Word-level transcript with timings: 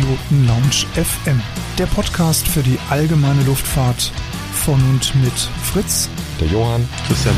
Privatpiloten 0.00 0.46
Lounge 0.46 0.86
FM, 0.94 1.42
der 1.78 1.84
Podcast 1.86 2.48
für 2.48 2.62
die 2.62 2.78
allgemeine 2.88 3.42
Luftfahrt 3.44 4.12
von 4.52 4.80
und 4.88 5.14
mit 5.22 5.32
Fritz, 5.32 6.08
der 6.40 6.48
Johann, 6.48 6.88
Christian. 7.06 7.34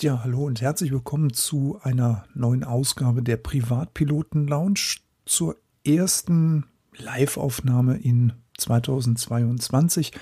Ja, 0.00 0.22
hallo 0.22 0.44
und 0.44 0.60
herzlich 0.60 0.92
willkommen 0.92 1.32
zu 1.32 1.80
einer 1.82 2.24
neuen 2.32 2.62
Ausgabe 2.62 3.22
der 3.22 3.38
Privatpiloten 3.38 4.46
Lounge, 4.46 4.98
zur 5.26 5.56
ersten 5.84 6.66
Live-Aufnahme 6.96 7.96
in 7.96 8.34
2022. 8.58 10.12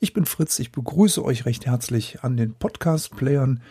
Ich 0.00 0.12
bin 0.12 0.26
Fritz, 0.26 0.58
ich 0.58 0.70
begrüße 0.70 1.24
euch 1.24 1.46
recht 1.46 1.64
herzlich 1.64 2.22
an 2.24 2.36
den 2.36 2.52
Podcast-Playern 2.52 3.62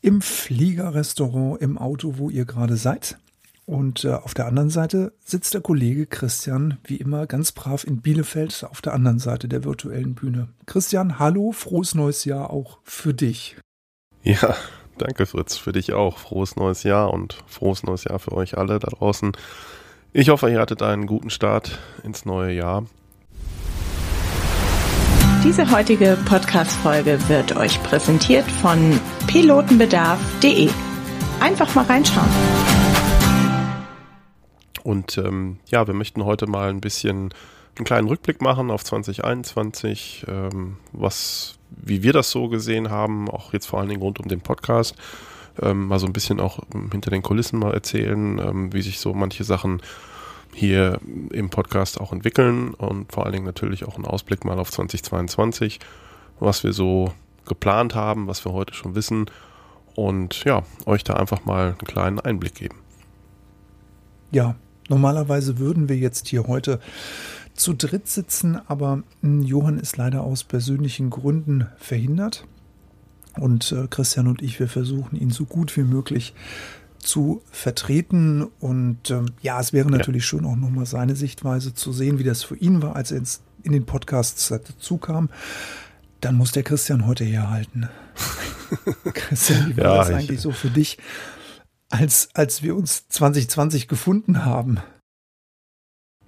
im 0.00 0.22
Fliegerrestaurant, 0.22 1.60
im 1.60 1.76
Auto, 1.76 2.14
wo 2.16 2.30
ihr 2.30 2.46
gerade 2.46 2.76
seid. 2.76 3.18
Und 3.66 4.04
äh, 4.04 4.12
auf 4.12 4.34
der 4.34 4.46
anderen 4.46 4.68
Seite 4.68 5.12
sitzt 5.24 5.54
der 5.54 5.62
Kollege 5.62 6.06
Christian, 6.06 6.78
wie 6.84 6.96
immer 6.96 7.26
ganz 7.26 7.52
brav 7.52 7.84
in 7.84 8.02
Bielefeld, 8.02 8.66
auf 8.70 8.82
der 8.82 8.92
anderen 8.92 9.18
Seite 9.18 9.48
der 9.48 9.64
virtuellen 9.64 10.14
Bühne. 10.14 10.48
Christian, 10.66 11.18
hallo, 11.18 11.52
frohes 11.52 11.94
neues 11.94 12.24
Jahr 12.24 12.50
auch 12.50 12.78
für 12.84 13.14
dich. 13.14 13.56
Ja, 14.22 14.54
danke 14.98 15.24
Fritz, 15.26 15.56
für 15.56 15.72
dich 15.72 15.92
auch. 15.94 16.18
Frohes 16.18 16.56
neues 16.56 16.82
Jahr 16.82 17.12
und 17.12 17.42
frohes 17.46 17.82
neues 17.82 18.04
Jahr 18.04 18.18
für 18.18 18.32
euch 18.32 18.58
alle 18.58 18.78
da 18.78 18.88
draußen. 18.88 19.32
Ich 20.12 20.28
hoffe, 20.28 20.50
ihr 20.50 20.60
hattet 20.60 20.82
einen 20.82 21.06
guten 21.06 21.30
Start 21.30 21.78
ins 22.02 22.24
neue 22.24 22.52
Jahr. 22.52 22.84
Diese 25.42 25.70
heutige 25.70 26.16
Podcast-Folge 26.24 27.18
wird 27.28 27.56
euch 27.56 27.82
präsentiert 27.82 28.50
von 28.62 28.98
pilotenbedarf.de. 29.26 30.70
Einfach 31.40 31.74
mal 31.74 31.84
reinschauen. 31.84 32.30
Und 34.84 35.18
ähm, 35.18 35.58
ja, 35.66 35.86
wir 35.86 35.94
möchten 35.94 36.24
heute 36.24 36.46
mal 36.46 36.68
ein 36.68 36.80
bisschen 36.80 37.34
einen 37.76 37.84
kleinen 37.84 38.06
Rückblick 38.06 38.40
machen 38.40 38.70
auf 38.70 38.84
2021, 38.84 40.26
ähm, 40.28 40.76
was, 40.92 41.58
wie 41.70 42.02
wir 42.02 42.12
das 42.12 42.30
so 42.30 42.48
gesehen 42.48 42.90
haben, 42.90 43.28
auch 43.28 43.52
jetzt 43.52 43.66
vor 43.66 43.80
allen 43.80 43.88
Dingen 43.88 44.02
rund 44.02 44.20
um 44.20 44.28
den 44.28 44.42
Podcast. 44.42 44.94
Ähm, 45.60 45.88
mal 45.88 45.98
so 45.98 46.06
ein 46.06 46.12
bisschen 46.12 46.38
auch 46.38 46.60
hinter 46.92 47.10
den 47.10 47.22
Kulissen 47.22 47.58
mal 47.58 47.72
erzählen, 47.72 48.38
ähm, 48.38 48.72
wie 48.72 48.82
sich 48.82 49.00
so 49.00 49.14
manche 49.14 49.42
Sachen 49.42 49.80
hier 50.52 51.00
im 51.32 51.50
Podcast 51.50 52.00
auch 52.00 52.12
entwickeln 52.12 52.74
und 52.74 53.10
vor 53.10 53.24
allen 53.24 53.32
Dingen 53.32 53.46
natürlich 53.46 53.84
auch 53.84 53.96
einen 53.96 54.04
Ausblick 54.04 54.44
mal 54.44 54.58
auf 54.58 54.70
2022, 54.70 55.80
was 56.38 56.62
wir 56.62 56.72
so 56.72 57.12
geplant 57.46 57.94
haben, 57.94 58.26
was 58.26 58.44
wir 58.44 58.52
heute 58.52 58.74
schon 58.74 58.94
wissen 58.94 59.30
und 59.94 60.44
ja, 60.44 60.62
euch 60.86 61.04
da 61.04 61.14
einfach 61.14 61.44
mal 61.44 61.68
einen 61.68 61.78
kleinen 61.78 62.20
Einblick 62.20 62.54
geben. 62.54 62.76
Ja, 64.30 64.56
Normalerweise 64.88 65.58
würden 65.58 65.88
wir 65.88 65.96
jetzt 65.96 66.28
hier 66.28 66.46
heute 66.46 66.80
zu 67.54 67.72
dritt 67.72 68.08
sitzen, 68.08 68.58
aber 68.66 69.02
hm, 69.22 69.42
Johann 69.42 69.78
ist 69.78 69.96
leider 69.96 70.22
aus 70.22 70.44
persönlichen 70.44 71.10
Gründen 71.10 71.66
verhindert. 71.76 72.46
Und 73.36 73.72
äh, 73.72 73.86
Christian 73.88 74.28
und 74.28 74.42
ich, 74.42 74.60
wir 74.60 74.68
versuchen 74.68 75.16
ihn 75.16 75.30
so 75.30 75.44
gut 75.44 75.76
wie 75.76 75.82
möglich 75.82 76.34
zu 76.98 77.42
vertreten. 77.50 78.46
Und 78.60 79.10
ähm, 79.10 79.26
ja, 79.42 79.60
es 79.60 79.72
wäre 79.72 79.90
natürlich 79.90 80.22
ja. 80.22 80.28
schön, 80.28 80.44
auch 80.44 80.56
nochmal 80.56 80.86
seine 80.86 81.16
Sichtweise 81.16 81.74
zu 81.74 81.92
sehen, 81.92 82.18
wie 82.18 82.24
das 82.24 82.42
für 82.44 82.56
ihn 82.56 82.82
war, 82.82 82.96
als 82.96 83.10
er 83.10 83.18
ins, 83.18 83.42
in 83.62 83.72
den 83.72 83.86
Podcasts 83.86 84.48
dazu 84.48 84.98
kam. 84.98 85.30
Dann 86.20 86.36
muss 86.36 86.52
der 86.52 86.62
Christian 86.62 87.06
heute 87.06 87.24
herhalten. 87.24 87.88
Christian, 89.12 89.70
wie 89.70 89.76
war 89.76 89.84
ja, 89.84 89.96
das 89.98 90.10
eigentlich 90.10 90.40
so 90.40 90.52
für 90.52 90.70
dich? 90.70 90.98
Als, 91.90 92.28
als 92.34 92.62
wir 92.62 92.76
uns 92.76 93.08
2020 93.08 93.88
gefunden 93.88 94.44
haben. 94.44 94.80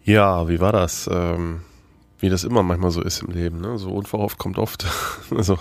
Ja, 0.05 0.49
wie 0.49 0.61
war 0.61 0.73
das? 0.73 1.09
Ähm, 1.13 1.63
wie 2.19 2.29
das 2.29 2.45
immer 2.45 2.63
manchmal 2.63 2.91
so 2.91 3.03
ist 3.03 3.23
im 3.23 3.33
Leben, 3.33 3.61
ne? 3.61 3.79
So 3.79 3.91
unverhofft 3.91 4.39
kommt 4.39 4.59
oft. 4.59 4.87
also 5.31 5.59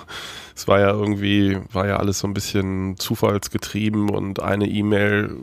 es 0.55 0.67
war 0.67 0.79
ja 0.79 0.89
irgendwie, 0.89 1.59
war 1.71 1.87
ja 1.87 1.97
alles 1.97 2.19
so 2.19 2.27
ein 2.27 2.33
bisschen 2.33 2.97
zufallsgetrieben 2.97 4.09
und 4.09 4.41
eine 4.41 4.67
E-Mail 4.67 5.37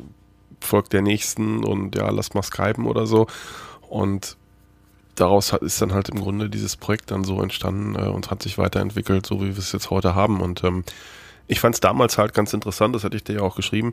folgt 0.60 0.93
der 0.93 1.03
nächsten 1.03 1.65
und 1.65 1.97
ja, 1.97 2.09
lass 2.10 2.34
mal 2.34 2.43
skypen 2.43 2.87
oder 2.87 3.06
so. 3.06 3.26
Und 3.88 4.37
daraus 5.16 5.53
ist 5.53 5.82
dann 5.82 5.93
halt 5.93 6.09
im 6.09 6.21
Grunde 6.21 6.49
dieses 6.49 6.76
Projekt 6.76 7.10
dann 7.10 7.25
so 7.25 7.43
entstanden 7.43 7.97
äh, 7.97 8.09
und 8.09 8.31
hat 8.31 8.43
sich 8.43 8.56
weiterentwickelt, 8.59 9.26
so 9.26 9.41
wie 9.41 9.49
wir 9.49 9.59
es 9.59 9.72
jetzt 9.72 9.91
heute 9.91 10.15
haben. 10.15 10.41
Und 10.41 10.65
ähm, 10.65 10.84
ich 11.47 11.60
fand 11.60 11.75
es 11.75 11.81
damals 11.81 12.16
halt 12.16 12.32
ganz 12.32 12.53
interessant, 12.55 12.94
das 12.94 13.05
hatte 13.05 13.16
ich 13.16 13.25
dir 13.25 13.37
ja 13.37 13.41
auch 13.43 13.56
geschrieben, 13.56 13.93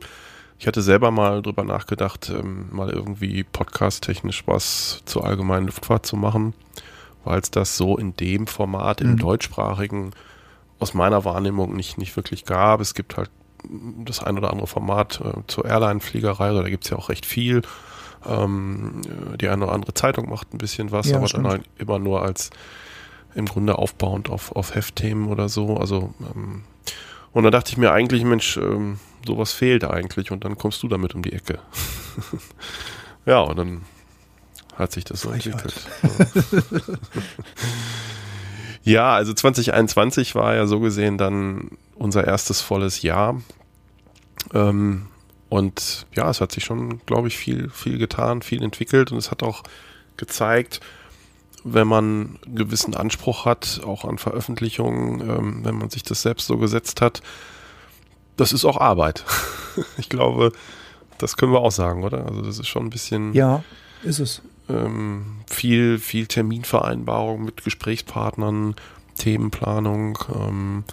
ich 0.60 0.66
hatte 0.66 0.82
selber 0.82 1.10
mal 1.10 1.40
drüber 1.40 1.64
nachgedacht, 1.64 2.28
ähm, 2.28 2.66
mal 2.70 2.90
irgendwie 2.90 3.44
podcast-technisch 3.44 4.46
was 4.46 5.00
zur 5.06 5.24
allgemeinen 5.24 5.66
Luftfahrt 5.66 6.04
zu 6.04 6.16
machen, 6.16 6.52
weil 7.24 7.40
es 7.40 7.50
das 7.50 7.78
so 7.78 7.96
in 7.96 8.14
dem 8.16 8.46
Format, 8.46 9.00
im 9.00 9.12
mhm. 9.12 9.16
deutschsprachigen, 9.16 10.10
aus 10.78 10.92
meiner 10.92 11.24
Wahrnehmung 11.24 11.74
nicht, 11.74 11.96
nicht 11.96 12.14
wirklich 12.14 12.44
gab. 12.44 12.82
Es 12.82 12.92
gibt 12.92 13.16
halt 13.16 13.30
das 14.04 14.22
ein 14.22 14.36
oder 14.36 14.50
andere 14.50 14.66
Format 14.66 15.22
äh, 15.24 15.40
zur 15.46 15.64
Airline-Fliegerei, 15.64 16.48
also 16.48 16.62
da 16.62 16.68
gibt 16.68 16.84
es 16.84 16.90
ja 16.90 16.98
auch 16.98 17.08
recht 17.08 17.24
viel. 17.24 17.62
Ähm, 18.28 19.00
die 19.40 19.48
eine 19.48 19.64
oder 19.64 19.72
andere 19.72 19.94
Zeitung 19.94 20.28
macht 20.28 20.52
ein 20.52 20.58
bisschen 20.58 20.92
was, 20.92 21.08
ja, 21.08 21.16
aber 21.16 21.28
stimmt. 21.28 21.46
dann 21.46 21.52
halt 21.52 21.64
immer 21.78 21.98
nur 21.98 22.20
als 22.20 22.50
im 23.34 23.46
Grunde 23.46 23.78
aufbauend 23.78 24.28
auf, 24.28 24.54
auf 24.54 24.74
Heftthemen 24.74 25.28
oder 25.28 25.48
so. 25.48 25.78
Also 25.78 26.12
ähm, 26.34 26.64
und 27.32 27.44
da 27.44 27.50
dachte 27.50 27.70
ich 27.72 27.76
mir 27.76 27.92
eigentlich, 27.92 28.24
Mensch, 28.24 28.56
ähm, 28.56 28.98
sowas 29.26 29.52
fehlt 29.52 29.84
eigentlich 29.84 30.30
und 30.30 30.44
dann 30.44 30.56
kommst 30.56 30.82
du 30.82 30.88
damit 30.88 31.14
um 31.14 31.22
die 31.22 31.32
Ecke. 31.32 31.58
ja, 33.26 33.40
und 33.40 33.56
dann 33.58 33.82
hat 34.76 34.92
sich 34.92 35.04
das 35.04 35.20
so 35.20 35.30
entwickelt. 35.30 35.74
ja, 38.82 39.14
also 39.14 39.32
2021 39.32 40.34
war 40.34 40.54
ja 40.54 40.66
so 40.66 40.80
gesehen 40.80 41.18
dann 41.18 41.72
unser 41.96 42.26
erstes 42.26 42.60
volles 42.62 43.02
Jahr. 43.02 43.40
Ähm, 44.54 45.06
und 45.50 46.06
ja, 46.14 46.30
es 46.30 46.40
hat 46.40 46.52
sich 46.52 46.64
schon, 46.64 47.04
glaube 47.04 47.28
ich, 47.28 47.36
viel, 47.36 47.68
viel 47.68 47.98
getan, 47.98 48.40
viel 48.40 48.62
entwickelt 48.62 49.12
und 49.12 49.18
es 49.18 49.30
hat 49.30 49.42
auch 49.42 49.62
gezeigt, 50.16 50.80
wenn 51.64 51.88
man 51.88 52.38
einen 52.46 52.56
gewissen 52.56 52.94
Anspruch 52.94 53.44
hat, 53.44 53.80
auch 53.84 54.04
an 54.04 54.18
Veröffentlichungen, 54.18 55.20
ähm, 55.20 55.64
wenn 55.64 55.76
man 55.76 55.90
sich 55.90 56.02
das 56.02 56.22
selbst 56.22 56.46
so 56.46 56.58
gesetzt 56.58 57.00
hat, 57.00 57.22
das 58.36 58.52
ist 58.52 58.64
auch 58.64 58.78
Arbeit. 58.78 59.24
ich 59.98 60.08
glaube, 60.08 60.52
das 61.18 61.36
können 61.36 61.52
wir 61.52 61.60
auch 61.60 61.72
sagen, 61.72 62.04
oder? 62.04 62.26
Also 62.26 62.42
das 62.42 62.58
ist 62.58 62.68
schon 62.68 62.86
ein 62.86 62.90
bisschen. 62.90 63.34
Ja, 63.34 63.62
ist 64.02 64.18
es. 64.18 64.42
Ähm, 64.68 65.40
viel, 65.46 65.98
viel 65.98 66.26
Terminvereinbarung 66.26 67.44
mit 67.44 67.64
Gesprächspartnern, 67.64 68.76
Themenplanung 69.18 70.18
ähm, 70.34 70.84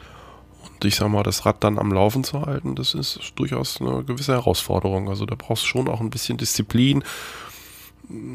und 0.77 0.85
ich 0.85 0.95
sag 0.95 1.09
mal, 1.09 1.23
das 1.23 1.45
Rad 1.45 1.63
dann 1.63 1.79
am 1.79 1.91
Laufen 1.91 2.23
zu 2.23 2.41
halten, 2.41 2.75
das 2.75 2.93
ist 2.93 3.33
durchaus 3.35 3.81
eine 3.81 4.03
gewisse 4.03 4.33
Herausforderung. 4.33 5.09
Also 5.09 5.25
da 5.25 5.35
brauchst 5.35 5.63
du 5.63 5.67
schon 5.67 5.87
auch 5.87 6.01
ein 6.01 6.09
bisschen 6.09 6.37
Disziplin. 6.37 7.03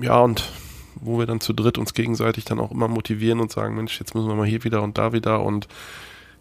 Ja, 0.00 0.20
und 0.20 0.50
wo 0.96 1.18
wir 1.18 1.26
dann 1.26 1.40
zu 1.40 1.52
dritt 1.52 1.78
uns 1.78 1.94
gegenseitig 1.94 2.44
dann 2.44 2.60
auch 2.60 2.70
immer 2.70 2.88
motivieren 2.88 3.40
und 3.40 3.50
sagen, 3.52 3.76
Mensch, 3.76 3.98
jetzt 3.98 4.14
müssen 4.14 4.28
wir 4.28 4.34
mal 4.34 4.46
hier 4.46 4.64
wieder 4.64 4.82
und 4.82 4.98
da 4.98 5.12
wieder 5.12 5.42
und 5.42 5.68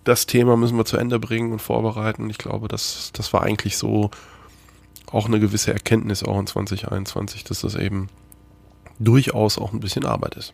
das 0.04 0.26
Thema 0.26 0.58
müssen 0.58 0.78
wir 0.78 0.86
zu 0.86 0.98
Ende 0.98 1.20
bringen 1.20 1.52
und 1.52 1.62
vorbereiten. 1.62 2.30
Ich 2.30 2.38
glaube, 2.38 2.68
das, 2.68 3.12
das 3.14 3.34
war 3.34 3.44
eigentlich 3.44 3.78
so 3.78 4.10
auch 5.12 5.28
eine 5.28 5.40
gewisse 5.40 5.74
Erkenntnis 5.74 6.24
auch 6.24 6.40
in 6.40 6.48
2021, 6.48 7.44
dass 7.44 7.62
das 7.62 7.76
eben 7.76 8.10
durchaus 9.00 9.58
auch 9.58 9.74
ein 9.74 9.80
bisschen 9.80 10.06
Arbeit 10.06 10.36
ist. 10.36 10.54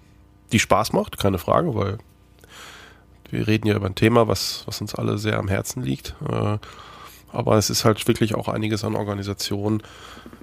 Die 0.52 0.60
Spaß 0.60 0.94
macht, 0.94 1.18
keine 1.20 1.38
Frage, 1.38 1.76
weil 1.76 1.98
wir 3.30 3.48
reden 3.48 3.68
ja 3.68 3.76
über 3.76 3.88
ein 3.88 3.96
Thema, 3.96 4.28
was, 4.28 4.64
was 4.66 4.82
uns 4.82 4.96
alle 4.96 5.18
sehr 5.18 5.38
am 5.38 5.48
Herzen 5.48 5.84
liegt. 5.84 6.16
Äh, 6.28 6.58
aber 7.32 7.58
es 7.58 7.70
ist 7.70 7.84
halt 7.84 8.08
wirklich 8.08 8.36
auch 8.36 8.48
einiges 8.48 8.84
an 8.84 8.96
Organisation 8.96 9.84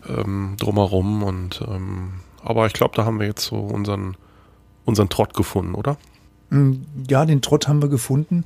ähm, 0.06 0.56
drumherum 0.58 1.22
und 1.22 1.62
ähm, 1.66 2.20
aber 2.44 2.66
ich 2.66 2.72
glaube, 2.72 2.94
da 2.94 3.04
haben 3.04 3.18
wir 3.18 3.26
jetzt 3.26 3.44
so 3.44 3.56
unseren, 3.56 4.16
unseren 4.84 5.08
Trott 5.08 5.34
gefunden, 5.34 5.74
oder? 5.74 5.96
Mm, 6.50 6.74
ja, 7.08 7.24
den 7.26 7.42
Trott 7.42 7.66
haben 7.68 7.82
wir 7.82 7.88
gefunden 7.88 8.44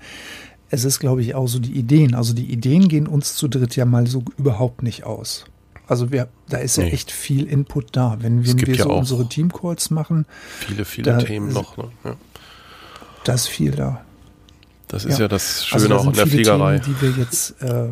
es 0.71 0.85
ist, 0.85 0.99
glaube 0.99 1.23
ich, 1.23 1.35
auch 1.35 1.47
so 1.47 1.59
die 1.59 1.73
Ideen. 1.73 2.15
Also 2.15 2.35
die 2.35 2.45
Ideen 2.45 2.89
gehen 2.89 3.07
uns 3.07 3.35
zu 3.35 3.49
dritt 3.49 3.77
ja 3.77 3.85
mal 3.85 4.07
so 4.07 4.23
überhaupt 4.37 4.83
nicht 4.83 5.05
aus. 5.05 5.47
Also 5.87 6.13
wir, 6.13 6.29
da 6.49 6.59
ist 6.59 6.77
nee. 6.77 6.87
ja 6.87 6.93
echt 6.93 7.11
viel 7.11 7.47
Input 7.47 7.97
da. 7.97 8.19
Wenn, 8.21 8.47
wenn 8.47 8.67
wir 8.67 8.75
ja 8.75 8.85
so 8.85 8.91
unsere 8.93 9.29
Teamcalls 9.29 9.91
machen. 9.91 10.27
Viele, 10.59 10.85
viele 10.85 11.19
Themen 11.25 11.53
noch. 11.53 11.79
Ne? 11.79 11.85
Ja. 12.05 12.17
Da 13.25 13.33
ist 13.33 13.47
viel 13.47 13.71
da. 13.73 14.03
Das 14.89 15.05
ist 15.05 15.19
ja, 15.19 15.25
ja 15.25 15.29
das 15.29 15.67
Schöne 15.67 15.83
also 15.83 15.89
da 15.89 15.97
auch 15.97 16.07
in 16.07 16.13
der 16.13 16.27
Fliegerei. 16.27 16.79
Themen, 16.79 16.97
die 17.01 17.03
wir 17.03 17.23
jetzt 17.23 17.63
äh, 17.63 17.89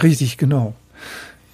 richtig 0.00 0.36
genau. 0.36 0.74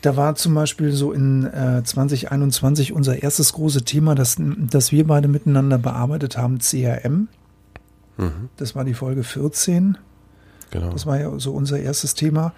Da 0.03 0.17
war 0.17 0.35
zum 0.35 0.55
Beispiel 0.55 0.93
so 0.93 1.13
in 1.13 1.45
äh, 1.47 1.83
2021 1.85 2.93
unser 2.93 3.23
erstes 3.23 3.53
große 3.53 3.85
Thema, 3.85 4.15
das, 4.15 4.37
das 4.39 4.93
wir 4.93 5.07
beide 5.07 5.29
miteinander 5.29 5.79
bearbeitet 5.79 6.39
haben, 6.39 6.59
CRM. 6.59 7.29
Mhm. 8.17 8.49
Das 8.57 8.75
war 8.75 8.85
die 8.85 8.95
Folge 8.95 9.23
14. 9.25 9.99
Genau. 10.71 10.91
Das 10.91 11.05
war 11.07 11.21
ja 11.21 11.39
so 11.39 11.53
unser 11.53 11.81
erstes 11.81 12.15
Thema. 12.15 12.55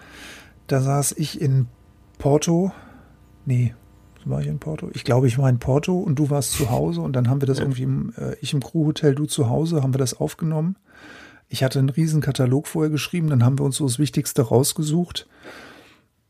Da 0.66 0.80
saß 0.80 1.12
ich 1.12 1.40
in 1.40 1.66
Porto, 2.18 2.72
nee, 3.46 3.74
War 4.24 4.40
ich 4.40 4.46
in 4.46 4.60
Porto? 4.60 4.88
Ich 4.92 5.02
glaube, 5.02 5.26
ich 5.26 5.36
war 5.38 5.48
in 5.48 5.58
Porto 5.58 5.98
und 5.98 6.16
du 6.16 6.30
warst 6.30 6.52
zu 6.52 6.70
Hause 6.70 7.00
und 7.00 7.14
dann 7.16 7.28
haben 7.28 7.40
wir 7.42 7.48
das 7.48 7.58
Ja. 7.58 7.64
irgendwie, 7.64 7.82
im, 7.82 8.12
äh, 8.16 8.36
ich 8.40 8.54
im 8.54 8.60
Crewhotel, 8.60 9.16
du 9.16 9.24
zu 9.26 9.48
Hause, 9.50 9.82
haben 9.82 9.94
wir 9.94 9.98
das 9.98 10.14
aufgenommen. 10.20 10.76
Ich 11.48 11.64
hatte 11.64 11.80
einen 11.80 11.88
riesen 11.88 12.20
Katalog 12.20 12.68
vorher 12.68 12.90
geschrieben, 12.90 13.28
dann 13.30 13.44
haben 13.44 13.58
wir 13.58 13.64
uns 13.64 13.76
so 13.76 13.84
das 13.86 13.98
Wichtigste 13.98 14.42
rausgesucht. 14.42 15.26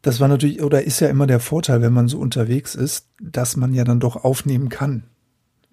Das 0.02 0.18
war 0.18 0.28
natürlich, 0.28 0.62
oder 0.62 0.82
ist 0.82 1.00
ja 1.00 1.08
immer 1.08 1.26
der 1.26 1.40
Vorteil, 1.40 1.80
wenn 1.80 1.92
man 1.92 2.08
so 2.08 2.18
unterwegs 2.18 2.74
ist, 2.74 3.06
dass 3.20 3.56
man 3.56 3.72
ja 3.72 3.84
dann 3.84 4.00
doch 4.00 4.24
aufnehmen 4.24 4.68
kann. 4.68 5.04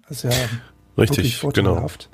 Das 0.08 0.24
ist 0.24 0.34
ja 0.34 0.48
wirklich 0.96 1.18
Richtig, 1.18 1.40
genau. 1.40 1.70
vorteilhaft. 1.74 2.08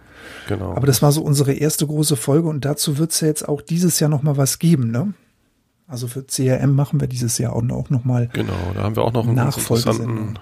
genau. 0.49 0.75
Aber 0.75 0.87
das 0.87 1.03
war 1.03 1.13
so 1.13 1.23
unsere 1.23 1.53
erste 1.53 1.87
große 1.87 2.17
Folge 2.17 2.49
und 2.49 2.65
dazu 2.65 2.99
wird 2.99 3.13
es 3.13 3.21
ja 3.21 3.29
jetzt 3.29 3.47
auch 3.47 3.61
dieses 3.61 4.01
Jahr 4.01 4.11
nochmal 4.11 4.37
was 4.37 4.59
geben, 4.59 4.91
ne? 4.91 5.13
Also 5.89 6.09
für 6.09 6.27
CRM 6.27 6.75
machen 6.75 7.01
wir 7.01 7.07
dieses 7.07 7.39
Jahr 7.39 7.53
auch 7.55 7.63
noch, 7.63 7.91
noch 7.91 8.05
mal 8.05 8.29
Genau, 8.33 8.73
da 8.75 8.83
haben 8.83 8.97
wir 8.97 9.05
auch 9.05 9.13
noch 9.13 9.27
einen 9.27 9.39
interessanten 9.39 10.39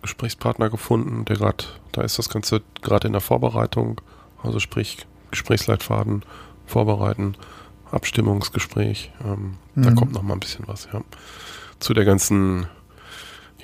Gesprächspartner 0.00 0.70
gefunden, 0.70 1.24
der 1.26 1.36
gerade, 1.36 1.64
da 1.92 2.02
ist 2.02 2.18
das 2.18 2.30
Ganze 2.30 2.62
gerade 2.80 3.08
in 3.08 3.12
der 3.12 3.20
Vorbereitung, 3.20 4.00
also 4.42 4.58
sprich 4.58 5.06
Gesprächsleitfaden 5.30 6.24
vorbereiten, 6.66 7.34
Abstimmungsgespräch, 7.90 9.12
ähm, 9.24 9.54
da 9.74 9.90
Mhm. 9.90 9.94
kommt 9.96 10.12
noch 10.12 10.22
mal 10.22 10.34
ein 10.34 10.40
bisschen 10.40 10.66
was, 10.68 10.88
ja. 10.92 11.00
Zu 11.78 11.94
der 11.94 12.04
ganzen, 12.04 12.66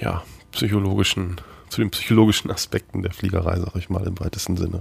ja, 0.01 0.23
psychologischen, 0.53 1.37
zu 1.69 1.81
den 1.81 1.91
psychologischen 1.91 2.51
Aspekten 2.51 3.03
der 3.03 3.13
Fliegerei, 3.13 3.59
sag 3.61 3.77
ich 3.77 3.89
mal, 3.91 4.07
im 4.07 4.19
weitesten 4.21 4.57
Sinne. 4.57 4.79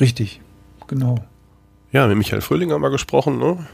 Richtig, 0.00 0.40
genau. 0.86 1.16
Ja, 1.92 2.06
mit 2.06 2.16
Michael 2.18 2.40
Fröhling 2.42 2.72
haben 2.72 2.82
wir 2.82 2.90
gesprochen, 2.90 3.38
ne? 3.38 3.66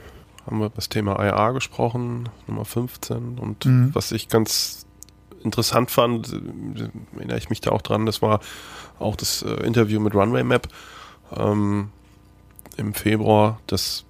Haben 0.46 0.60
wir 0.60 0.70
das 0.70 0.88
Thema 0.88 1.18
IA 1.22 1.50
gesprochen, 1.52 2.28
Nummer 2.46 2.64
15. 2.64 3.38
Und 3.38 3.66
Mhm. 3.66 3.90
was 3.94 4.12
ich 4.12 4.28
ganz 4.28 4.86
interessant 5.42 5.90
fand, 5.90 6.32
erinnere 7.16 7.38
ich 7.38 7.50
mich 7.50 7.60
da 7.60 7.70
auch 7.70 7.82
dran, 7.82 8.06
das 8.06 8.22
war 8.22 8.40
auch 8.98 9.16
das 9.16 9.42
äh, 9.42 9.50
Interview 9.66 10.00
mit 10.00 10.14
Runway 10.14 10.42
Map 10.44 10.68
ähm, 11.36 11.90
im 12.76 12.94
Februar. 12.94 13.60
Das 13.66 14.04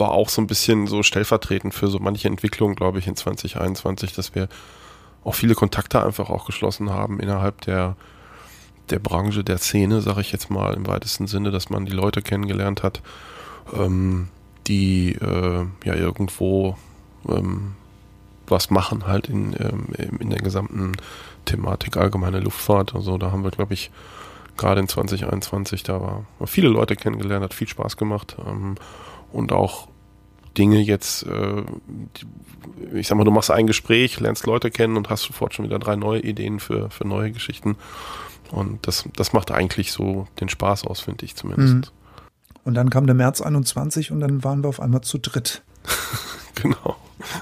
war 0.00 0.10
auch 0.10 0.28
so 0.28 0.42
ein 0.42 0.48
bisschen 0.48 0.88
so 0.88 1.04
stellvertretend 1.04 1.74
für 1.74 1.86
so 1.86 1.98
manche 2.00 2.26
Entwicklung, 2.26 2.74
glaube 2.74 2.98
ich, 2.98 3.06
in 3.06 3.14
2021, 3.14 4.12
dass 4.12 4.34
wir 4.34 4.48
auch 5.22 5.34
viele 5.34 5.54
Kontakte 5.54 6.04
einfach 6.04 6.30
auch 6.30 6.46
geschlossen 6.46 6.90
haben 6.90 7.20
innerhalb 7.20 7.60
der 7.60 7.96
der 8.90 8.98
Branche, 8.98 9.44
der 9.44 9.58
Szene, 9.58 10.00
sage 10.00 10.20
ich 10.20 10.32
jetzt 10.32 10.50
mal 10.50 10.74
im 10.74 10.86
weitesten 10.86 11.28
Sinne, 11.28 11.52
dass 11.52 11.70
man 11.70 11.86
die 11.86 11.92
Leute 11.92 12.22
kennengelernt 12.22 12.82
hat, 12.82 13.02
ähm, 13.72 14.28
die 14.66 15.12
äh, 15.12 15.66
ja 15.84 15.94
irgendwo 15.94 16.76
ähm, 17.28 17.76
was 18.48 18.70
machen 18.70 19.06
halt 19.06 19.28
in, 19.28 19.54
ähm, 19.58 19.86
in 20.18 20.30
der 20.30 20.40
gesamten 20.40 20.92
Thematik 21.44 21.96
allgemeine 21.96 22.40
Luftfahrt. 22.40 22.94
Also 22.94 23.16
da 23.16 23.30
haben 23.30 23.44
wir, 23.44 23.52
glaube 23.52 23.74
ich, 23.74 23.90
gerade 24.56 24.80
in 24.80 24.88
2021, 24.88 25.84
da 25.84 26.00
war 26.00 26.24
viele 26.46 26.68
Leute 26.68 26.96
kennengelernt, 26.96 27.44
hat 27.44 27.54
viel 27.54 27.68
Spaß 27.68 27.96
gemacht 27.96 28.36
ähm, 28.46 28.74
und 29.32 29.52
auch 29.52 29.88
Dinge 30.56 30.80
jetzt, 30.80 31.26
äh, 31.26 31.62
ich 32.94 33.06
sag 33.06 33.16
mal, 33.16 33.24
du 33.24 33.30
machst 33.30 33.50
ein 33.50 33.66
Gespräch, 33.66 34.18
lernst 34.20 34.46
Leute 34.46 34.70
kennen 34.70 34.96
und 34.96 35.10
hast 35.10 35.22
sofort 35.22 35.54
schon 35.54 35.64
wieder 35.64 35.78
drei 35.78 35.96
neue 35.96 36.20
Ideen 36.20 36.60
für, 36.60 36.90
für 36.90 37.06
neue 37.06 37.32
Geschichten. 37.32 37.76
Und 38.50 38.86
das, 38.86 39.08
das 39.16 39.32
macht 39.32 39.50
eigentlich 39.50 39.92
so 39.92 40.26
den 40.40 40.48
Spaß 40.48 40.86
aus, 40.86 41.00
finde 41.00 41.24
ich 41.24 41.36
zumindest. 41.36 41.74
Mhm. 41.74 41.82
Und 42.64 42.74
dann 42.74 42.90
kam 42.90 43.06
der 43.06 43.14
März 43.14 43.40
21 43.40 44.10
und 44.10 44.20
dann 44.20 44.44
waren 44.44 44.62
wir 44.62 44.68
auf 44.68 44.80
einmal 44.80 45.02
zu 45.02 45.18
dritt. 45.18 45.62
Genau. 46.62 46.96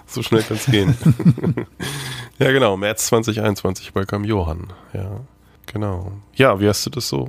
So 0.07 0.23
schnell 0.23 0.43
kann 0.43 0.59
es 0.59 0.67
gehen. 0.67 0.97
ja, 2.39 2.53
genau. 2.53 2.77
März 2.77 3.07
2021 3.07 3.95
Welcome 3.95 4.27
Johann. 4.27 4.73
Ja, 4.93 5.21
genau. 5.67 6.13
Ja, 6.35 6.61
wie 6.61 6.69
hast 6.69 6.87
du 6.87 6.91
das 6.91 7.09
so 7.09 7.29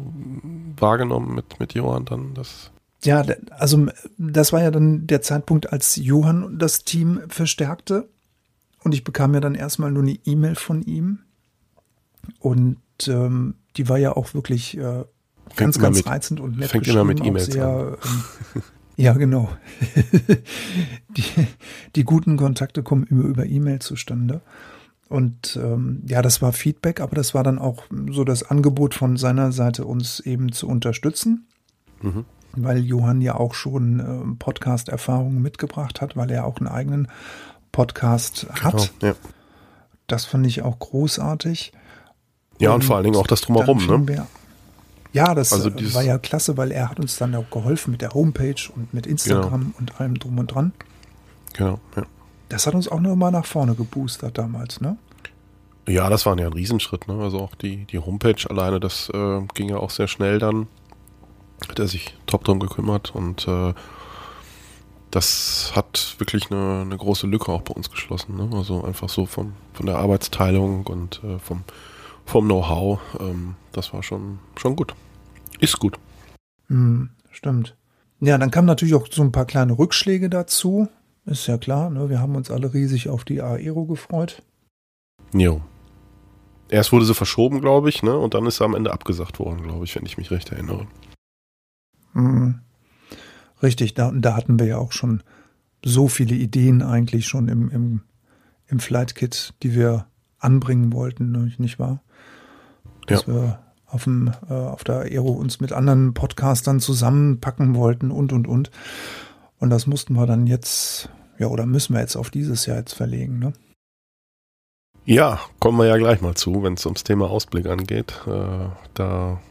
wahrgenommen 0.77 1.33
mit, 1.33 1.59
mit 1.59 1.73
Johann 1.73 2.05
dann? 2.05 2.33
Das, 2.35 2.69
Ja, 3.03 3.23
also 3.51 3.87
das 4.17 4.51
war 4.51 4.61
ja 4.61 4.71
dann 4.71 5.07
der 5.07 5.21
Zeitpunkt, 5.21 5.71
als 5.71 5.95
Johann 5.95 6.57
das 6.57 6.83
Team 6.83 7.21
verstärkte. 7.29 8.09
Und 8.83 8.93
ich 8.93 9.03
bekam 9.03 9.33
ja 9.33 9.39
dann 9.39 9.55
erstmal 9.55 9.91
nur 9.91 10.03
eine 10.03 10.17
E-Mail 10.25 10.55
von 10.55 10.81
ihm. 10.81 11.19
Und 12.39 12.77
ähm, 13.07 13.55
die 13.77 13.87
war 13.87 13.97
ja 13.97 14.15
auch 14.15 14.33
wirklich 14.33 14.77
äh, 14.77 15.05
ganz, 15.55 15.79
ganz 15.79 15.97
mit- 15.97 16.07
reizend 16.07 16.39
und 16.39 16.57
nett 16.57 16.69
fängt 16.69 16.87
immer 16.87 17.03
mit 17.03 17.23
E-Mails 17.23 17.47
sehr, 17.47 17.97
ähm, 18.55 18.61
Ja, 18.97 19.13
genau. 19.13 19.49
die, 21.17 21.23
die 21.95 22.03
guten 22.03 22.35
Kontakte 22.35 22.83
kommen 22.83 23.05
immer 23.05 23.23
über 23.23 23.45
E-Mail 23.45 23.79
zustande. 23.79 24.41
Und 25.07 25.57
ähm, 25.61 26.03
ja, 26.05 26.21
das 26.21 26.41
war 26.41 26.51
Feedback, 26.51 26.99
aber 26.99 27.15
das 27.15 27.33
war 27.33 27.43
dann 27.43 27.59
auch 27.59 27.85
so 28.11 28.25
das 28.25 28.43
Angebot 28.43 28.93
von 28.93 29.15
seiner 29.15 29.53
Seite, 29.53 29.85
uns 29.85 30.19
eben 30.19 30.51
zu 30.51 30.67
unterstützen 30.67 31.47
mhm. 32.01 32.25
Weil 32.53 32.79
Johann 32.79 33.21
ja 33.21 33.35
auch 33.35 33.53
schon 33.53 33.99
ähm, 33.99 34.37
Podcast-Erfahrungen 34.37 35.41
mitgebracht 35.41 36.01
hat, 36.01 36.15
weil 36.15 36.31
er 36.31 36.45
auch 36.45 36.57
einen 36.57 36.67
eigenen 36.67 37.07
Podcast 37.71 38.47
hat. 38.61 38.91
Genau. 38.99 39.13
Ja. 39.13 39.19
Das 40.07 40.25
fand 40.25 40.45
ich 40.47 40.63
auch 40.63 40.79
großartig. 40.79 41.71
ja, 42.57 42.73
und 42.73 42.83
vor 42.83 42.95
allen 42.95 43.05
Dingen 43.05 43.15
auch 43.15 43.27
das 43.27 43.41
Drumherum, 43.41 43.85
ne? 43.85 44.27
Ja, 45.11 45.33
das 45.33 45.53
Also 45.53 45.69
äh, 45.69 45.93
war 45.93 46.03
ja 46.03 46.17
klasse, 46.17 46.57
weil 46.57 46.71
er 46.71 46.89
hat 46.89 46.99
uns 46.99 47.17
dann 47.17 47.33
auch 47.35 47.49
geholfen 47.49 47.91
mit 47.91 48.01
der 48.01 48.13
Homepage 48.13 48.69
und 48.75 48.93
mit 48.93 49.07
Instagram 49.07 49.73
und 49.79 49.99
allem 49.99 50.19
drum 50.19 50.37
und 50.37 50.47
dran. 50.47 50.71
Genau, 51.53 51.79
ja. 51.95 52.03
Das 52.49 52.65
hat 52.67 52.73
uns 52.75 52.87
auch 52.87 52.99
nochmal 52.99 53.31
nach 53.31 53.45
vorne 53.45 53.75
geboostert 53.75 54.37
damals, 54.37 54.81
ne? 54.81 54.97
Ja, 55.87 56.09
das 56.09 56.25
war 56.25 56.37
ja 56.37 56.47
ein 56.47 56.53
Riesenschritt, 56.53 57.07
ne? 57.07 57.15
Also 57.21 57.39
auch 57.39 57.55
die, 57.55 57.85
die 57.85 57.99
Homepage 57.99 58.47
alleine, 58.49 58.79
das 58.79 59.09
äh, 59.13 59.41
ging 59.55 59.69
ja 59.69 59.77
auch 59.77 59.89
sehr 59.89 60.07
schnell 60.07 60.37
dann. 60.39 60.67
Hat 61.67 61.79
er 61.79 61.87
sich 61.87 62.15
top 62.25 62.43
drum 62.43 62.59
gekümmert 62.59 63.13
und 63.13 63.47
äh, 63.47 63.73
das 65.11 65.71
hat 65.75 66.15
wirklich 66.19 66.51
eine, 66.51 66.81
eine 66.81 66.97
große 66.97 67.27
Lücke 67.27 67.51
auch 67.51 67.61
bei 67.61 67.73
uns 67.73 67.89
geschlossen. 67.89 68.37
Ne? 68.37 68.49
Also 68.55 68.83
einfach 68.83 69.09
so 69.09 69.25
von, 69.25 69.53
von 69.73 69.85
der 69.85 69.97
Arbeitsteilung 69.97 70.85
und 70.85 71.21
äh, 71.23 71.39
vom, 71.39 71.63
vom 72.25 72.45
Know-how. 72.45 72.99
Ähm, 73.19 73.55
das 73.71 73.93
war 73.93 74.03
schon, 74.03 74.39
schon 74.55 74.75
gut. 74.75 74.93
Ist 75.59 75.79
gut. 75.79 75.97
Hm, 76.67 77.09
stimmt. 77.31 77.75
Ja, 78.21 78.37
dann 78.37 78.51
kamen 78.51 78.67
natürlich 78.67 78.93
auch 78.93 79.07
so 79.09 79.21
ein 79.21 79.31
paar 79.31 79.45
kleine 79.45 79.77
Rückschläge 79.77 80.29
dazu. 80.29 80.87
Ist 81.25 81.47
ja 81.47 81.57
klar, 81.57 81.89
ne? 81.89 82.09
Wir 82.09 82.19
haben 82.19 82.35
uns 82.35 82.51
alle 82.51 82.73
riesig 82.73 83.09
auf 83.09 83.23
die 83.23 83.41
Aero 83.41 83.85
gefreut. 83.85 84.41
Jo. 85.33 85.61
Erst 86.69 86.91
wurde 86.91 87.05
sie 87.05 87.13
verschoben, 87.13 87.61
glaube 87.61 87.89
ich, 87.89 88.03
ne? 88.03 88.17
Und 88.17 88.33
dann 88.33 88.45
ist 88.45 88.57
sie 88.57 88.65
am 88.65 88.75
Ende 88.75 88.91
abgesagt 88.91 89.39
worden, 89.39 89.63
glaube 89.63 89.85
ich, 89.85 89.95
wenn 89.95 90.05
ich 90.05 90.17
mich 90.17 90.31
recht 90.31 90.51
erinnere. 90.51 90.87
Mhm. 92.13 92.59
Richtig, 93.61 93.93
da, 93.93 94.11
da 94.13 94.35
hatten 94.35 94.59
wir 94.59 94.65
ja 94.65 94.77
auch 94.77 94.91
schon 94.91 95.23
so 95.83 96.07
viele 96.07 96.35
Ideen 96.35 96.81
eigentlich 96.81 97.27
schon 97.27 97.47
im, 97.47 97.69
im, 97.69 98.01
im 98.67 98.79
Flight 98.79 99.15
Kit, 99.15 99.53
die 99.63 99.75
wir 99.75 100.07
anbringen 100.39 100.93
wollten, 100.93 101.31
ne, 101.31 101.51
nicht 101.57 101.79
wahr? 101.79 102.01
Dass 103.07 103.27
wir 103.27 103.59
auf, 103.87 104.03
dem, 104.03 104.31
äh, 104.49 104.53
auf 104.53 104.83
der 104.83 104.99
Aero 104.99 105.31
uns 105.31 105.59
mit 105.59 105.73
anderen 105.73 106.13
Podcastern 106.13 106.79
zusammenpacken 106.79 107.75
wollten 107.75 108.11
und 108.11 108.31
und 108.31 108.47
und. 108.47 108.71
Und 109.57 109.69
das 109.71 109.87
mussten 109.87 110.13
wir 110.13 110.25
dann 110.25 110.47
jetzt, 110.47 111.09
ja, 111.37 111.47
oder 111.47 111.65
müssen 111.65 111.93
wir 111.93 112.01
jetzt 112.01 112.15
auf 112.15 112.29
dieses 112.29 112.65
Jahr 112.65 112.77
jetzt 112.77 112.93
verlegen, 112.93 113.39
ne? 113.39 113.53
Ja, 115.05 115.39
kommen 115.59 115.79
wir 115.79 115.87
ja 115.87 115.97
gleich 115.97 116.21
mal 116.21 116.35
zu, 116.35 116.61
wenn 116.61 116.75
es 116.75 116.85
ums 116.85 117.03
Thema 117.03 117.29
Ausblick 117.29 117.65
angeht. 117.65 118.13
Äh, 118.27 118.69
da 118.93 119.41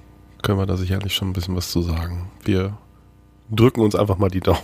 können 0.42 0.58
wir 0.58 0.66
da 0.66 0.76
sicherlich 0.76 1.14
schon 1.14 1.28
ein 1.30 1.32
bisschen 1.32 1.56
was 1.56 1.70
zu 1.70 1.82
sagen. 1.82 2.30
Wir 2.44 2.76
drücken 3.50 3.80
uns 3.80 3.94
einfach 3.94 4.18
mal 4.18 4.28
die 4.30 4.40
Daumen, 4.40 4.60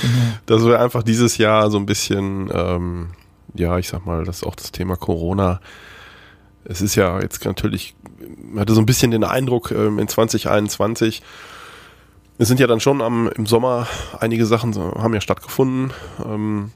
Genau. 0.00 0.14
dass 0.46 0.64
wir 0.64 0.80
einfach 0.80 1.02
dieses 1.02 1.38
Jahr 1.38 1.70
so 1.70 1.78
ein 1.78 1.86
bisschen, 1.86 2.50
ähm, 2.52 3.08
ja, 3.54 3.78
ich 3.78 3.88
sag 3.88 4.04
mal, 4.06 4.24
das 4.24 4.38
ist 4.38 4.44
auch 4.44 4.54
das 4.54 4.70
Thema 4.72 4.96
Corona. 4.96 5.60
Es 6.64 6.80
ist 6.80 6.94
ja 6.94 7.20
jetzt 7.20 7.44
natürlich, 7.44 7.94
man 8.50 8.60
hatte 8.60 8.74
so 8.74 8.80
ein 8.80 8.86
bisschen 8.86 9.10
den 9.10 9.24
Eindruck 9.24 9.70
ähm, 9.72 9.98
in 9.98 10.08
2021, 10.08 11.22
es 12.38 12.48
sind 12.48 12.60
ja 12.60 12.66
dann 12.66 12.80
schon 12.80 13.02
am, 13.02 13.28
im 13.28 13.46
Sommer 13.46 13.86
einige 14.18 14.46
Sachen 14.46 14.74
haben 14.76 15.14
ja 15.14 15.20
stattgefunden. 15.20 15.92
Ähm, 16.24 16.72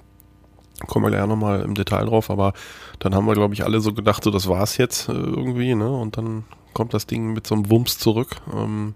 kommen 0.86 1.04
wir 1.06 1.10
gleich 1.10 1.26
nochmal 1.26 1.62
im 1.62 1.74
Detail 1.74 2.06
drauf, 2.06 2.30
aber 2.30 2.52
dann 2.98 3.14
haben 3.14 3.26
wir, 3.26 3.34
glaube 3.34 3.54
ich, 3.54 3.64
alle 3.64 3.80
so 3.80 3.92
gedacht, 3.92 4.24
so 4.24 4.30
das 4.30 4.48
war's 4.48 4.76
jetzt 4.76 5.08
äh, 5.08 5.12
irgendwie, 5.12 5.74
ne? 5.74 5.88
Und 5.90 6.16
dann 6.16 6.44
kommt 6.74 6.92
das 6.94 7.06
Ding 7.06 7.32
mit 7.32 7.46
so 7.46 7.54
einem 7.54 7.70
Wumms 7.70 7.98
zurück. 7.98 8.36
Ähm, 8.54 8.94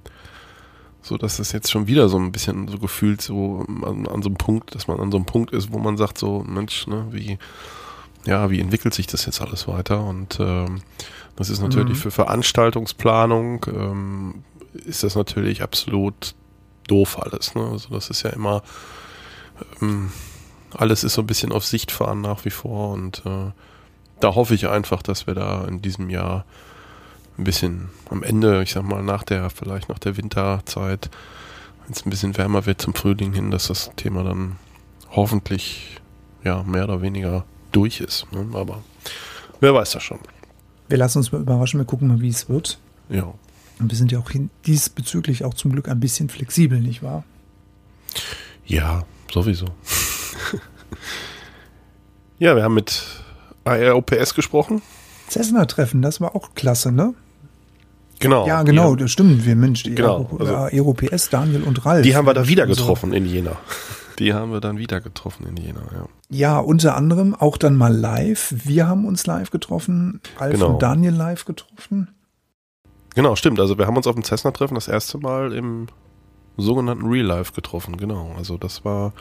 so 1.03 1.17
dass 1.17 1.39
es 1.39 1.53
jetzt 1.53 1.71
schon 1.71 1.87
wieder 1.87 2.11
so 2.11 2.19
ein 2.19 2.31
bisschen 2.31 2.69
so 2.69 2.79
gefühlt 2.79 3.23
so 3.23 3.65
an, 3.85 4.07
an 4.07 4.21
so 4.23 4.29
einem 4.29 4.37
Punkt, 4.37 4.75
dass 4.75 4.87
man 4.87 5.01
an 5.01 5.11
so 5.11 5.17
einem 5.17 5.25
Punkt 5.25 5.51
ist, 5.53 5.73
wo 5.73 5.79
man 5.79 5.97
sagt, 5.97 6.19
so, 6.19 6.45
Mensch, 6.47 6.87
ne, 6.87 7.07
wie, 7.11 7.39
ja, 8.27 8.51
wie 8.51 8.61
entwickelt 8.61 8.93
sich 8.93 9.07
das 9.07 9.25
jetzt 9.25 9.41
alles 9.41 9.67
weiter? 9.67 10.05
Und 10.05 10.39
ähm, 10.41 10.83
das 11.37 11.49
ist 11.49 11.63
natürlich 11.63 11.97
Mhm. 11.97 12.03
für 12.03 12.11
Veranstaltungsplanung 12.11 13.65
ähm, 13.75 14.45
ist 14.75 15.03
das 15.03 15.15
natürlich 15.15 15.63
absolut 15.63 16.35
doof 16.87 17.19
alles. 17.19 17.55
Ne? 17.55 17.63
Also 17.63 17.89
das 17.95 18.11
ist 18.11 18.23
ja 18.23 18.31
immer 18.31 18.63
ähm, 19.81 20.13
alles 20.75 21.05
ist 21.05 21.15
so 21.15 21.23
ein 21.23 21.27
bisschen 21.27 21.53
auf 21.53 21.65
Sicht 21.65 21.91
fahren 21.91 22.21
nach 22.21 22.45
wie 22.45 22.51
vor 22.51 22.93
und 22.93 23.23
äh, 23.27 23.51
da 24.21 24.35
hoffe 24.35 24.55
ich 24.55 24.69
einfach, 24.69 25.03
dass 25.03 25.27
wir 25.27 25.35
da 25.35 25.65
in 25.67 25.83
diesem 25.83 26.11
Jahr 26.11 26.45
ein 27.39 27.45
bisschen 27.45 27.89
am 28.11 28.23
Ende, 28.23 28.63
ich 28.63 28.73
sag 28.73 28.85
mal, 28.85 29.03
nach 29.03 29.23
der, 29.23 29.51
vielleicht 29.51 29.89
nach 29.89 29.99
der 29.99 30.17
Winterzeit, 30.17 31.11
wenn 31.85 31.93
es 31.93 32.05
ein 32.05 32.11
bisschen 32.11 32.37
wärmer 32.37 32.67
wird 32.67 32.81
zum 32.81 32.95
Frühling 32.95 33.33
hin, 33.33 33.51
dass 33.51 33.69
das 33.69 33.91
Thema 33.97 34.23
dann 34.23 34.57
hoffentlich 35.11 35.97
ja 36.45 36.63
mehr 36.63 36.85
oder 36.85 37.03
weniger 37.03 37.45
durch 37.73 38.01
ist. 38.01 38.31
Ne? 38.33 38.47
Aber 38.53 38.83
wer 39.61 39.75
weiß 39.75 39.93
das 39.93 40.03
schon. 40.03 40.19
Wir 40.89 40.99
lassen 40.99 41.19
uns 41.19 41.33
mal 41.33 41.41
überraschen, 41.41 41.81
wir 41.81 41.85
gucken 41.85 42.09
mal, 42.09 42.21
wie 42.21 42.29
es 42.29 42.49
wird. 42.49 42.79
Ja. 43.09 43.33
Und 43.79 43.91
wir 43.91 43.97
sind 43.97 44.13
ja 44.13 44.19
auch 44.19 44.31
diesbezüglich 44.67 45.45
auch 45.45 45.55
zum 45.55 45.73
Glück 45.73 45.89
ein 45.89 46.01
bisschen 46.01 46.29
flexibel, 46.29 46.81
nicht 46.81 47.03
wahr? 47.03 47.25
Ja, 48.67 49.05
sowieso. 49.33 49.67
Ja, 52.39 52.57
wir 52.57 52.63
haben 52.63 52.75
mit 52.75 53.03
AROPS 53.65 54.35
gesprochen. 54.35 54.83
Cessna-Treffen, 55.29 56.03
das 56.03 56.21
war 56.21 56.35
auch 56.35 56.55
klasse, 56.55 56.91
ne? 56.93 57.15
Genau. 58.19 58.47
Ja, 58.47 58.63
genau, 58.65 58.97
das 58.97 59.11
stimmt. 59.13 59.47
Wir 59.47 59.57
Mensch, 59.57 59.83
die 59.85 59.95
Genau, 59.95 60.29
Aero- 60.39 61.07
also- 61.11 61.29
Daniel 61.31 61.63
und 61.63 61.85
Ralf. 61.87 62.03
Die 62.03 62.15
haben 62.17 62.27
wir 62.27 62.35
da 62.35 62.47
wieder 62.49 62.67
getroffen 62.67 63.13
in 63.13 63.25
Jena. 63.27 63.53
Die 64.19 64.35
haben 64.35 64.53
wir 64.53 64.61
dann 64.61 64.77
wieder 64.77 65.01
getroffen 65.01 65.47
in 65.47 65.57
Jena, 65.57 65.81
ja. 65.95 66.05
Ja, 66.29 66.59
unter 66.59 66.97
anderem 66.97 67.35
auch 67.35 67.57
dann 67.57 67.77
mal 67.77 67.95
live. 67.95 68.55
Wir 68.67 68.87
haben 68.87 69.07
uns 69.07 69.25
live 69.27 69.51
getroffen, 69.51 70.21
Ralf 70.39 70.53
Genau. 70.53 70.73
und 70.75 70.83
Daniel 70.83 71.15
live 71.15 71.47
getroffen. 71.47 72.09
Genau, 73.15 73.35
stimmt. 73.37 73.59
Also 73.59 73.79
wir 73.79 73.87
haben 73.87 73.97
uns 73.97 74.07
auf 74.07 74.15
dem 74.15 74.23
Cessna-Treffen 74.25 74.75
das 74.75 74.89
erste 74.89 75.17
Mal 75.19 75.55
im 75.55 75.87
sogenannten 76.59 77.07
Real 77.07 77.25
Life 77.25 77.53
getroffen, 77.55 77.97
genau. 77.97 78.35
Also 78.37 78.59
das 78.59 78.85
war, 78.85 79.15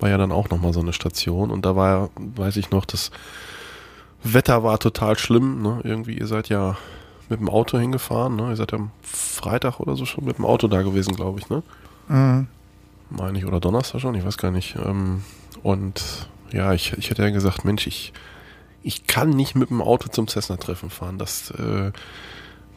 war 0.00 0.08
ja 0.10 0.18
dann 0.18 0.32
auch 0.32 0.50
nochmal 0.50 0.72
so 0.72 0.80
eine 0.80 0.92
Station 0.92 1.50
und 1.50 1.64
da 1.64 1.76
war, 1.76 2.10
weiß 2.16 2.56
ich 2.56 2.70
noch, 2.70 2.84
das 2.84 3.10
Wetter 4.22 4.62
war 4.62 4.78
total 4.78 5.18
schlimm. 5.18 5.62
Ne? 5.62 5.80
Irgendwie, 5.84 6.18
ihr 6.18 6.26
seid 6.26 6.48
ja 6.48 6.76
mit 7.28 7.40
dem 7.40 7.48
Auto 7.48 7.78
hingefahren, 7.78 8.36
ne? 8.36 8.50
Ihr 8.50 8.56
seid 8.56 8.72
ja 8.72 8.78
am 8.78 8.90
Freitag 9.02 9.80
oder 9.80 9.96
so 9.96 10.04
schon 10.04 10.24
mit 10.24 10.38
dem 10.38 10.44
Auto 10.44 10.68
da 10.68 10.82
gewesen, 10.82 11.16
glaube 11.16 11.40
ich, 11.40 11.48
ne? 11.48 11.62
Mhm. 12.08 12.46
meine 13.10 13.38
ich, 13.38 13.46
oder 13.46 13.58
Donnerstag 13.58 14.00
schon, 14.00 14.14
ich 14.14 14.24
weiß 14.24 14.38
gar 14.38 14.52
nicht. 14.52 14.76
Ähm, 14.76 15.24
und 15.62 16.28
ja, 16.52 16.72
ich, 16.72 16.92
ich 16.92 17.10
hätte 17.10 17.22
ja 17.22 17.30
gesagt, 17.30 17.64
Mensch, 17.64 17.86
ich, 17.86 18.12
ich 18.82 19.06
kann 19.08 19.30
nicht 19.30 19.56
mit 19.56 19.70
dem 19.70 19.82
Auto 19.82 20.08
zum 20.08 20.28
Cessna-Treffen 20.28 20.90
fahren. 20.90 21.18
Das, 21.18 21.50
äh, 21.50 21.90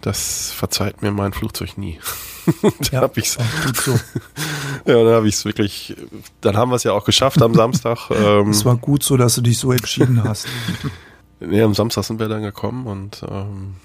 das 0.02 0.52
verzeiht 0.52 1.04
mir 1.04 1.12
mein 1.12 1.34
Flugzeug 1.34 1.78
nie. 1.78 2.00
dann 2.62 2.72
Ja, 2.92 3.02
habe 3.02 3.22
gut 3.64 3.78
so. 3.78 4.00
ja, 4.86 5.04
dann 5.04 5.14
habe 5.14 5.28
ich 5.28 5.36
es 5.36 5.46
wirklich, 5.46 5.96
dann 6.42 6.58
haben 6.58 6.72
wir 6.72 6.76
es 6.76 6.84
ja 6.84 6.94
auch 6.94 7.06
geschafft 7.06 7.42
am 7.42 7.54
Samstag. 7.54 8.10
Ähm, 8.12 8.50
Es 8.50 8.66
war 8.66 8.78
gut 8.78 9.04
so, 9.04 9.18
dass 9.18 9.36
du 9.36 9.42
dich 9.42 9.58
so 9.58 9.72
entschieden 9.72 10.24
hast. 10.24 10.48
nee, 11.40 11.62
am 11.62 11.74
Samstag 11.74 12.04
sind 12.04 12.20
wir 12.20 12.28
dann 12.28 12.42
gekommen 12.42 12.86
und 12.88 13.24
ähm, 13.30 13.76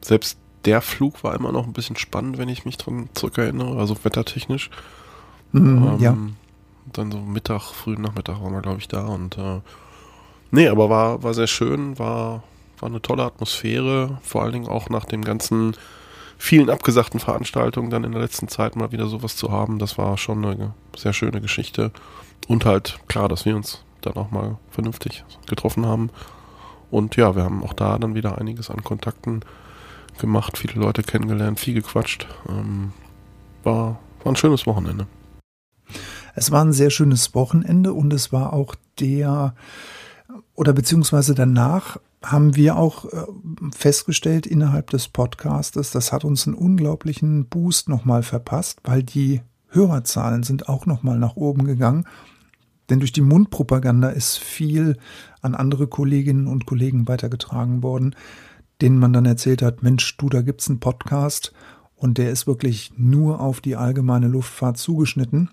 selbst 0.00 0.38
der 0.64 0.80
Flug 0.80 1.22
war 1.24 1.34
immer 1.34 1.52
noch 1.52 1.66
ein 1.66 1.72
bisschen 1.74 1.96
spannend, 1.96 2.38
wenn 2.38 2.48
ich 2.48 2.64
mich 2.64 2.76
dran 2.78 3.08
zurückerinnere, 3.14 3.78
also 3.78 3.96
wettertechnisch. 4.02 4.70
Mhm, 5.52 5.86
Ähm, 5.94 5.98
ja. 6.00 6.16
Dann 6.92 7.10
so 7.12 7.18
Mittag, 7.18 7.62
frühen 7.62 8.02
Nachmittag 8.02 8.40
waren 8.42 8.52
wir, 8.52 8.62
glaube 8.62 8.78
ich, 8.78 8.88
da. 8.88 9.06
Und 9.06 9.36
äh, 9.38 9.60
nee, 10.50 10.68
aber 10.68 10.88
war, 10.90 11.22
war 11.22 11.34
sehr 11.34 11.46
schön, 11.46 11.98
war, 11.98 12.42
war 12.78 12.88
eine 12.88 13.00
tolle 13.02 13.24
Atmosphäre, 13.24 14.18
vor 14.22 14.42
allen 14.42 14.52
Dingen 14.52 14.68
auch 14.68 14.88
nach 14.90 15.04
den 15.04 15.22
ganzen 15.22 15.76
vielen 16.44 16.68
abgesagten 16.68 17.20
Veranstaltungen 17.20 17.88
dann 17.88 18.04
in 18.04 18.12
der 18.12 18.20
letzten 18.20 18.48
Zeit 18.48 18.76
mal 18.76 18.92
wieder 18.92 19.06
sowas 19.06 19.34
zu 19.34 19.50
haben. 19.50 19.78
Das 19.78 19.96
war 19.96 20.18
schon 20.18 20.44
eine 20.44 20.74
sehr 20.94 21.14
schöne 21.14 21.40
Geschichte. 21.40 21.90
Und 22.48 22.66
halt 22.66 22.98
klar, 23.08 23.30
dass 23.30 23.46
wir 23.46 23.56
uns 23.56 23.82
dann 24.02 24.12
auch 24.16 24.30
mal 24.30 24.58
vernünftig 24.68 25.24
getroffen 25.48 25.86
haben. 25.86 26.10
Und 26.90 27.16
ja, 27.16 27.34
wir 27.34 27.44
haben 27.44 27.64
auch 27.64 27.72
da 27.72 27.98
dann 27.98 28.14
wieder 28.14 28.36
einiges 28.36 28.68
an 28.68 28.84
Kontakten 28.84 29.40
gemacht, 30.18 30.58
viele 30.58 30.74
Leute 30.74 31.02
kennengelernt, 31.02 31.58
viel 31.58 31.72
gequatscht. 31.72 32.26
Ähm, 32.46 32.92
war, 33.62 33.98
war 34.22 34.32
ein 34.32 34.36
schönes 34.36 34.66
Wochenende. 34.66 35.06
Es 36.34 36.50
war 36.50 36.62
ein 36.62 36.74
sehr 36.74 36.90
schönes 36.90 37.34
Wochenende 37.34 37.94
und 37.94 38.12
es 38.12 38.32
war 38.32 38.52
auch 38.52 38.74
der, 39.00 39.54
oder 40.54 40.74
beziehungsweise 40.74 41.34
danach 41.34 41.96
haben 42.24 42.56
wir 42.56 42.76
auch 42.76 43.04
äh, 43.06 43.24
festgestellt 43.74 44.46
innerhalb 44.46 44.90
des 44.90 45.08
Podcastes, 45.08 45.90
das 45.90 46.12
hat 46.12 46.24
uns 46.24 46.46
einen 46.46 46.56
unglaublichen 46.56 47.46
Boost 47.46 47.88
nochmal 47.88 48.22
verpasst, 48.22 48.80
weil 48.84 49.02
die 49.02 49.42
Hörerzahlen 49.68 50.42
sind 50.42 50.68
auch 50.68 50.86
nochmal 50.86 51.18
nach 51.18 51.36
oben 51.36 51.64
gegangen. 51.64 52.06
Denn 52.90 53.00
durch 53.00 53.12
die 53.12 53.22
Mundpropaganda 53.22 54.10
ist 54.10 54.38
viel 54.38 54.98
an 55.40 55.54
andere 55.54 55.86
Kolleginnen 55.86 56.46
und 56.46 56.66
Kollegen 56.66 57.08
weitergetragen 57.08 57.82
worden, 57.82 58.14
denen 58.80 58.98
man 58.98 59.12
dann 59.12 59.24
erzählt 59.24 59.62
hat, 59.62 59.82
Mensch, 59.82 60.16
du, 60.16 60.28
da 60.28 60.42
gibt's 60.42 60.68
einen 60.68 60.80
Podcast 60.80 61.52
und 61.96 62.18
der 62.18 62.30
ist 62.30 62.46
wirklich 62.46 62.92
nur 62.96 63.40
auf 63.40 63.60
die 63.60 63.76
allgemeine 63.76 64.28
Luftfahrt 64.28 64.76
zugeschnitten. 64.76 65.50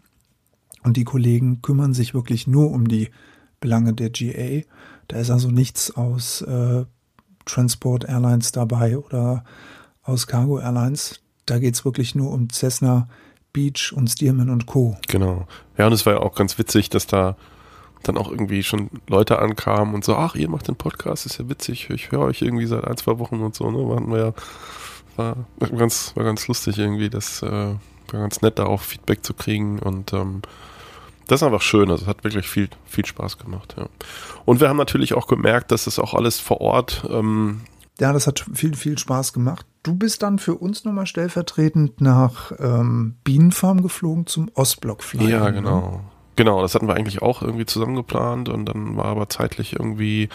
Und 0.83 0.97
die 0.97 1.03
Kollegen 1.03 1.61
kümmern 1.61 1.93
sich 1.93 2.13
wirklich 2.13 2.47
nur 2.47 2.71
um 2.71 2.87
die 2.87 3.09
Belange 3.59 3.93
der 3.93 4.09
GA. 4.09 4.63
Da 5.12 5.18
ist 5.18 5.30
also 5.30 5.50
nichts 5.50 5.91
aus 5.91 6.41
äh, 6.41 6.86
Transport 7.44 8.06
Airlines 8.06 8.53
dabei 8.53 8.98
oder 8.98 9.44
aus 10.03 10.25
Cargo 10.25 10.58
Airlines. 10.58 11.20
Da 11.46 11.60
geht's 11.60 11.84
wirklich 11.84 12.15
nur 12.15 12.32
um 12.32 12.50
Cessna, 12.50 13.10
Beach 13.51 13.91
und 13.94 14.08
Stearman 14.08 14.50
und 14.50 14.68
Co. 14.68 14.96
Genau. 15.10 15.48
Ja, 15.77 15.88
und 15.88 15.91
es 15.91 16.06
war 16.06 16.13
ja 16.13 16.20
auch 16.22 16.34
ganz 16.34 16.58
witzig, 16.58 16.89
dass 16.89 17.08
da 17.08 17.36
dann 18.03 18.18
auch 18.18 18.32
irgendwie 18.32 18.63
schon 18.63 18.89
Leute 19.10 19.39
ankamen 19.39 19.94
und 19.94 20.06
so, 20.06 20.15
ach, 20.15 20.36
ihr 20.36 20.50
macht 20.50 20.70
den 20.70 20.77
Podcast, 20.77 21.25
ist 21.25 21.39
ja 21.39 21.50
witzig, 21.50 21.89
ich 21.89 22.13
höre 22.13 22.22
euch 22.22 22.41
irgendwie 22.41 22.65
seit 22.65 22.86
ein, 22.86 22.96
zwei 22.96 23.20
Wochen 23.20 23.41
und 23.41 23.53
so, 23.53 23.70
ne? 23.70 23.77
Waren 23.89 24.10
war 24.10 24.34
war 25.18 25.70
ganz, 25.77 26.15
war 26.15 26.24
ganz 26.24 26.48
lustig 26.48 26.77
irgendwie, 26.77 27.10
das 27.10 27.44
äh, 27.44 27.48
war 27.50 27.80
ganz 28.22 28.41
nett, 28.41 28.60
da 28.60 28.65
auch 28.65 28.82
Feedback 28.82 29.25
zu 29.25 29.34
kriegen 29.34 29.77
und 29.80 30.13
ähm, 30.13 30.41
das 31.31 31.41
ist 31.41 31.43
einfach 31.43 31.61
schön, 31.61 31.89
also 31.89 32.03
es 32.03 32.09
hat 32.09 32.25
wirklich 32.25 32.45
viel, 32.50 32.67
viel 32.85 33.05
Spaß 33.05 33.38
gemacht, 33.38 33.75
ja. 33.77 33.88
Und 34.43 34.59
wir 34.59 34.67
haben 34.67 34.75
natürlich 34.75 35.13
auch 35.13 35.27
gemerkt, 35.27 35.71
dass 35.71 35.85
das 35.85 35.97
auch 35.97 36.13
alles 36.13 36.41
vor 36.41 36.59
Ort 36.59 37.07
ähm, 37.09 37.61
Ja, 38.01 38.11
das 38.11 38.27
hat 38.27 38.43
viel, 38.53 38.75
viel 38.75 38.97
Spaß 38.97 39.31
gemacht. 39.31 39.65
Du 39.81 39.95
bist 39.95 40.23
dann 40.23 40.39
für 40.39 40.55
uns 40.55 40.83
nochmal 40.83 41.05
stellvertretend 41.05 42.01
nach 42.01 42.51
ähm, 42.59 43.15
Bienenfarm 43.23 43.81
geflogen 43.81 44.27
zum 44.27 44.51
Ostblock 44.55 45.03
Fly. 45.03 45.29
Ja, 45.29 45.51
genau. 45.51 46.01
Genau, 46.35 46.61
das 46.61 46.75
hatten 46.75 46.88
wir 46.88 46.95
eigentlich 46.95 47.21
auch 47.21 47.41
irgendwie 47.41 47.65
zusammen 47.65 47.95
geplant 47.95 48.50
und 48.50 48.65
dann 48.65 48.97
war 48.97 49.05
aber 49.05 49.29
zeitlich 49.29 49.71
irgendwie, 49.73 50.27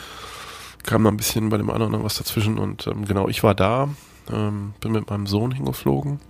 kam 0.85 1.05
da 1.05 1.11
ein 1.11 1.19
bisschen 1.19 1.51
bei 1.51 1.59
dem 1.59 1.69
anderen 1.69 2.03
was 2.05 2.17
dazwischen 2.17 2.57
und 2.57 2.87
ähm, 2.87 3.05
genau, 3.05 3.29
ich 3.29 3.43
war 3.43 3.55
da, 3.55 3.91
ähm, 4.33 4.73
bin 4.81 4.93
mit 4.93 5.11
meinem 5.11 5.27
Sohn 5.27 5.53
hingeflogen, 5.53 6.21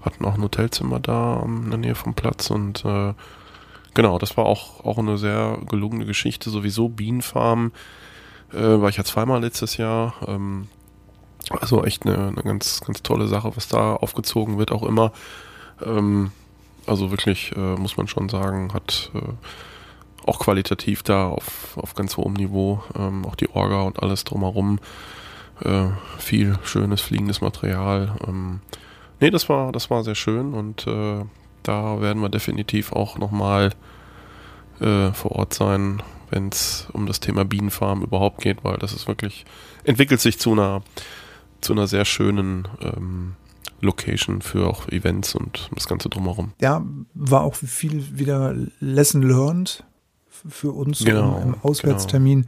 hatten 0.00 0.24
auch 0.24 0.34
ein 0.34 0.42
Hotelzimmer 0.42 0.98
da 0.98 1.42
ähm, 1.44 1.64
in 1.64 1.70
der 1.70 1.78
Nähe 1.78 1.94
vom 1.94 2.14
Platz 2.14 2.50
und 2.50 2.86
äh, 2.86 3.12
genau, 3.94 4.18
das 4.18 4.36
war 4.36 4.46
auch, 4.46 4.84
auch 4.84 4.98
eine 4.98 5.18
sehr 5.18 5.58
gelungene 5.68 6.06
Geschichte, 6.06 6.50
sowieso 6.50 6.88
Bienenfarm 6.88 7.72
äh, 8.52 8.80
war 8.80 8.88
ich 8.88 8.96
ja 8.96 9.04
zweimal 9.04 9.40
letztes 9.40 9.76
Jahr, 9.76 10.14
ähm, 10.26 10.68
also 11.60 11.84
echt 11.84 12.06
eine, 12.06 12.28
eine 12.28 12.42
ganz, 12.42 12.80
ganz 12.80 13.02
tolle 13.02 13.26
Sache, 13.26 13.56
was 13.56 13.68
da 13.68 13.94
aufgezogen 13.94 14.58
wird, 14.58 14.72
auch 14.72 14.82
immer. 14.82 15.12
Ähm, 15.84 16.32
also 16.86 17.10
wirklich, 17.10 17.52
äh, 17.56 17.76
muss 17.76 17.96
man 17.96 18.08
schon 18.08 18.28
sagen, 18.28 18.72
hat 18.72 19.10
äh, 19.14 19.20
auch 20.26 20.38
qualitativ 20.38 21.02
da 21.02 21.28
auf, 21.28 21.76
auf 21.76 21.94
ganz 21.94 22.16
hohem 22.16 22.34
Niveau, 22.34 22.82
ähm, 22.96 23.24
auch 23.24 23.34
die 23.34 23.50
Orga 23.50 23.82
und 23.82 24.02
alles 24.02 24.24
drumherum, 24.24 24.78
äh, 25.64 25.88
viel 26.18 26.58
schönes 26.64 27.00
fliegendes 27.00 27.40
Material. 27.40 28.16
Ähm, 28.26 28.60
nee, 29.20 29.30
das 29.30 29.48
war, 29.48 29.72
das 29.72 29.90
war 29.90 30.04
sehr 30.04 30.14
schön 30.14 30.54
und 30.54 30.86
äh, 30.86 31.24
da 31.62 32.00
werden 32.00 32.22
wir 32.22 32.28
definitiv 32.28 32.92
auch 32.92 33.18
nochmal 33.18 33.70
äh, 34.80 35.12
vor 35.12 35.32
Ort 35.32 35.54
sein, 35.54 36.02
wenn 36.30 36.48
es 36.48 36.88
um 36.92 37.06
das 37.06 37.20
Thema 37.20 37.44
Bienenfarm 37.44 38.02
überhaupt 38.02 38.40
geht, 38.40 38.64
weil 38.64 38.78
das 38.78 38.92
ist 38.92 39.06
wirklich, 39.06 39.44
entwickelt 39.84 40.20
sich 40.20 40.38
zu 40.38 40.52
einer, 40.52 40.82
zu 41.60 41.72
einer 41.72 41.86
sehr 41.86 42.04
schönen 42.04 42.68
ähm, 42.80 43.34
Location 43.80 44.42
für 44.42 44.68
auch 44.68 44.88
Events 44.88 45.34
und 45.34 45.68
das 45.74 45.86
Ganze 45.86 46.08
drumherum. 46.08 46.52
Ja, 46.60 46.84
war 47.14 47.42
auch 47.42 47.54
viel 47.54 48.18
wieder 48.18 48.54
Lesson 48.80 49.22
learned 49.22 49.84
für 50.28 50.72
uns 50.72 51.04
Genau, 51.04 51.38
im, 51.42 51.54
im 51.54 51.60
Auswärtstermin. 51.62 52.46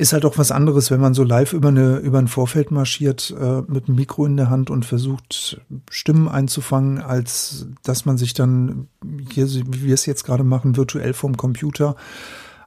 Ist 0.00 0.14
halt 0.14 0.24
auch 0.24 0.38
was 0.38 0.50
anderes, 0.50 0.90
wenn 0.90 1.00
man 1.00 1.12
so 1.12 1.24
live 1.24 1.52
über, 1.52 1.68
eine, 1.68 1.98
über 1.98 2.18
ein 2.18 2.26
Vorfeld 2.26 2.70
marschiert 2.70 3.34
äh, 3.38 3.60
mit 3.68 3.86
einem 3.86 3.96
Mikro 3.96 4.24
in 4.24 4.38
der 4.38 4.48
Hand 4.48 4.70
und 4.70 4.86
versucht, 4.86 5.60
Stimmen 5.90 6.26
einzufangen, 6.26 7.02
als 7.02 7.66
dass 7.82 8.06
man 8.06 8.16
sich 8.16 8.32
dann, 8.32 8.88
hier, 9.30 9.46
wie 9.46 9.82
wir 9.82 9.92
es 9.92 10.06
jetzt 10.06 10.24
gerade 10.24 10.42
machen, 10.42 10.78
virtuell 10.78 11.12
vom 11.12 11.36
Computer 11.36 11.96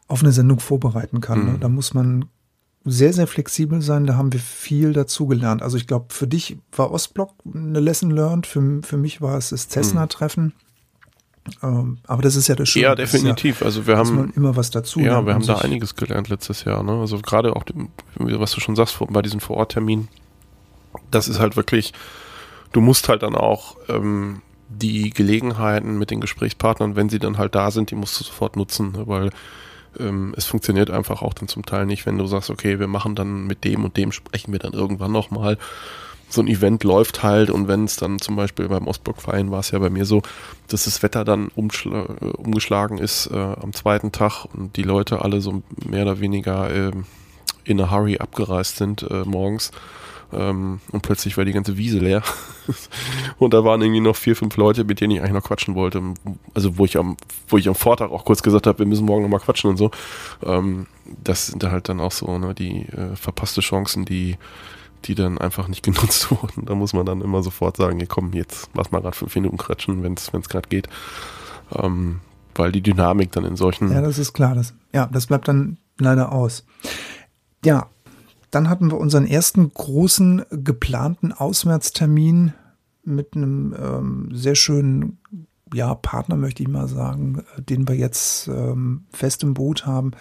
auf 0.08 0.22
eine 0.22 0.32
Sendung 0.32 0.60
vorbereiten 0.60 1.22
kann. 1.22 1.46
Ne? 1.46 1.52
Mhm. 1.54 1.60
Da 1.60 1.70
muss 1.70 1.96
man 1.96 2.25
sehr, 2.86 3.13
sehr 3.13 3.25
flexibel 3.25 3.82
sein. 3.82 4.06
Da 4.06 4.16
haben 4.16 4.32
wir 4.32 4.40
viel 4.40 4.94
dazugelernt. 4.94 5.63
Also 5.63 5.78
ich 5.78 5.88
glaube, 5.88 6.13
für 6.13 6.28
dich 6.28 6.60
war 6.72 6.92
Ostblock 6.92 7.34
eine 7.52 7.80
Lesson 7.80 8.12
learned. 8.12 8.46
Für, 8.46 8.82
für 8.84 8.98
mich 8.98 9.22
war 9.22 9.40
es 9.40 9.50
das 9.50 9.70
Cessna-Treffen. 9.70 10.54
Ähm, 11.62 11.98
aber 12.08 12.22
das 12.22 12.36
ist 12.36 12.48
ja 12.48 12.56
das 12.56 12.70
Schöne. 12.70 12.84
Ja, 12.84 12.96
definitiv. 12.96 13.60
Ja, 13.60 13.66
also 13.66 13.86
wir 13.86 13.98
haben 13.98 14.32
immer 14.36 14.56
was 14.56 14.72
dazu. 14.72 15.00
Ja, 15.02 15.26
wir 15.26 15.34
haben 15.34 15.46
da 15.46 15.58
einiges 15.58 15.96
gelernt 15.96 16.30
letztes 16.30 16.64
Jahr. 16.64 16.84
Ne? 16.84 16.94
Also 16.94 17.20
gerade 17.20 17.56
auch, 17.56 17.66
was 18.16 18.52
du 18.52 18.62
schon 18.62 18.76
sagst, 18.76 18.98
bei 19.10 19.22
diesem 19.22 19.40
Vororttermin, 19.40 20.08
das 21.12 21.28
ist 21.28 21.40
halt 21.40 21.56
wirklich, 21.56 21.94
du 22.72 22.82
musst 22.82 23.10
halt 23.10 23.24
dann 23.24 23.36
auch 23.36 23.76
ähm, 23.90 24.42
die 24.70 25.10
Gelegenheiten 25.10 25.98
mit 25.98 26.12
den 26.12 26.22
Gesprächspartnern, 26.22 26.96
wenn 26.96 27.10
sie 27.10 27.20
dann 27.20 27.38
halt 27.38 27.56
da 27.56 27.72
sind, 27.72 27.92
die 27.92 27.96
musst 27.96 28.20
du 28.20 28.24
sofort 28.24 28.56
nutzen, 28.56 28.94
ne? 28.94 29.08
weil 29.08 29.30
ähm, 30.00 30.34
es 30.38 30.46
funktioniert 30.46 30.90
einfach 30.90 31.22
auch 31.22 31.34
dann 31.34 31.48
zum 31.48 31.66
Teil 31.66 31.86
nicht, 31.86 32.06
wenn 32.06 32.18
du 32.18 32.26
sagst, 32.26 32.50
okay, 32.50 32.80
wir 32.80 32.88
machen 32.88 33.16
dann 33.16 33.46
mit 33.46 33.64
dem 33.64 33.84
und 33.84 33.98
dem 33.98 34.12
sprechen 34.12 34.52
wir 34.52 34.60
dann 34.60 34.74
irgendwann 34.74 35.12
nochmal. 35.12 35.58
So 36.34 36.42
ein 36.42 36.48
Event 36.48 36.84
läuft 36.84 37.22
halt 37.22 37.50
und 37.50 37.68
wenn 37.68 37.86
es 37.86 37.96
dann 37.96 38.20
zum 38.20 38.36
Beispiel 38.36 38.68
beim 38.68 38.88
Ostblock-Verein 38.88 39.52
war 39.52 39.60
es 39.60 39.72
ja 39.72 39.80
bei 39.80 39.90
mir 39.90 40.06
so, 40.06 40.22
dass 40.68 40.86
das 40.86 41.04
Wetter 41.04 41.24
dann 41.24 41.50
umgeschlagen 41.50 42.98
ist 42.98 43.28
äh, 43.28 43.38
am 43.38 43.74
zweiten 43.74 44.12
Tag 44.12 44.46
und 44.46 44.75
die 44.75 44.84
Leute 44.84 45.22
alle 45.22 45.42
so 45.42 45.62
mehr 45.86 46.04
oder 46.04 46.20
weniger 46.20 46.70
äh, 46.70 46.92
in 47.66 47.80
a 47.80 47.92
hurry 47.92 48.18
abgereist 48.18 48.78
sind 48.78 49.04
äh, 49.04 49.24
morgens 49.25 49.72
ähm, 50.34 50.80
und 50.92 51.02
plötzlich 51.02 51.38
war 51.38 51.46
die 51.46 51.52
ganze 51.52 51.78
Wiese 51.78 52.00
leer. 52.00 52.24
und 53.38 53.54
da 53.54 53.63
waren 53.63 53.82
irgendwie 53.82 54.02
noch 54.02 54.16
vier, 54.16 54.36
fünf 54.36 54.58
Leute, 54.58 54.84
mit 54.84 55.02
denen 55.02 55.12
ich 55.12 55.20
eigentlich 55.20 55.34
noch 55.34 55.44
quatschen 55.44 55.75
wollte. 55.75 56.02
Also 56.54 56.78
wo 56.78 56.86
ich 56.86 56.98
am, 56.98 57.18
wo 57.48 57.58
ich 57.58 57.68
am 57.68 57.75
Vortag 57.75 58.12
auch 58.12 58.25
kurz 58.25 58.42
gesagt 58.42 58.68
habe, 58.68 58.80
wir 58.80 58.86
müssen 58.86 59.06
morgen 59.06 59.24
nochmal 59.24 59.40
quatschen 59.40 59.70
und 59.70 59.78
so. 59.78 59.92
Ähm, 60.44 60.88
das 61.24 61.48
sind 61.48 61.63
halt 61.63 61.90
dann 61.90 62.00
auch 62.00 62.12
so, 62.12 62.38
ne, 62.38 62.54
die 62.54 62.88
äh, 62.90 63.16
verpasste 63.16 63.62
Chancen, 63.62 64.06
die 64.06 64.38
die 65.08 65.16
dann 65.16 65.38
einfach 65.38 65.68
nicht 65.68 65.84
genutzt 65.84 66.32
wurden. 66.32 66.66
Da 66.66 66.76
muss 66.76 66.94
man 66.94 67.06
dann 67.06 67.22
immer 67.22 67.44
sofort 67.44 67.78
sagen, 67.78 67.98
hier 67.98 68.08
komm, 68.08 68.34
jetzt 68.34 68.70
lass 68.74 68.92
mal 68.92 69.02
gerade 69.02 69.16
fünf 69.16 69.36
Minuten 69.36 69.58
quatschen, 69.58 70.04
wenn 70.04 70.14
es 70.14 70.50
gerade 70.50 70.70
geht. 70.70 70.90
Ähm, 71.76 72.20
weil 72.56 72.72
die 72.72 72.82
Dynamik 72.82 73.32
dann 73.32 73.46
in 73.46 73.56
solchen. 73.56 73.92
Ja, 73.92 74.02
das 74.02 74.20
ist 74.20 74.34
klar. 74.34 74.56
Das, 74.56 74.74
ja, 74.94 75.08
das 75.12 75.28
bleibt 75.28 75.48
dann 75.48 75.78
leider 75.98 76.32
aus. 76.32 76.66
Ja, 77.66 77.88
dann 78.52 78.70
hatten 78.70 78.92
wir 78.92 78.98
unseren 79.00 79.26
ersten 79.26 79.74
großen 79.74 80.44
geplanten 80.52 81.32
Auswärtstermin 81.32 82.54
mit 83.04 83.36
einem 83.36 83.76
ähm, 83.78 84.30
sehr 84.32 84.56
schönen 84.56 85.18
ja, 85.74 85.96
Partner, 85.96 86.36
möchte 86.36 86.62
ich 86.62 86.70
mal 86.70 86.88
sagen, 86.88 87.44
den 87.58 87.88
wir 87.88 87.96
jetzt 87.96 88.48
ähm, 88.48 89.06
fest 89.12 89.44
im 89.44 89.56
Boot 89.56 89.88
haben 89.88 90.12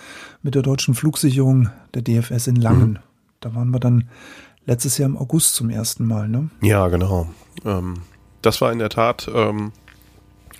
mit 0.43 0.55
der 0.55 0.63
deutschen 0.63 0.95
Flugsicherung 0.95 1.69
der 1.95 2.03
DFS 2.03 2.47
in 2.47 2.57
Langen. 2.57 2.93
Mhm. 2.93 2.99
Da 3.41 3.55
waren 3.55 3.71
wir 3.71 3.81
dann 3.81 4.09
letztes 4.67 4.99
Jahr 4.99 5.09
im 5.09 5.17
August 5.17 5.55
zum 5.55 5.71
ersten 5.71 6.07
Mal, 6.07 6.29
ne? 6.29 6.51
Ja, 6.61 6.89
genau. 6.89 7.29
Ähm, 7.65 8.03
das 8.43 8.61
war 8.61 8.73
in 8.73 8.79
der 8.79 8.89
Tat 8.89 9.31
ähm, 9.33 9.73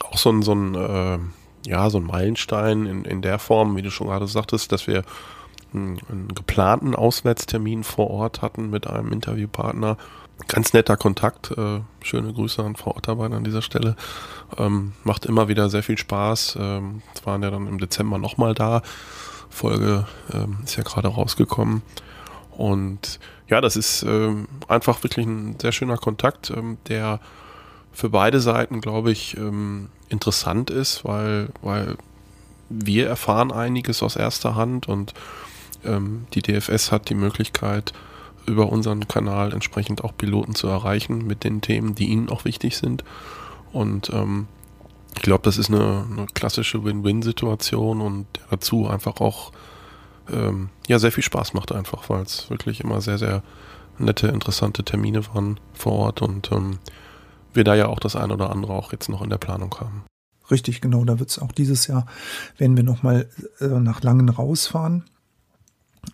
auch 0.01 0.19
so 0.19 0.31
ein, 0.31 0.43
so 0.43 0.55
ein, 0.55 0.75
äh, 0.75 1.19
ja, 1.67 1.91
so 1.91 1.99
ein 1.99 2.05
Meilenstein 2.05 2.87
in, 2.87 3.05
in 3.05 3.23
der 3.23 3.39
Form, 3.39 3.77
wie 3.77 3.83
du 3.83 3.91
schon 3.91 4.09
gerade 4.09 4.27
sagtest, 4.27 4.73
dass 4.73 4.87
wir 4.87 5.05
einen, 5.75 6.29
geplanten 6.35 6.95
Auswärtstermin 6.95 7.85
vor 7.85 8.11
Ort 8.11 8.43
hatten 8.43 8.71
mit 8.71 8.87
einem 8.87 9.13
Interviewpartner. 9.13 9.97
Ganz 10.49 10.73
netter 10.73 10.97
Kontakt. 10.97 11.53
Äh, 11.53 11.81
schöne 12.03 12.33
Grüße 12.33 12.63
an 12.63 12.77
Frau 12.77 12.97
Otterbein 12.97 13.33
an 13.33 13.45
dieser 13.45 13.63
Stelle. 13.63 13.97
Ähm, 14.59 14.93
macht 15.05 15.25
immer 15.25 15.49
wieder 15.49 15.69
sehr 15.69 15.83
viel 15.83 15.99
Spaß. 15.99 16.59
Ähm, 16.61 17.03
waren 17.25 17.43
ja 17.43 17.51
dann 17.51 17.67
im 17.69 17.79
Dezember 17.79 18.19
nochmal 18.19 18.55
da. 18.55 18.83
Folge 19.51 20.07
ähm, 20.33 20.59
ist 20.65 20.77
ja 20.77 20.83
gerade 20.83 21.09
rausgekommen. 21.09 21.83
Und 22.57 23.19
ja, 23.49 23.61
das 23.61 23.77
ist 23.77 24.03
ähm, 24.03 24.49
einfach 24.69 25.03
wirklich 25.03 25.27
ein 25.27 25.57
sehr 25.61 25.73
schöner 25.73 25.97
Kontakt, 25.97 26.51
ähm, 26.51 26.79
der 26.89 27.21
für 27.93 28.09
beide 28.09 28.41
Seiten, 28.41 28.81
glaube 28.81 29.13
ich, 29.13 29.37
ähm, 29.37 29.89
interessant 30.09 30.71
ist, 30.71 31.05
weil, 31.05 31.49
weil 31.61 31.97
wir 32.69 33.07
erfahren 33.07 33.53
einiges 33.53 34.03
aus 34.03 34.17
erster 34.17 34.55
Hand 34.55 34.89
und 34.89 35.13
ähm, 35.85 36.27
die 36.35 36.43
DFS 36.43 36.93
hat 36.93 37.09
die 37.11 37.15
Möglichkeit, 37.15 37.93
über 38.47 38.71
unseren 38.71 39.07
Kanal 39.07 39.53
entsprechend 39.53 40.03
auch 40.03 40.17
Piloten 40.17 40.55
zu 40.55 40.67
erreichen 40.67 41.27
mit 41.27 41.45
den 41.45 41.61
Themen, 41.61 41.95
die 41.95 42.07
ihnen 42.07 42.29
auch 42.29 42.45
wichtig 42.45 42.77
sind. 42.77 43.05
Und 43.73 44.11
ähm, 44.11 44.49
ich 45.15 45.23
glaube, 45.23 45.45
das 45.45 45.59
ist 45.59 45.71
eine, 45.71 46.05
eine 46.11 46.27
klassische 46.35 46.83
Win-Win-Situation 46.85 48.01
und 48.01 48.27
dazu 48.51 48.89
einfach 48.89 49.21
auch 49.21 49.53
ähm, 50.31 50.71
ja 50.87 50.99
sehr 50.99 51.13
viel 51.13 51.25
Spaß 51.25 51.55
macht 51.55 51.73
einfach, 51.73 52.09
weil 52.11 52.23
es 52.23 52.51
wirklich 52.51 52.81
immer 52.81 53.01
sehr, 53.01 53.19
sehr 53.19 53.43
nette, 53.99 54.29
interessante 54.29 54.85
Termine 54.85 55.27
waren 55.35 55.61
vor 55.73 55.93
Ort 55.93 56.23
und 56.23 56.51
ähm, 56.53 56.79
wir 57.53 57.65
da 57.65 57.75
ja 57.75 57.87
auch 57.87 58.01
das 58.01 58.17
ein 58.17 58.31
oder 58.31 58.51
andere 58.51 58.73
auch 58.73 58.93
jetzt 58.93 59.09
noch 59.09 59.23
in 59.23 59.31
der 59.31 59.39
Planung 59.39 59.75
haben. 59.79 60.05
Richtig, 60.51 60.81
genau. 60.81 61.05
Da 61.05 61.19
wird 61.19 61.31
es 61.31 61.39
auch 61.39 61.53
dieses 61.53 61.87
Jahr, 61.87 62.07
werden 62.59 62.77
wir 62.77 62.85
nochmal 62.85 63.29
äh, 63.61 63.67
nach 63.67 64.03
Langen 64.03 64.29
rausfahren. 64.29 65.05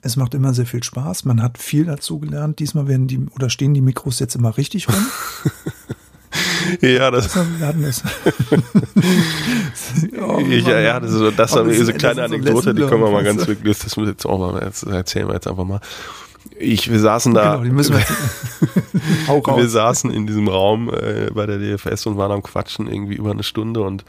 Es 0.03 0.17
macht 0.17 0.35
immer 0.35 0.53
sehr 0.53 0.67
viel 0.67 0.83
Spaß. 0.83 1.25
Man 1.25 1.43
hat 1.43 1.59
viel 1.59 1.87
dazu 1.87 2.19
gelernt. 2.19 2.59
Diesmal 2.59 2.89
werden 2.89 3.09
die 3.09 3.19
oder 3.19 3.51
stehen 3.51 3.75
die 3.75 3.81
Mikros 3.81 4.19
jetzt 4.19 4.37
immer 4.37 4.57
richtig 4.57 4.89
rum. 4.89 4.95
ja, 6.81 7.11
das. 7.11 7.35
Wir 7.35 7.67
hatten 7.67 7.83
das. 7.83 8.03
oh, 10.21 10.41
ja, 10.41 10.81
ja, 10.81 11.01
das 11.01 11.13
ist, 11.13 11.39
das 11.39 11.55
ist 11.55 11.89
eine 11.89 11.99
kleine 11.99 12.25
Anekdote, 12.25 12.75
die 12.75 12.83
können 12.83 13.03
wir 13.03 13.11
mal 13.11 13.25
ganz 13.25 13.47
wirklich, 13.47 13.79
das 13.79 13.97
muss 13.97 14.09
jetzt 14.09 14.27
auch 14.27 14.39
mal, 14.39 14.61
das 14.61 14.83
erzählen 14.83 15.29
wir 15.29 15.35
jetzt 15.35 15.47
einfach 15.47 15.65
mal. 15.65 15.81
Ich, 16.59 16.91
wir 16.91 16.99
saßen 16.99 17.35
da. 17.35 17.53
Genau, 17.53 17.65
die 17.65 17.71
müssen 17.71 17.97
wir, 17.97 19.57
wir 19.57 19.69
saßen 19.69 20.11
in 20.11 20.27
diesem 20.27 20.49
Raum 20.49 20.93
äh, 20.93 21.31
bei 21.33 21.47
der 21.47 21.59
DFS 21.59 22.07
und 22.07 22.17
waren 22.17 22.33
am 22.33 22.43
Quatschen 22.43 22.87
irgendwie 22.87 23.15
über 23.15 23.31
eine 23.31 23.43
Stunde 23.43 23.83
und 23.83 24.05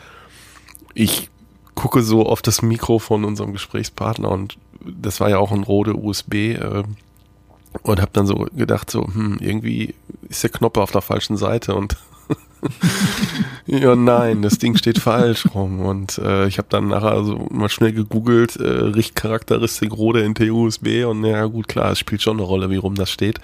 ich 0.94 1.30
gucke 1.76 2.02
so 2.02 2.26
auf 2.26 2.42
das 2.42 2.62
Mikro 2.62 3.00
von 3.00 3.24
unserem 3.24 3.54
Gesprächspartner 3.54 4.30
und 4.30 4.58
das 4.82 5.20
war 5.20 5.30
ja 5.30 5.38
auch 5.38 5.52
ein 5.52 5.64
Rode 5.64 5.96
USB 5.96 6.34
äh, 6.34 6.84
und 7.84 8.02
habe 8.02 8.12
dann 8.14 8.26
so 8.26 8.48
gedacht, 8.56 8.90
so, 8.90 9.06
hm, 9.06 9.38
irgendwie 9.40 9.94
ist 10.28 10.44
der 10.44 10.50
Knopf 10.50 10.78
auf 10.78 10.92
der 10.92 11.02
falschen 11.02 11.38
Seite 11.38 11.76
und 11.76 11.98
ja, 13.66 13.96
nein, 13.96 14.42
das 14.42 14.58
Ding 14.58 14.78
steht 14.78 15.00
falsch 15.00 15.46
rum. 15.54 15.82
Und 15.82 16.18
äh, 16.18 16.48
ich 16.48 16.58
habe 16.58 16.68
dann 16.70 16.90
nachher 16.90 17.24
so 17.24 17.48
mal 17.52 17.70
schnell 17.70 17.94
gegoogelt, 17.94 18.56
äh, 18.58 18.68
Richtcharakteristik 18.68 19.92
Rode 19.92 20.28
NT-USB 20.28 21.06
und 21.06 21.24
ja 21.26 21.46
gut, 21.46 21.68
klar, 21.68 21.92
es 21.92 22.00
spielt 22.00 22.22
schon 22.22 22.38
eine 22.38 22.46
Rolle, 22.46 22.70
wie 22.70 22.78
rum 22.78 22.96
das 22.96 23.10
steht. 23.10 23.40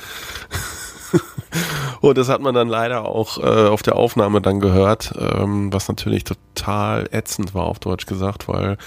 und 2.02 2.18
das 2.18 2.30
hat 2.30 2.42
man 2.42 2.56
dann 2.56 2.68
leider 2.68 3.06
auch 3.06 3.38
äh, 3.38 3.68
auf 3.68 3.82
der 3.82 3.96
Aufnahme 3.96 4.42
dann 4.42 4.60
gehört, 4.60 5.14
ähm, 5.18 5.72
was 5.72 5.88
natürlich 5.88 6.24
total 6.24 7.08
ätzend 7.12 7.54
war, 7.54 7.66
auf 7.66 7.80
Deutsch 7.80 8.06
gesagt, 8.06 8.48
weil 8.48 8.78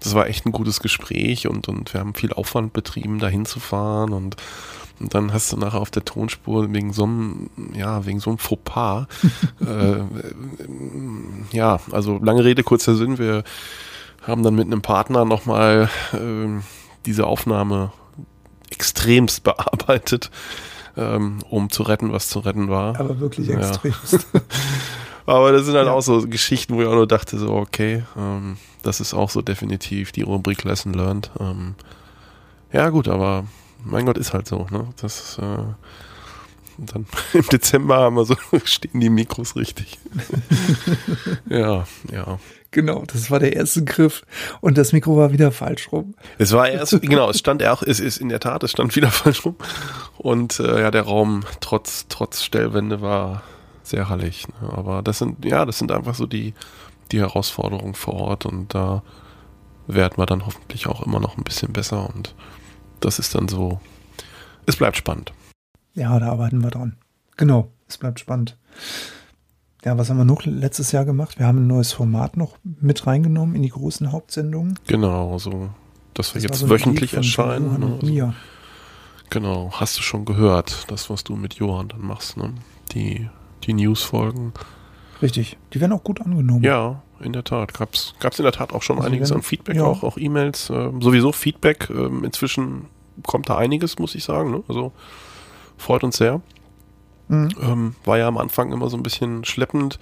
das 0.00 0.14
war 0.14 0.28
echt 0.28 0.44
ein 0.46 0.52
gutes 0.52 0.80
Gespräch 0.80 1.48
und, 1.48 1.66
und 1.66 1.94
wir 1.94 2.00
haben 2.00 2.14
viel 2.14 2.32
Aufwand 2.32 2.72
betrieben, 2.72 3.18
da 3.18 3.28
hinzufahren 3.28 4.12
und, 4.12 4.36
und 5.00 5.14
dann 5.14 5.32
hast 5.32 5.52
du 5.52 5.56
nachher 5.56 5.80
auf 5.80 5.90
der 5.90 6.04
Tonspur 6.04 6.72
wegen 6.72 6.92
so 6.92 7.04
einem, 7.04 7.50
ja, 7.74 8.06
wegen 8.06 8.20
so 8.20 8.30
einem 8.30 8.38
Fauxpas, 8.38 9.06
äh, 9.60 10.02
ja, 11.52 11.80
also 11.90 12.18
lange 12.22 12.44
Rede, 12.44 12.62
kurzer 12.62 12.94
Sinn, 12.94 13.18
wir 13.18 13.44
haben 14.22 14.42
dann 14.42 14.54
mit 14.54 14.66
einem 14.66 14.82
Partner 14.82 15.24
nochmal 15.24 15.90
äh, 16.12 16.60
diese 17.06 17.26
Aufnahme 17.26 17.92
extremst 18.70 19.42
bearbeitet, 19.44 20.30
ähm, 20.96 21.38
um 21.50 21.70
zu 21.70 21.82
retten, 21.82 22.12
was 22.12 22.28
zu 22.28 22.40
retten 22.40 22.68
war. 22.68 22.98
Aber 22.98 23.20
wirklich 23.20 23.50
extremst. 23.50 24.26
Ja. 24.32 24.40
Aber 25.26 25.52
das 25.52 25.64
sind 25.64 25.74
halt 25.74 25.86
ja. 25.86 25.92
auch 25.92 26.02
so 26.02 26.20
Geschichten, 26.22 26.74
wo 26.74 26.82
ich 26.82 26.86
auch 26.86 26.94
nur 26.94 27.06
dachte, 27.06 27.38
so, 27.38 27.54
okay, 27.54 28.04
ähm, 28.16 28.58
das 28.82 29.00
ist 29.00 29.14
auch 29.14 29.30
so 29.30 29.40
definitiv 29.40 30.12
die 30.12 30.22
Rubrik 30.22 30.64
Lesson 30.64 30.92
Learned. 30.92 31.30
Ähm, 31.40 31.74
ja, 32.72 32.90
gut, 32.90 33.08
aber 33.08 33.44
mein 33.84 34.06
Gott, 34.06 34.18
ist 34.18 34.32
halt 34.32 34.46
so, 34.46 34.66
ne? 34.70 34.88
Das, 35.00 35.38
äh, 35.38 35.64
dann 36.78 37.06
im 37.32 37.46
Dezember 37.48 37.98
haben 37.98 38.16
wir 38.16 38.24
so, 38.24 38.36
stehen 38.64 39.00
die 39.00 39.10
Mikros 39.10 39.56
richtig. 39.56 39.98
ja, 41.48 41.86
ja. 42.10 42.38
Genau, 42.70 43.04
das 43.06 43.30
war 43.30 43.38
der 43.38 43.54
erste 43.54 43.84
Griff 43.84 44.22
und 44.60 44.76
das 44.76 44.92
Mikro 44.92 45.16
war 45.16 45.32
wieder 45.32 45.52
falsch 45.52 45.92
rum. 45.92 46.14
Es 46.38 46.50
war 46.50 46.68
erst, 46.68 47.00
genau, 47.02 47.30
es 47.30 47.38
stand 47.38 47.62
auch, 47.62 47.84
es 47.84 48.00
ist 48.00 48.16
in 48.16 48.30
der 48.30 48.40
Tat, 48.40 48.64
es 48.64 48.72
stand 48.72 48.96
wieder 48.96 49.12
falsch 49.12 49.44
rum. 49.44 49.54
Und 50.18 50.58
äh, 50.58 50.80
ja, 50.80 50.90
der 50.90 51.02
Raum 51.02 51.44
trotz, 51.60 52.06
trotz 52.08 52.42
Stellwände 52.42 53.00
war 53.00 53.42
sehr 53.84 54.08
hallig. 54.08 54.48
Ne? 54.48 54.70
Aber 54.72 55.02
das 55.02 55.18
sind, 55.18 55.44
ja, 55.44 55.64
das 55.64 55.78
sind 55.78 55.92
einfach 55.92 56.16
so 56.16 56.26
die, 56.26 56.52
die 57.12 57.20
Herausforderungen 57.20 57.94
vor 57.94 58.14
Ort 58.14 58.44
und 58.44 58.74
da 58.74 59.04
werden 59.86 60.14
wir 60.16 60.26
dann 60.26 60.44
hoffentlich 60.44 60.88
auch 60.88 61.06
immer 61.06 61.20
noch 61.20 61.36
ein 61.36 61.44
bisschen 61.44 61.72
besser 61.72 62.10
und 62.12 62.34
das 63.00 63.18
ist 63.18 63.34
dann 63.34 63.48
so, 63.48 63.80
es 64.66 64.76
bleibt 64.76 64.96
spannend. 64.96 65.32
Ja, 65.94 66.18
da 66.18 66.30
arbeiten 66.30 66.62
wir 66.62 66.70
dran. 66.70 66.96
Genau, 67.36 67.70
es 67.88 67.98
bleibt 67.98 68.20
spannend. 68.20 68.56
Ja, 69.84 69.98
was 69.98 70.08
haben 70.08 70.16
wir 70.16 70.24
noch 70.24 70.44
letztes 70.44 70.92
Jahr 70.92 71.04
gemacht? 71.04 71.38
Wir 71.38 71.46
haben 71.46 71.58
ein 71.58 71.66
neues 71.66 71.92
Format 71.92 72.36
noch 72.36 72.56
mit 72.62 73.06
reingenommen 73.06 73.54
in 73.54 73.62
die 73.62 73.68
großen 73.68 74.12
Hauptsendungen. 74.12 74.78
Genau, 74.86 75.38
so, 75.38 75.70
dass 76.14 76.34
wir 76.34 76.40
das 76.40 76.50
jetzt 76.50 76.60
so 76.60 76.70
wöchentlich 76.70 77.14
erscheinen. 77.14 77.78
Ne? 77.78 77.98
Also, 78.00 78.34
genau, 79.28 79.70
hast 79.72 79.98
du 79.98 80.02
schon 80.02 80.24
gehört, 80.24 80.90
das, 80.90 81.10
was 81.10 81.22
du 81.22 81.36
mit 81.36 81.54
Johann 81.54 81.88
dann 81.88 82.00
machst, 82.00 82.36
ne? 82.36 82.54
Die 82.92 83.28
die 83.66 83.72
News-Folgen. 83.74 84.52
Richtig. 85.22 85.56
Die 85.72 85.80
werden 85.80 85.92
auch 85.92 86.04
gut 86.04 86.20
angenommen. 86.20 86.62
Ja, 86.62 87.02
in 87.20 87.32
der 87.32 87.44
Tat. 87.44 87.72
Gab 87.74 87.92
es 87.94 88.14
in 88.38 88.42
der 88.42 88.52
Tat 88.52 88.72
auch 88.72 88.82
schon 88.82 88.96
Also 88.96 89.08
einiges 89.08 89.30
wenn- 89.30 89.36
an 89.38 89.42
Feedback, 89.42 89.76
ja. 89.76 89.84
auch, 89.84 90.02
auch 90.02 90.18
E-Mails. 90.18 90.70
ähm, 90.70 91.00
sowieso 91.00 91.32
Feedback. 91.32 91.88
ähm, 91.90 92.24
inzwischen 92.24 92.86
kommt 93.26 93.48
da 93.48 93.56
einiges, 93.56 93.98
muss 93.98 94.14
ich 94.14 94.24
sagen. 94.24 94.50
Ne? 94.50 94.62
Also 94.68 94.92
freut 95.76 96.04
uns 96.04 96.16
sehr. 96.16 96.40
Mhm. 97.28 97.48
Ähm, 97.62 97.94
war 98.04 98.18
ja 98.18 98.28
am 98.28 98.36
Anfang 98.38 98.72
immer 98.72 98.88
so 98.90 98.96
ein 98.96 99.02
bisschen 99.02 99.44
schleppend, 99.44 99.98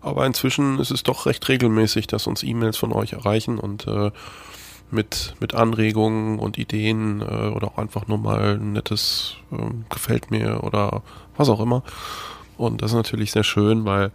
aber 0.00 0.24
inzwischen 0.26 0.78
ist 0.78 0.90
es 0.90 1.02
doch 1.02 1.26
recht 1.26 1.46
regelmäßig, 1.48 2.06
dass 2.06 2.26
uns 2.26 2.42
E-Mails 2.42 2.76
von 2.76 2.92
euch 2.92 3.12
erreichen 3.12 3.58
und 3.58 3.86
äh, 3.86 4.10
mit, 4.90 5.34
mit 5.40 5.54
Anregungen 5.54 6.38
und 6.38 6.56
Ideen 6.56 7.20
äh, 7.20 7.48
oder 7.48 7.68
auch 7.68 7.78
einfach 7.78 8.06
nur 8.06 8.18
mal 8.18 8.54
ein 8.58 8.72
nettes 8.72 9.36
ähm, 9.52 9.84
gefällt 9.90 10.30
mir 10.30 10.62
oder 10.62 11.02
was 11.36 11.48
auch 11.48 11.60
immer. 11.60 11.82
Und 12.56 12.80
das 12.82 12.92
ist 12.92 12.96
natürlich 12.96 13.32
sehr 13.32 13.44
schön, 13.44 13.84
weil 13.84 14.12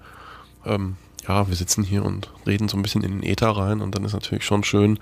ähm, 0.65 0.98
ja, 1.28 1.48
wir 1.48 1.56
sitzen 1.56 1.84
hier 1.84 2.04
und 2.06 2.32
reden 2.48 2.69
so 2.69 2.78
ein 2.78 2.82
bisschen 2.82 3.04
in 3.04 3.19
den 3.19 3.24
Äther 3.24 3.50
rein 3.50 3.82
und 3.82 3.95
dann 3.95 4.04
ist 4.06 4.13
natürlich 4.13 4.45
schon 4.45 4.63
schön, 4.63 5.00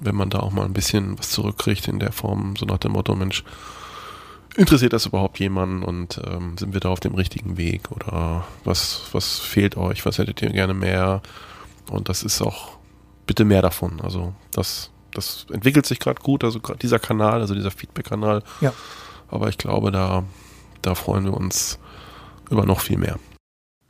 wenn 0.00 0.14
man 0.14 0.30
da 0.30 0.40
auch 0.40 0.50
mal 0.50 0.64
ein 0.64 0.72
bisschen 0.72 1.18
was 1.18 1.30
zurückkriegt 1.30 1.88
in 1.88 1.98
der 1.98 2.12
Form, 2.12 2.56
so 2.56 2.66
nach 2.66 2.78
dem 2.78 2.92
Motto, 2.92 3.14
Mensch, 3.14 3.44
interessiert 4.56 4.92
das 4.92 5.06
überhaupt 5.06 5.38
jemanden 5.40 5.82
und 5.82 6.20
ähm, 6.24 6.56
sind 6.58 6.74
wir 6.74 6.80
da 6.80 6.88
auf 6.88 7.00
dem 7.00 7.14
richtigen 7.14 7.56
Weg 7.56 7.90
oder 7.90 8.44
was, 8.64 9.02
was 9.12 9.38
fehlt 9.38 9.76
euch, 9.76 10.06
was 10.06 10.18
hättet 10.18 10.42
ihr 10.42 10.50
gerne 10.50 10.74
mehr? 10.74 11.22
Und 11.90 12.08
das 12.08 12.22
ist 12.22 12.40
auch 12.40 12.78
bitte 13.26 13.44
mehr 13.44 13.62
davon. 13.62 14.00
Also 14.00 14.34
das, 14.52 14.90
das 15.12 15.46
entwickelt 15.52 15.86
sich 15.86 15.98
gerade 15.98 16.22
gut, 16.22 16.44
also 16.44 16.60
gerade 16.60 16.78
dieser 16.78 16.98
Kanal, 16.98 17.40
also 17.40 17.54
dieser 17.54 17.70
Feedback-Kanal. 17.70 18.42
Ja. 18.60 18.72
Aber 19.28 19.48
ich 19.48 19.58
glaube, 19.58 19.90
da, 19.90 20.24
da 20.82 20.94
freuen 20.94 21.24
wir 21.24 21.34
uns 21.34 21.78
über 22.50 22.64
noch 22.64 22.80
viel 22.80 22.98
mehr. 22.98 23.18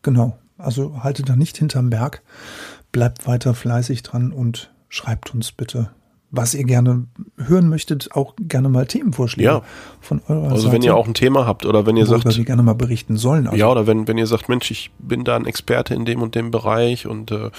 Genau. 0.03 0.39
Also 0.59 1.03
haltet 1.03 1.29
da 1.29 1.37
nicht 1.37 1.57
hinterm 1.57 1.91
Berg. 1.91 2.23
Bleibt 2.93 3.27
weiter 3.27 3.55
fleißig 3.55 4.03
dran 4.03 4.33
und 4.33 4.71
schreibt 4.89 5.35
uns 5.35 5.51
bitte, 5.53 5.91
was 6.31 6.55
ihr 6.55 6.65
gerne 6.65 7.07
hören 7.37 7.69
möchtet. 7.69 8.13
Auch 8.15 8.35
gerne 8.41 8.69
mal 8.69 8.87
Themenvorschläge 8.87 9.49
Ja. 9.49 9.63
von 10.01 10.21
eurer 10.29 10.51
Also 10.51 10.63
Seite. 10.65 10.73
wenn 10.75 10.83
ihr 10.83 10.97
auch 10.97 11.07
ein 11.07 11.15
Thema 11.15 11.47
habt 11.47 11.67
oder 11.67 11.87
wenn 11.87 11.97
ihr 11.97 12.07
sagt, 12.07 12.25
wir 12.25 12.45
gerne 12.45 12.63
mal 12.63 12.75
berichten 12.75 13.17
sollen. 13.17 13.47
Also, 13.47 13.59
Ja, 13.59 13.69
oder 13.69 13.87
wenn, 13.87 14.07
wenn 14.07 14.19
ihr 14.19 14.27
sagt, 14.27 14.49
Mensch, 14.49 14.71
ich 14.71 14.91
bin 14.99 15.25
da 15.25 15.37
ein 15.37 15.47
Experte 15.47 15.95
in 15.95 16.05
dem 16.05 16.23
und 16.23 16.35
dem 16.37 16.51
Bereich 16.53 17.07
und 17.07 17.31
äh, 17.33 17.51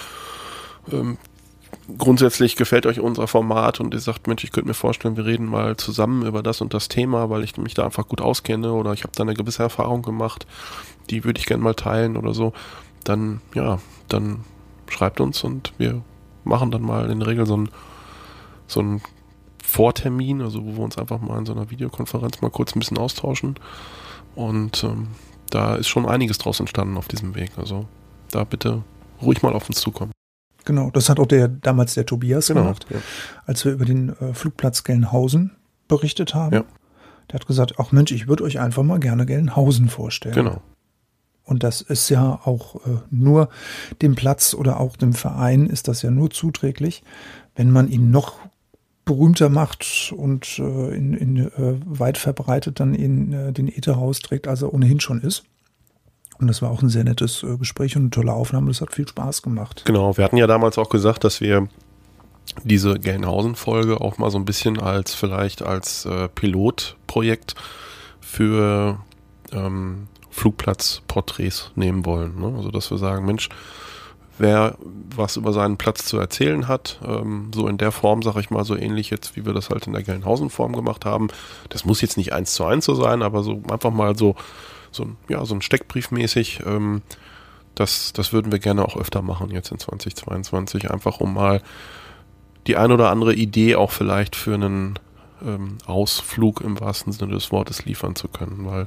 ähm, 0.92 1.18
grundsätzlich 1.98 2.56
gefällt 2.56 2.86
euch 2.86 3.00
unser 3.00 3.26
Format 3.28 3.80
und 3.80 3.94
ihr 3.94 4.00
sagt, 4.00 4.26
Mensch, 4.26 4.42
ich 4.44 4.52
könnte 4.52 4.68
mir 4.68 4.74
vorstellen, 4.74 5.16
wir 5.16 5.24
reden 5.26 5.46
mal 5.46 5.76
zusammen 5.76 6.24
über 6.26 6.42
das 6.42 6.60
und 6.60 6.74
das 6.74 6.88
Thema, 6.88 7.30
weil 7.30 7.44
ich 7.44 7.56
mich 7.58 7.74
da 7.74 7.84
einfach 7.84 8.08
gut 8.08 8.20
auskenne 8.20 8.72
oder 8.72 8.92
ich 8.92 9.02
habe 9.02 9.12
da 9.14 9.22
eine 9.22 9.34
gewisse 9.34 9.62
Erfahrung 9.62 10.02
gemacht, 10.02 10.46
die 11.10 11.24
würde 11.24 11.38
ich 11.38 11.46
gerne 11.46 11.62
mal 11.62 11.74
teilen 11.74 12.16
oder 12.16 12.34
so, 12.34 12.52
dann 13.08 13.40
ja, 13.54 13.78
dann 14.08 14.44
schreibt 14.88 15.20
uns 15.20 15.42
und 15.44 15.72
wir 15.78 16.02
machen 16.44 16.70
dann 16.70 16.82
mal 16.82 17.10
in 17.10 17.18
der 17.20 17.28
Regel 17.28 17.46
so 17.46 17.56
ein 17.56 17.68
so 18.66 18.82
Vortermin, 19.62 20.42
also 20.42 20.64
wo 20.64 20.76
wir 20.76 20.84
uns 20.84 20.96
einfach 20.96 21.20
mal 21.20 21.38
in 21.38 21.46
so 21.46 21.52
einer 21.52 21.70
Videokonferenz 21.70 22.40
mal 22.40 22.50
kurz 22.50 22.74
ein 22.74 22.78
bisschen 22.78 22.98
austauschen. 22.98 23.56
Und 24.36 24.84
ähm, 24.84 25.08
da 25.50 25.74
ist 25.74 25.88
schon 25.88 26.06
einiges 26.06 26.38
draus 26.38 26.60
entstanden 26.60 26.96
auf 26.96 27.08
diesem 27.08 27.34
Weg. 27.34 27.50
Also 27.56 27.86
da 28.30 28.44
bitte 28.44 28.82
ruhig 29.20 29.42
mal 29.42 29.52
auf 29.52 29.68
uns 29.68 29.80
zukommen. 29.80 30.12
Genau, 30.64 30.90
das 30.90 31.08
hat 31.08 31.18
auch 31.20 31.26
der 31.26 31.48
damals 31.48 31.94
der 31.94 32.06
Tobias 32.06 32.48
gemacht, 32.48 32.86
Ja. 32.90 32.98
als 33.44 33.64
wir 33.64 33.72
über 33.72 33.84
den 33.84 34.10
äh, 34.20 34.34
Flugplatz 34.34 34.84
Gelnhausen 34.84 35.52
berichtet 35.88 36.34
haben. 36.34 36.54
Ja. 36.54 36.64
Der 37.30 37.40
hat 37.40 37.46
gesagt, 37.46 37.74
ach 37.78 37.92
Mensch, 37.92 38.12
ich 38.12 38.28
würde 38.28 38.44
euch 38.44 38.60
einfach 38.60 38.82
mal 38.82 39.00
gerne 39.00 39.26
Gelnhausen 39.26 39.88
vorstellen. 39.88 40.34
Genau. 40.34 40.60
Und 41.46 41.62
das 41.62 41.80
ist 41.80 42.08
ja 42.10 42.40
auch 42.44 42.74
äh, 42.86 42.98
nur 43.10 43.48
dem 44.02 44.16
Platz 44.16 44.52
oder 44.52 44.80
auch 44.80 44.96
dem 44.96 45.14
Verein 45.14 45.66
ist 45.66 45.88
das 45.88 46.02
ja 46.02 46.10
nur 46.10 46.30
zuträglich, 46.30 47.02
wenn 47.54 47.70
man 47.70 47.88
ihn 47.88 48.10
noch 48.10 48.34
berühmter 49.04 49.48
macht 49.48 50.12
und 50.16 50.58
äh, 50.58 50.94
in, 50.94 51.14
in 51.14 51.36
äh, 51.36 51.78
weit 51.84 52.18
verbreitet 52.18 52.80
dann 52.80 52.94
in 52.94 53.32
äh, 53.32 53.52
den 53.52 53.68
Äther 53.68 53.94
rausträgt, 53.94 54.48
als 54.48 54.62
er 54.62 54.74
ohnehin 54.74 54.98
schon 54.98 55.20
ist. 55.20 55.44
Und 56.38 56.48
das 56.48 56.60
war 56.60 56.70
auch 56.70 56.82
ein 56.82 56.88
sehr 56.88 57.04
nettes 57.04 57.44
äh, 57.44 57.56
Gespräch 57.56 57.94
und 57.94 58.02
eine 58.02 58.10
tolle 58.10 58.32
Aufnahme. 58.32 58.66
Das 58.66 58.80
hat 58.80 58.92
viel 58.92 59.06
Spaß 59.06 59.42
gemacht. 59.42 59.84
Genau, 59.86 60.16
wir 60.16 60.24
hatten 60.24 60.36
ja 60.36 60.48
damals 60.48 60.76
auch 60.76 60.88
gesagt, 60.88 61.22
dass 61.22 61.40
wir 61.40 61.68
diese 62.64 62.98
Gelnhausen-Folge 62.98 64.00
auch 64.00 64.18
mal 64.18 64.30
so 64.30 64.38
ein 64.38 64.44
bisschen 64.44 64.80
als 64.80 65.14
vielleicht 65.14 65.62
als 65.62 66.04
äh, 66.04 66.28
Pilotprojekt 66.28 67.54
für 68.20 68.98
ähm, 69.52 70.08
Flugplatzporträts 70.36 71.72
nehmen 71.74 72.04
wollen. 72.04 72.38
Ne? 72.40 72.52
Also 72.56 72.70
dass 72.70 72.90
wir 72.90 72.98
sagen, 72.98 73.24
Mensch, 73.24 73.48
wer 74.38 74.76
was 75.16 75.36
über 75.36 75.52
seinen 75.52 75.78
Platz 75.78 76.04
zu 76.04 76.18
erzählen 76.18 76.68
hat, 76.68 77.00
ähm, 77.06 77.50
so 77.54 77.66
in 77.68 77.78
der 77.78 77.90
Form, 77.90 78.22
sag 78.22 78.36
ich 78.36 78.50
mal, 78.50 78.64
so 78.64 78.76
ähnlich 78.76 79.08
jetzt, 79.10 79.34
wie 79.36 79.46
wir 79.46 79.54
das 79.54 79.70
halt 79.70 79.86
in 79.86 79.94
der 79.94 80.02
Gelnhausen-Form 80.02 80.74
gemacht 80.74 81.04
haben. 81.06 81.28
Das 81.70 81.84
muss 81.86 82.02
jetzt 82.02 82.18
nicht 82.18 82.32
eins 82.34 82.52
zu 82.54 82.64
eins 82.64 82.84
so 82.84 82.94
sein, 82.94 83.22
aber 83.22 83.42
so 83.42 83.62
einfach 83.70 83.90
mal 83.90 84.16
so, 84.16 84.36
so, 84.90 85.04
ein- 85.04 85.16
ja, 85.28 85.44
so 85.46 85.54
ein 85.54 85.62
Steckbrief 85.62 86.10
mäßig. 86.10 86.60
Ähm, 86.66 87.00
das, 87.74 88.12
das 88.12 88.32
würden 88.32 88.52
wir 88.52 88.58
gerne 88.58 88.84
auch 88.84 88.96
öfter 88.96 89.22
machen 89.22 89.50
jetzt 89.50 89.70
in 89.70 89.78
2022, 89.78 90.90
einfach 90.90 91.20
um 91.20 91.34
mal 91.34 91.62
die 92.66 92.76
ein 92.76 92.92
oder 92.92 93.10
andere 93.10 93.34
Idee 93.34 93.76
auch 93.76 93.90
vielleicht 93.90 94.36
für 94.36 94.54
einen 94.54 94.98
ähm, 95.44 95.78
Ausflug 95.86 96.60
im 96.60 96.78
wahrsten 96.80 97.12
Sinne 97.12 97.32
des 97.32 97.52
Wortes 97.52 97.84
liefern 97.84 98.16
zu 98.16 98.28
können, 98.28 98.66
weil 98.66 98.86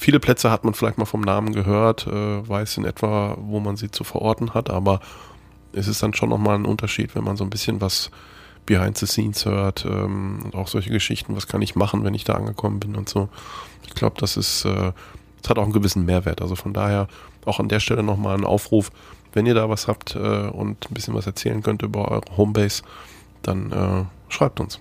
viele 0.00 0.18
Plätze 0.18 0.50
hat 0.50 0.64
man 0.64 0.74
vielleicht 0.74 0.98
mal 0.98 1.04
vom 1.04 1.20
Namen 1.20 1.52
gehört, 1.52 2.06
äh, 2.06 2.48
weiß 2.48 2.78
in 2.78 2.84
etwa, 2.84 3.36
wo 3.38 3.60
man 3.60 3.76
sie 3.76 3.90
zu 3.90 4.02
verorten 4.02 4.54
hat, 4.54 4.70
aber 4.70 5.00
es 5.72 5.86
ist 5.86 6.02
dann 6.02 6.14
schon 6.14 6.30
nochmal 6.30 6.56
ein 6.56 6.64
Unterschied, 6.64 7.14
wenn 7.14 7.22
man 7.22 7.36
so 7.36 7.44
ein 7.44 7.50
bisschen 7.50 7.80
was 7.80 8.10
behind 8.66 8.96
the 8.96 9.06
scenes 9.06 9.44
hört 9.44 9.84
ähm, 9.84 10.40
und 10.44 10.54
auch 10.54 10.68
solche 10.68 10.90
Geschichten, 10.90 11.36
was 11.36 11.46
kann 11.46 11.60
ich 11.60 11.76
machen, 11.76 12.02
wenn 12.02 12.14
ich 12.14 12.24
da 12.24 12.34
angekommen 12.34 12.80
bin 12.80 12.96
und 12.96 13.08
so. 13.08 13.28
Ich 13.86 13.94
glaube, 13.94 14.16
das 14.18 14.36
ist, 14.36 14.64
äh, 14.64 14.92
das 15.42 15.50
hat 15.50 15.58
auch 15.58 15.64
einen 15.64 15.72
gewissen 15.72 16.04
Mehrwert. 16.06 16.40
Also 16.40 16.56
von 16.56 16.72
daher 16.72 17.06
auch 17.44 17.60
an 17.60 17.68
der 17.68 17.80
Stelle 17.80 18.02
nochmal 18.02 18.36
ein 18.36 18.44
Aufruf, 18.44 18.90
wenn 19.32 19.46
ihr 19.46 19.54
da 19.54 19.68
was 19.68 19.86
habt 19.86 20.16
äh, 20.16 20.18
und 20.18 20.90
ein 20.90 20.94
bisschen 20.94 21.14
was 21.14 21.26
erzählen 21.26 21.62
könnt 21.62 21.82
über 21.82 22.10
eure 22.10 22.36
Homebase, 22.36 22.82
dann 23.42 23.70
äh, 23.70 24.04
schreibt 24.32 24.60
uns. 24.60 24.80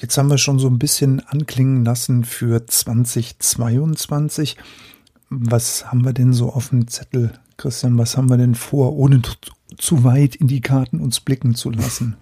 Jetzt 0.00 0.18
haben 0.18 0.28
wir 0.30 0.38
schon 0.38 0.58
so 0.58 0.68
ein 0.68 0.78
bisschen 0.78 1.20
anklingen 1.20 1.84
lassen 1.84 2.24
für 2.24 2.66
2022. 2.66 4.56
Was 5.30 5.86
haben 5.90 6.04
wir 6.04 6.12
denn 6.12 6.32
so 6.32 6.52
auf 6.52 6.68
dem 6.68 6.86
Zettel, 6.88 7.32
Christian? 7.56 7.98
Was 7.98 8.16
haben 8.16 8.28
wir 8.28 8.36
denn 8.36 8.54
vor, 8.54 8.92
ohne 8.94 9.22
zu- 9.78 10.04
weit 10.04 10.36
in 10.36 10.46
die 10.48 10.60
Karten 10.60 11.00
uns 11.00 11.20
blicken 11.20 11.54
zu 11.54 11.70
lassen? 11.70 12.16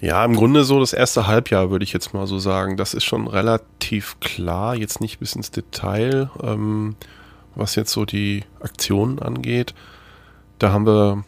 Ja, 0.00 0.24
im 0.24 0.34
Grunde 0.36 0.64
so 0.64 0.78
das 0.78 0.92
erste 0.92 1.26
Halbjahr 1.26 1.70
würde 1.70 1.82
ich 1.84 1.92
jetzt 1.92 2.14
mal 2.14 2.26
so 2.26 2.38
sagen. 2.38 2.76
Das 2.76 2.94
ist 2.94 3.04
schon 3.04 3.26
relativ 3.26 4.20
klar, 4.20 4.76
jetzt 4.76 5.00
nicht 5.00 5.18
bis 5.18 5.34
ins 5.34 5.50
Detail, 5.50 6.30
ähm, 6.42 6.94
was 7.54 7.74
jetzt 7.74 7.92
so 7.92 8.04
die 8.04 8.44
Aktionen 8.60 9.18
angeht. 9.18 9.74
Da 10.58 10.70
haben 10.72 10.86
wir 10.86 11.24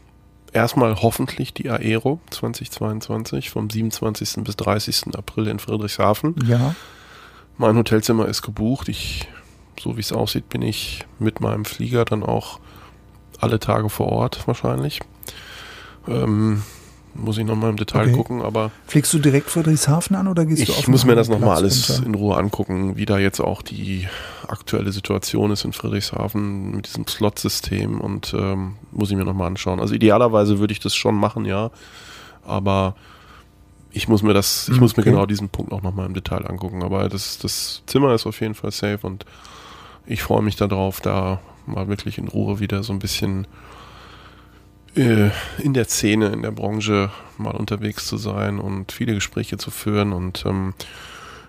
erstmal 0.53 0.97
hoffentlich 1.03 1.53
die 1.55 1.71
Aero 1.71 2.21
2022 2.31 3.51
vom 3.51 3.71
27. 3.71 4.45
bis 4.45 4.57
30. 4.57 5.17
April 5.17 5.49
in 5.49 5.59
Friedrichshafen. 5.59 6.35
Ja, 6.47 6.75
Mein 7.57 7.77
Hotelzimmer 7.77 8.27
ist 8.27 8.43
gebucht. 8.43 8.89
Ich, 8.89 9.29
so 9.81 9.97
wie 9.97 10.01
es 10.01 10.13
aussieht, 10.13 10.49
bin 10.49 10.63
ich 10.63 11.07
mit 11.19 11.41
meinem 11.41 11.65
Flieger 11.65 12.05
dann 12.05 12.23
auch 12.23 12.61
alle 13.41 13.59
Tage 13.59 13.89
vor 13.89 14.09
Ort 14.09 14.47
wahrscheinlich. 14.47 15.01
Ähm, 16.07 16.63
muss 17.15 17.39
ich 17.39 17.45
nochmal 17.45 17.71
im 17.71 17.77
Detail 17.77 18.03
Okay. 18.05 18.13
gucken, 18.13 18.43
aber 18.43 18.71
fliegst 18.87 19.13
du 19.13 19.19
direkt 19.19 19.51
Friedrichshafen 19.51 20.15
an 20.17 20.29
oder 20.29 20.45
gehst 20.47 20.69
du 20.69 20.73
auf 20.73 20.79
ich 20.81 20.89
muss 20.89 21.05
mir 21.05 21.15
das 21.17 21.29
nochmal 21.29 21.57
alles 21.57 21.91
runter? 21.91 22.07
in 22.07 22.15
Ruhe 22.15 22.37
angucken, 22.37 22.97
wie 22.97 23.07
da 23.07 23.19
jetzt 23.19 23.41
auch 23.41 23.63
die 23.63 24.07
aktuelle 24.47 24.93
Situation 24.93 25.51
ist 25.51 25.65
in 25.65 25.73
Friedrichshafen 25.73 26.71
mit 26.77 26.87
diesem 26.87 27.07
Slot-System 27.07 28.01
und 28.01 28.35
ähm, 28.39 28.77
muss 28.93 29.11
ich 29.11 29.17
mir 29.17 29.25
nochmal 29.25 29.49
anschauen. 29.49 29.81
Also 29.81 29.95
idealerweise 29.95 30.59
würde 30.59 30.73
ich 30.73 30.81
das 30.81 30.95
schon 30.95 31.15
machen, 31.17 31.45
ja, 31.45 31.71
aber 32.47 32.95
ich 33.91 34.07
muss 34.07 34.23
mir 34.23 34.35
das, 34.35 34.69
ich 34.69 34.75
Hm, 34.75 34.81
muss 34.81 34.97
mir 34.97 35.03
okay. 35.03 35.11
genau 35.11 35.27
diesen 35.27 35.49
Punkt 35.49 35.73
auch 35.73 35.83
nochmal 35.83 36.07
im 36.07 36.15
Detail 36.15 36.47
angucken. 36.47 36.83
Aber 36.83 37.09
das, 37.09 37.39
das 37.39 37.83
Zimmer 37.87 38.15
ist 38.15 38.27
auf 38.27 38.41
jeden 38.41 38.55
Fall 38.55 38.71
safe 38.71 39.07
und 39.07 39.25
ich 40.07 40.23
freue 40.23 40.43
mich 40.43 40.57
darauf, 40.57 41.01
da 41.01 41.41
mal 41.67 41.89
wirklich 41.89 42.19
in 42.19 42.29
Ruhe 42.29 42.61
wieder 42.61 42.83
so 42.83 42.93
ein 42.93 42.99
bisschen 42.99 43.47
in 44.99 45.75
der 45.75 45.85
Szene, 45.85 46.29
in 46.29 46.43
der 46.43 46.51
Branche 46.51 47.11
mal 47.37 47.55
unterwegs 47.55 48.07
zu 48.07 48.17
sein 48.17 48.59
und 48.59 48.93
viele 48.93 49.15
Gespräche 49.15 49.57
zu 49.57 49.71
führen. 49.71 50.13
Und 50.13 50.45
ähm, 50.47 50.75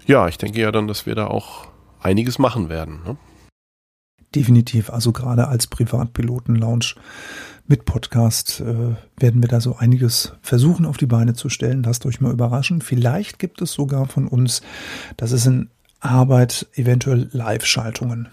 ja, 0.05 0.27
ich 0.27 0.37
denke 0.37 0.61
ja 0.61 0.71
dann, 0.71 0.87
dass 0.87 1.05
wir 1.05 1.15
da 1.15 1.27
auch 1.27 1.67
einiges 2.01 2.39
machen 2.39 2.69
werden. 2.69 3.01
Ne? 3.05 3.17
Definitiv, 4.35 4.91
also 4.91 5.11
gerade 5.11 5.47
als 5.47 5.67
Privatpiloten-Lounge 5.67 6.95
mit 7.67 7.85
Podcast 7.85 8.61
äh, 8.61 8.95
werden 9.17 9.41
wir 9.41 9.47
da 9.47 9.61
so 9.61 9.75
einiges 9.75 10.33
versuchen 10.41 10.85
auf 10.85 10.97
die 10.97 11.07
Beine 11.07 11.33
zu 11.33 11.49
stellen. 11.49 11.83
Lasst 11.83 12.05
euch 12.05 12.21
mal 12.21 12.31
überraschen. 12.31 12.81
Vielleicht 12.81 13.39
gibt 13.39 13.61
es 13.61 13.73
sogar 13.73 14.07
von 14.07 14.27
uns, 14.27 14.61
das 15.17 15.31
ist 15.31 15.45
in 15.45 15.69
Arbeit, 15.99 16.67
eventuell 16.75 17.29
Live-Schaltungen. 17.31 18.29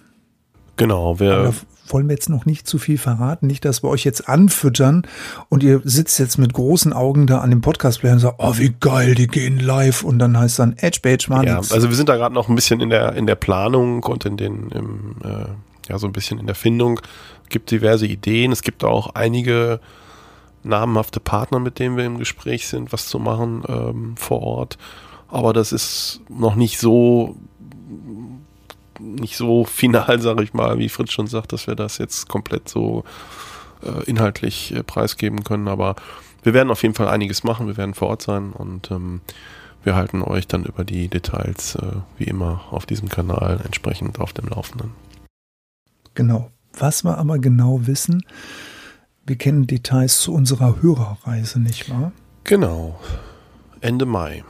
Genau, 0.76 1.18
wir. 1.18 1.54
Wollen 1.88 2.08
wir 2.08 2.14
jetzt 2.14 2.28
noch 2.28 2.46
nicht 2.46 2.66
zu 2.66 2.78
viel 2.78 2.98
verraten, 2.98 3.46
nicht, 3.46 3.64
dass 3.64 3.84
wir 3.84 3.88
euch 3.90 4.02
jetzt 4.02 4.28
anfüttern 4.28 5.06
und 5.48 5.62
ihr 5.62 5.80
sitzt 5.84 6.18
jetzt 6.18 6.36
mit 6.36 6.52
großen 6.52 6.92
Augen 6.92 7.28
da 7.28 7.38
an 7.38 7.50
dem 7.50 7.60
Podcast-Player 7.60 8.14
und 8.14 8.18
sagt, 8.18 8.36
oh, 8.38 8.54
wie 8.56 8.74
geil, 8.80 9.14
die 9.14 9.28
gehen 9.28 9.60
live 9.60 10.02
und 10.02 10.18
dann 10.18 10.36
heißt 10.36 10.58
dann 10.58 10.74
Edge 10.78 10.98
Badge 11.00 11.26
mal 11.28 11.46
Ja, 11.46 11.58
also 11.58 11.82
wir 11.82 11.94
sind 11.94 12.08
da 12.08 12.16
gerade 12.16 12.34
noch 12.34 12.48
ein 12.48 12.56
bisschen 12.56 12.80
in 12.80 12.90
der 12.90 13.12
in 13.12 13.28
der 13.28 13.36
Planung 13.36 14.02
und 14.02 14.24
in 14.24 14.36
den 14.36 14.70
im, 14.70 15.14
äh, 15.22 15.46
ja 15.88 15.98
so 15.98 16.08
ein 16.08 16.12
bisschen 16.12 16.40
in 16.40 16.46
der 16.46 16.56
Findung. 16.56 17.00
Es 17.44 17.50
gibt 17.50 17.70
diverse 17.70 18.08
Ideen, 18.08 18.50
es 18.50 18.62
gibt 18.62 18.82
auch 18.82 19.14
einige 19.14 19.78
namhafte 20.64 21.20
Partner, 21.20 21.60
mit 21.60 21.78
denen 21.78 21.96
wir 21.96 22.04
im 22.04 22.18
Gespräch 22.18 22.66
sind, 22.66 22.92
was 22.92 23.06
zu 23.06 23.20
machen 23.20 23.62
ähm, 23.68 24.16
vor 24.16 24.42
Ort. 24.42 24.78
Aber 25.28 25.52
das 25.52 25.70
ist 25.70 26.20
noch 26.28 26.56
nicht 26.56 26.80
so 26.80 27.36
nicht 28.98 29.36
so 29.36 29.64
final, 29.66 30.20
sage 30.20 30.42
ich 30.42 30.54
mal, 30.54 30.78
wie 30.78 30.88
Fritz 30.88 31.12
schon 31.12 31.26
sagt, 31.26 31.52
dass 31.52 31.66
wir 31.66 31.74
das 31.74 31.98
jetzt 31.98 32.28
komplett 32.28 32.68
so 32.68 33.04
äh, 33.82 34.04
inhaltlich 34.04 34.74
äh, 34.74 34.82
preisgeben 34.82 35.44
können. 35.44 35.68
Aber 35.68 35.96
wir 36.42 36.54
werden 36.54 36.70
auf 36.70 36.82
jeden 36.82 36.94
Fall 36.94 37.08
einiges 37.08 37.44
machen. 37.44 37.66
Wir 37.66 37.76
werden 37.76 37.94
vor 37.94 38.08
Ort 38.08 38.22
sein 38.22 38.52
und 38.52 38.90
ähm, 38.90 39.20
wir 39.82 39.94
halten 39.94 40.22
euch 40.22 40.46
dann 40.48 40.64
über 40.64 40.84
die 40.84 41.08
Details 41.08 41.76
äh, 41.76 41.96
wie 42.18 42.24
immer 42.24 42.64
auf 42.70 42.86
diesem 42.86 43.08
Kanal 43.08 43.60
entsprechend 43.64 44.18
auf 44.18 44.32
dem 44.32 44.48
Laufenden. 44.48 44.92
Genau. 46.14 46.50
Was 46.78 47.04
wir 47.04 47.18
aber 47.18 47.38
genau 47.38 47.86
wissen, 47.86 48.24
wir 49.24 49.36
kennen 49.36 49.66
Details 49.66 50.20
zu 50.20 50.34
unserer 50.34 50.82
Hörerreise, 50.82 51.60
nicht 51.60 51.88
wahr? 51.90 52.12
Genau. 52.44 52.98
Ende 53.80 54.06
Mai 54.06 54.44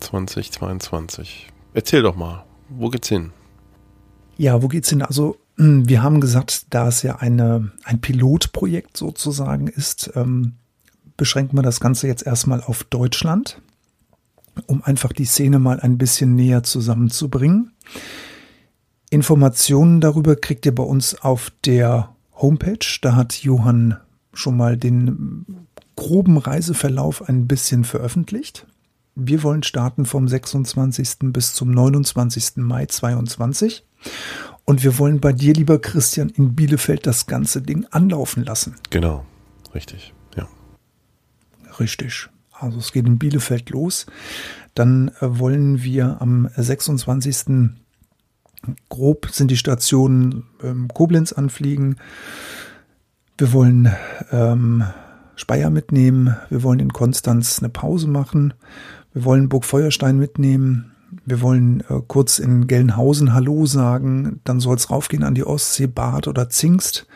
2022. 0.00 1.48
Erzähl 1.74 2.02
doch 2.02 2.16
mal, 2.16 2.44
wo 2.68 2.88
geht's 2.88 3.08
hin? 3.08 3.32
Ja, 4.36 4.62
wo 4.62 4.68
geht's 4.68 4.90
hin? 4.90 5.02
Also, 5.02 5.36
hm, 5.56 5.88
wir 5.88 6.02
haben 6.02 6.20
gesagt, 6.20 6.66
da 6.70 6.88
es 6.88 7.02
ja 7.02 7.16
eine, 7.16 7.70
ein 7.84 8.00
Pilotprojekt 8.00 8.96
sozusagen 8.96 9.68
ist, 9.68 10.12
ähm, 10.14 10.54
beschränken 11.16 11.56
wir 11.56 11.62
das 11.62 11.80
Ganze 11.80 12.06
jetzt 12.06 12.26
erstmal 12.26 12.62
auf 12.62 12.84
Deutschland, 12.84 13.60
um 14.66 14.82
einfach 14.82 15.12
die 15.12 15.24
Szene 15.24 15.58
mal 15.58 15.80
ein 15.80 15.98
bisschen 15.98 16.34
näher 16.34 16.62
zusammenzubringen. 16.62 17.72
Informationen 19.10 20.00
darüber 20.00 20.36
kriegt 20.36 20.64
ihr 20.64 20.74
bei 20.74 20.82
uns 20.82 21.20
auf 21.20 21.52
der 21.66 22.14
Homepage. 22.34 22.98
Da 23.02 23.14
hat 23.14 23.34
Johann 23.42 23.98
schon 24.32 24.56
mal 24.56 24.76
den 24.78 25.66
groben 25.96 26.38
Reiseverlauf 26.38 27.28
ein 27.28 27.46
bisschen 27.46 27.84
veröffentlicht. 27.84 28.66
Wir 29.14 29.42
wollen 29.42 29.62
starten 29.62 30.06
vom 30.06 30.26
26. 30.26 31.32
bis 31.32 31.52
zum 31.52 31.70
29. 31.70 32.56
Mai 32.56 32.86
2022. 32.86 33.84
Und 34.64 34.82
wir 34.84 34.98
wollen 34.98 35.20
bei 35.20 35.32
dir, 35.32 35.52
lieber 35.52 35.78
Christian, 35.80 36.30
in 36.30 36.54
Bielefeld 36.54 37.06
das 37.06 37.26
ganze 37.26 37.62
Ding 37.62 37.86
anlaufen 37.90 38.44
lassen. 38.44 38.76
Genau, 38.90 39.24
richtig, 39.74 40.14
ja. 40.36 40.48
Richtig. 41.78 42.28
Also 42.52 42.78
es 42.78 42.92
geht 42.92 43.06
in 43.06 43.18
Bielefeld 43.18 43.70
los. 43.70 44.06
Dann 44.74 45.08
äh, 45.20 45.38
wollen 45.38 45.82
wir 45.82 46.22
am 46.22 46.48
26. 46.56 47.70
grob 48.88 49.28
sind 49.30 49.50
die 49.50 49.56
Stationen 49.56 50.44
ähm, 50.62 50.88
Koblenz 50.88 51.32
anfliegen. 51.32 51.96
Wir 53.36 53.52
wollen 53.52 53.92
ähm, 54.30 54.84
Speyer 55.34 55.70
mitnehmen. 55.70 56.36
Wir 56.48 56.62
wollen 56.62 56.78
in 56.78 56.92
Konstanz 56.92 57.58
eine 57.58 57.68
Pause 57.68 58.06
machen. 58.06 58.54
Wir 59.12 59.24
wollen 59.24 59.48
Burg 59.48 59.64
Feuerstein 59.64 60.18
mitnehmen. 60.18 60.92
Wir 61.24 61.40
wollen 61.42 61.80
äh, 61.88 62.00
kurz 62.06 62.38
in 62.38 62.66
Gelnhausen 62.66 63.34
Hallo 63.34 63.66
sagen, 63.66 64.40
dann 64.44 64.60
soll 64.60 64.76
es 64.76 64.90
raufgehen 64.90 65.24
an 65.24 65.34
die 65.34 65.44
Ostsee, 65.44 65.86
Bad 65.86 66.26
oder 66.26 66.48
Zingst, 66.48 67.06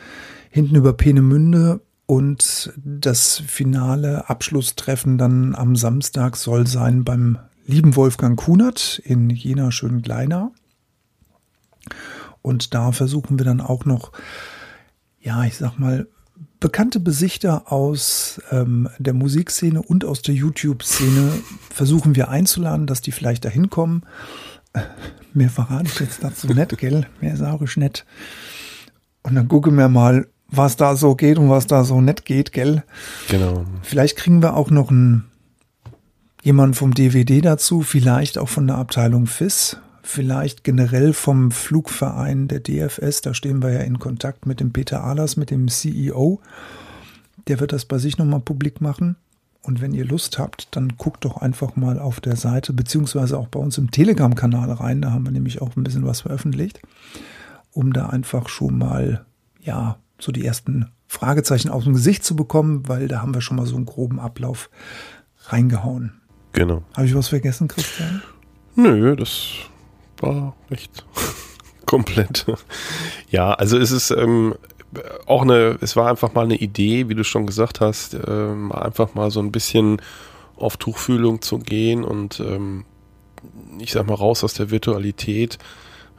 hinten 0.50 0.74
über 0.74 0.92
Peenemünde 0.92 1.80
und 2.04 2.72
das 2.76 3.42
finale 3.46 4.28
Abschlusstreffen 4.28 5.18
dann 5.18 5.54
am 5.54 5.76
Samstag 5.76 6.36
soll 6.36 6.66
sein 6.66 7.04
beim 7.04 7.38
lieben 7.64 7.96
Wolfgang 7.96 8.38
Kunert 8.38 9.00
in 9.04 9.30
Jena 9.30 9.72
Schön-Gleiner. 9.72 10.52
Und 12.42 12.74
da 12.74 12.92
versuchen 12.92 13.38
wir 13.38 13.44
dann 13.44 13.60
auch 13.60 13.84
noch, 13.86 14.12
ja, 15.20 15.44
ich 15.44 15.56
sag 15.56 15.78
mal, 15.78 16.06
bekannte 16.60 17.00
Besichter 17.00 17.70
aus 17.72 18.40
ähm, 18.50 18.88
der 18.98 19.14
Musikszene 19.14 19.82
und 19.82 20.04
aus 20.04 20.22
der 20.22 20.34
YouTube-Szene 20.34 21.32
versuchen 21.72 22.16
wir 22.16 22.28
einzuladen, 22.28 22.86
dass 22.86 23.00
die 23.00 23.12
vielleicht 23.12 23.44
da 23.44 23.48
hinkommen. 23.48 24.02
Mehr 25.34 25.50
verrate 25.50 25.86
ich 25.86 26.00
jetzt 26.00 26.24
dazu 26.24 26.48
nicht, 26.48 26.78
gell? 26.78 27.06
Mehr 27.20 27.36
saurisch 27.36 27.76
nett. 27.76 28.06
Und 29.22 29.34
dann 29.34 29.48
gucken 29.48 29.76
wir 29.76 29.88
mal, 29.88 30.26
was 30.48 30.76
da 30.76 30.96
so 30.96 31.14
geht 31.14 31.38
und 31.38 31.50
was 31.50 31.66
da 31.66 31.84
so 31.84 32.00
nett 32.00 32.24
geht, 32.24 32.52
gell? 32.52 32.84
Genau. 33.28 33.64
Vielleicht 33.82 34.16
kriegen 34.16 34.42
wir 34.42 34.56
auch 34.56 34.70
noch 34.70 34.90
einen 34.90 35.24
jemanden 36.42 36.74
vom 36.74 36.94
DVD 36.94 37.40
dazu, 37.40 37.82
vielleicht 37.82 38.38
auch 38.38 38.48
von 38.48 38.68
der 38.68 38.76
Abteilung 38.76 39.26
FIS, 39.26 39.78
vielleicht 40.06 40.64
generell 40.64 41.12
vom 41.12 41.50
Flugverein 41.50 42.48
der 42.48 42.60
DFS. 42.60 43.22
Da 43.22 43.34
stehen 43.34 43.62
wir 43.62 43.72
ja 43.72 43.80
in 43.80 43.98
Kontakt 43.98 44.46
mit 44.46 44.60
dem 44.60 44.72
Peter 44.72 45.02
Ahlers, 45.02 45.36
mit 45.36 45.50
dem 45.50 45.68
CEO. 45.68 46.40
Der 47.48 47.60
wird 47.60 47.72
das 47.72 47.84
bei 47.84 47.98
sich 47.98 48.16
nochmal 48.16 48.40
publik 48.40 48.80
machen. 48.80 49.16
Und 49.62 49.80
wenn 49.80 49.92
ihr 49.92 50.04
Lust 50.04 50.38
habt, 50.38 50.68
dann 50.76 50.96
guckt 50.96 51.24
doch 51.24 51.38
einfach 51.38 51.74
mal 51.74 51.98
auf 51.98 52.20
der 52.20 52.36
Seite, 52.36 52.72
beziehungsweise 52.72 53.36
auch 53.36 53.48
bei 53.48 53.58
uns 53.58 53.78
im 53.78 53.90
Telegram-Kanal 53.90 54.70
rein. 54.70 55.02
Da 55.02 55.10
haben 55.10 55.24
wir 55.24 55.32
nämlich 55.32 55.60
auch 55.60 55.74
ein 55.76 55.82
bisschen 55.82 56.06
was 56.06 56.20
veröffentlicht, 56.20 56.80
um 57.72 57.92
da 57.92 58.06
einfach 58.06 58.48
schon 58.48 58.78
mal, 58.78 59.26
ja, 59.60 59.98
so 60.20 60.30
die 60.30 60.46
ersten 60.46 60.86
Fragezeichen 61.08 61.68
aus 61.68 61.84
dem 61.84 61.94
Gesicht 61.94 62.24
zu 62.24 62.36
bekommen, 62.36 62.88
weil 62.88 63.08
da 63.08 63.22
haben 63.22 63.34
wir 63.34 63.40
schon 63.40 63.56
mal 63.56 63.66
so 63.66 63.74
einen 63.74 63.86
groben 63.86 64.20
Ablauf 64.20 64.70
reingehauen. 65.46 66.12
Genau. 66.52 66.84
Habe 66.94 67.06
ich 67.06 67.14
was 67.16 67.28
vergessen, 67.28 67.66
Christian? 67.66 68.22
Nö, 68.76 69.16
das 69.16 69.68
war 70.18 70.54
echt 70.70 71.04
komplett. 71.86 72.46
Ja, 73.30 73.52
also 73.54 73.78
es 73.78 73.90
ist 73.90 74.10
ähm, 74.10 74.54
auch 75.26 75.42
eine, 75.42 75.78
es 75.80 75.96
war 75.96 76.08
einfach 76.08 76.34
mal 76.34 76.44
eine 76.44 76.56
Idee, 76.56 77.08
wie 77.08 77.14
du 77.14 77.24
schon 77.24 77.46
gesagt 77.46 77.80
hast, 77.80 78.14
ähm, 78.26 78.72
einfach 78.72 79.14
mal 79.14 79.30
so 79.30 79.40
ein 79.40 79.52
bisschen 79.52 80.00
auf 80.56 80.76
Tuchfühlung 80.76 81.42
zu 81.42 81.58
gehen 81.58 82.04
und 82.04 82.40
ähm, 82.40 82.84
ich 83.78 83.92
sag 83.92 84.06
mal 84.06 84.14
raus 84.14 84.42
aus 84.42 84.54
der 84.54 84.70
Virtualität. 84.70 85.58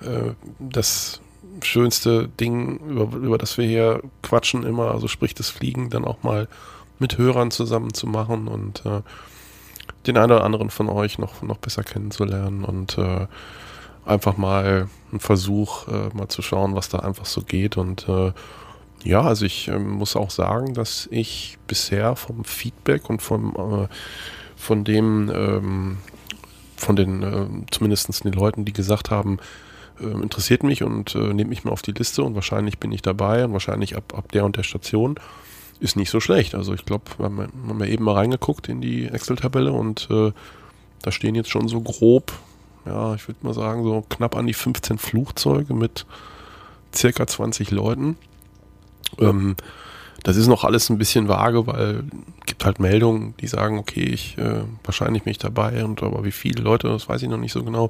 Äh, 0.02 0.34
das 0.60 1.22
schönste 1.64 2.28
Ding, 2.28 2.78
über, 2.88 3.18
über 3.18 3.38
das 3.38 3.58
wir 3.58 3.66
hier 3.66 4.02
quatschen 4.22 4.64
immer, 4.64 4.92
also 4.92 5.08
sprich 5.08 5.34
das 5.34 5.50
Fliegen, 5.50 5.90
dann 5.90 6.06
auch 6.06 6.22
mal 6.24 6.48
mit 7.00 7.18
Hörern 7.18 7.52
zusammen 7.52 7.94
zu 7.94 8.08
machen 8.08 8.48
und 8.48 8.86
äh, 8.86 9.02
den 10.06 10.18
einen 10.18 10.32
oder 10.32 10.44
anderen 10.44 10.70
von 10.70 10.90
euch 10.90 11.18
noch, 11.18 11.42
noch 11.42 11.58
besser 11.58 11.84
kennenzulernen 11.84 12.64
und 12.64 12.98
äh, 12.98 13.28
einfach 14.08 14.38
mal 14.38 14.88
ein 15.12 15.20
Versuch, 15.20 15.88
äh, 15.88 16.10
mal 16.16 16.28
zu 16.30 16.42
schauen, 16.42 16.76
was 16.76 16.90
da 16.90 17.00
einfach 17.00 17.26
so 17.26 17.42
geht. 17.42 17.78
Und 17.78 18.08
äh, 18.08 18.32
ja, 19.04 19.22
also 19.22 19.46
ich 19.46 19.68
äh, 19.68 19.78
muss 19.78 20.16
auch 20.16 20.32
sagen, 20.32 20.74
dass 20.74 21.08
ich 21.12 21.58
bisher 21.68 22.16
vom 22.16 22.44
Feedback 22.44 23.10
und 23.10 23.22
vom, 23.22 23.56
äh, 23.56 23.88
von 24.56 24.84
dem, 24.84 25.32
ähm, 25.34 25.98
von 26.76 26.96
den, 26.96 27.24
äh, 27.24 27.48
zumindest 27.72 28.24
den 28.24 28.34
Leuten, 28.34 28.66
die 28.66 28.74
gesagt 28.74 29.12
haben, 29.12 29.40
äh, 30.00 30.06
interessiert 30.06 30.64
mich 30.64 30.84
und 30.84 31.16
äh, 31.16 31.34
nehmt 31.34 31.50
mich 31.50 31.64
mal 31.64 31.72
auf 31.72 31.82
die 31.82 31.92
Liste 31.92 32.24
und 32.24 32.36
wahrscheinlich 32.36 32.80
bin 32.80 32.92
ich 32.92 33.02
dabei 33.02 33.46
und 33.46 33.54
wahrscheinlich 33.54 33.96
ab, 33.96 34.14
ab 34.16 34.32
der 34.32 34.46
und 34.46 34.58
der 34.58 34.64
Station 34.64 35.16
ist 35.80 35.96
nicht 35.96 36.10
so 36.10 36.20
schlecht. 36.20 36.56
Also 36.56 36.74
ich 36.74 36.86
glaube, 36.86 37.06
wir 37.18 37.26
haben, 37.26 37.80
ja 37.80 37.86
eben 37.86 38.04
mal 38.04 38.16
reingeguckt 38.16 38.68
in 38.68 38.82
die 38.82 39.06
Excel-Tabelle 39.06 39.72
und 39.72 40.10
da 40.10 41.12
stehen 41.12 41.36
jetzt 41.36 41.52
schon 41.52 41.68
so 41.68 41.82
grob 41.82 42.34
ja, 42.88 43.16
ich 43.16 43.28
würde 43.28 43.40
mal 43.46 43.54
sagen, 43.54 43.84
so 43.84 44.04
knapp 44.10 44.36
an 44.36 44.48
die 44.48 44.54
15 44.54 44.98
Flugzeuge 44.98 45.74
mit 45.74 46.06
circa 46.94 47.28
20 47.28 47.72
Leuten. 47.72 48.18
Ähm, 49.20 49.56
das 50.24 50.36
ist 50.36 50.48
noch 50.48 50.64
alles 50.64 50.90
ein 50.90 50.98
bisschen 50.98 51.28
vage, 51.28 51.68
weil 51.68 52.04
es 52.40 52.46
gibt 52.46 52.66
halt 52.66 52.80
Meldungen, 52.80 53.34
die 53.40 53.48
sagen, 53.48 53.78
okay, 53.78 54.04
ich 54.04 54.38
äh, 54.38 54.64
wahrscheinlich 54.84 55.24
bin 55.24 55.32
ich 55.32 55.38
dabei 55.38 55.86
und 55.86 56.04
aber 56.04 56.24
wie 56.26 56.32
viele 56.32 56.62
Leute, 56.62 56.88
das 56.90 57.08
weiß 57.08 57.22
ich 57.22 57.30
noch 57.30 57.38
nicht 57.38 57.54
so 57.54 57.64
genau. 57.64 57.90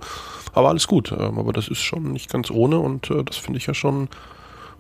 Aber 0.54 0.70
alles 0.70 0.88
gut. 0.88 1.12
Ähm, 1.12 1.40
aber 1.40 1.54
das 1.54 1.68
ist 1.68 1.82
schon 1.82 2.12
nicht 2.12 2.30
ganz 2.30 2.52
ohne 2.52 2.80
und 2.80 3.10
äh, 3.10 3.24
das 3.24 3.38
finde 3.38 3.58
ich 3.58 3.66
ja 3.66 3.74
schon 3.74 4.10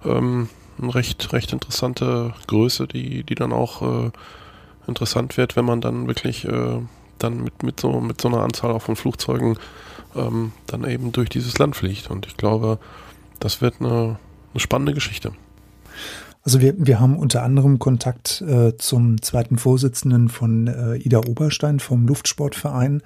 ähm, 0.06 0.50
eine 0.82 0.94
recht, 0.94 1.34
recht 1.34 1.54
interessante 1.54 2.34
Größe, 2.48 2.88
die, 2.88 3.24
die 3.24 3.36
dann 3.36 3.54
auch 3.54 3.82
äh, 3.82 4.12
interessant 4.88 5.38
wird, 5.38 5.56
wenn 5.56 5.66
man 5.66 5.82
dann 5.82 6.08
wirklich 6.08 6.46
äh, 6.46 6.80
dann 7.18 7.44
mit, 7.44 7.64
mit, 7.64 7.80
so, 7.80 8.00
mit 8.00 8.22
so 8.22 8.28
einer 8.28 8.42
Anzahl 8.42 8.72
auch 8.72 8.82
von 8.82 8.96
Flugzeugen 8.96 9.58
ähm, 10.18 10.52
dann 10.66 10.84
eben 10.84 11.12
durch 11.12 11.30
dieses 11.30 11.58
Land 11.58 11.76
fliegt. 11.76 12.10
Und 12.10 12.26
ich 12.26 12.38
glaube, 12.38 12.80
das 13.40 13.62
wird 13.62 13.76
eine, 13.80 14.18
eine 14.54 14.60
spannende 14.60 14.94
Geschichte. 14.94 15.32
Also 16.44 16.62
wir, 16.62 16.76
wir 16.78 17.00
haben 17.00 17.18
unter 17.18 17.44
anderem 17.44 17.78
Kontakt 17.78 18.42
äh, 18.42 18.78
zum 18.78 19.22
zweiten 19.22 19.58
Vorsitzenden 19.58 20.30
von 20.30 20.68
äh, 20.68 20.96
Ida 20.96 21.20
Oberstein 21.20 21.80
vom 21.80 22.08
Luftsportverein. 22.08 23.02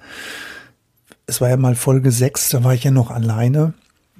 Es 1.26 1.40
war 1.40 1.48
ja 1.48 1.56
mal 1.56 1.74
Folge 1.74 2.12
6, 2.12 2.50
da 2.50 2.64
war 2.64 2.74
ich 2.74 2.84
ja 2.84 2.90
noch 2.90 3.10
alleine. 3.10 3.74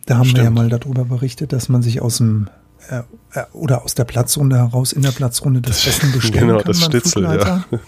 Da 0.07 0.17
haben 0.19 0.31
wir 0.31 0.39
ja 0.39 0.43
Stimmt. 0.43 0.57
mal 0.57 0.69
darüber 0.69 1.05
berichtet, 1.05 1.53
dass 1.53 1.69
man 1.69 1.83
sich 1.83 2.01
aus 2.03 2.19
dem 2.19 2.49
äh, 2.89 3.03
äh, 3.35 3.45
oder 3.53 3.85
aus 3.85 3.95
der 3.95 4.05
Platzrunde 4.05 4.57
heraus 4.57 4.93
in 4.93 5.03
der 5.03 5.13
Platzrunde 5.13 5.61
das 5.61 5.87
Essen 5.87 6.13
bestellen 6.15 6.49
genau, 6.49 6.59
kann. 6.59 6.67
das 6.67 6.81
beim 6.81 6.91
Schnitzel, 6.91 7.23
Flugleiter. 7.23 7.65
ja. 7.71 7.79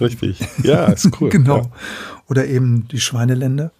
Richtig. 0.00 0.40
Ja, 0.62 0.84
ist 0.86 1.10
cool. 1.20 1.28
genau. 1.30 1.58
Ja. 1.58 1.70
Oder 2.28 2.46
eben 2.46 2.86
die 2.88 3.00
Schweinelände. 3.00 3.72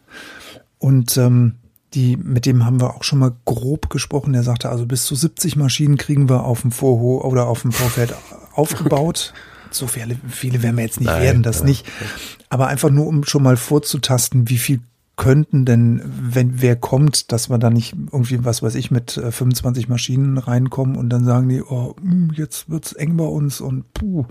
Und 0.78 1.16
ähm, 1.16 1.54
die, 1.94 2.16
mit 2.16 2.46
dem 2.46 2.64
haben 2.64 2.80
wir 2.80 2.94
auch 2.94 3.02
schon 3.02 3.18
mal 3.18 3.32
grob 3.44 3.90
gesprochen. 3.90 4.32
Der 4.32 4.42
sagte, 4.42 4.68
also 4.68 4.86
bis 4.86 5.04
zu 5.04 5.14
70 5.14 5.56
Maschinen 5.56 5.96
kriegen 5.96 6.28
wir 6.28 6.44
auf 6.44 6.62
dem 6.62 6.70
Vorhof 6.72 7.24
oder 7.24 7.46
auf 7.46 7.62
dem 7.62 7.72
Vorfeld 7.72 8.14
aufgebaut. 8.54 9.32
So 9.70 9.86
viele, 9.86 10.16
viele 10.28 10.62
werden 10.62 10.76
wir 10.76 10.84
jetzt 10.84 11.00
nicht 11.00 11.10
Nein, 11.10 11.22
werden, 11.22 11.42
das 11.42 11.62
nicht. 11.62 11.86
Aber 12.48 12.68
einfach 12.68 12.90
nur, 12.90 13.06
um 13.06 13.24
schon 13.24 13.42
mal 13.42 13.56
vorzutasten, 13.56 14.48
wie 14.48 14.58
viel 14.58 14.80
könnten 15.16 15.64
denn, 15.64 16.00
wenn 16.04 16.62
wer 16.62 16.76
kommt, 16.76 17.32
dass 17.32 17.50
wir 17.50 17.58
da 17.58 17.70
nicht 17.70 17.94
irgendwie, 18.12 18.44
was 18.44 18.62
weiß 18.62 18.76
ich, 18.76 18.90
mit 18.90 19.16
äh, 19.16 19.32
25 19.32 19.88
Maschinen 19.88 20.38
reinkommen 20.38 20.96
und 20.96 21.10
dann 21.10 21.24
sagen 21.24 21.48
die, 21.48 21.60
oh, 21.60 21.96
hm, 22.00 22.30
jetzt 22.34 22.70
wird's 22.70 22.92
eng 22.92 23.16
bei 23.16 23.24
uns 23.24 23.60
und 23.60 23.92
puh. 23.92 24.24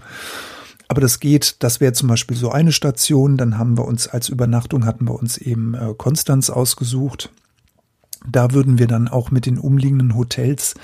Aber 0.88 1.02
das 1.02 1.20
geht, 1.20 1.58
das 1.60 1.82
wäre 1.82 1.94
zum 1.94 2.08
Beispiel 2.08 2.38
so 2.38 2.52
eine 2.52 2.72
Station. 2.72 3.38
Dann 3.38 3.58
haben 3.58 3.78
wir 3.78 3.86
uns 3.86 4.08
als 4.08 4.30
Übernachtung 4.30 4.86
hatten 4.86 5.08
wir 5.08 5.16
uns 5.16 5.38
eben 5.38 5.74
äh, 5.74 5.94
Konstanz 5.98 6.50
ausgesucht. 6.50 7.32
Da 8.30 8.52
würden 8.52 8.80
wir 8.80 8.88
dann 8.88 9.08
auch 9.08 9.32
mit 9.32 9.46
den 9.46 9.58
umliegenden 9.58 10.16
Hotels 10.16 10.76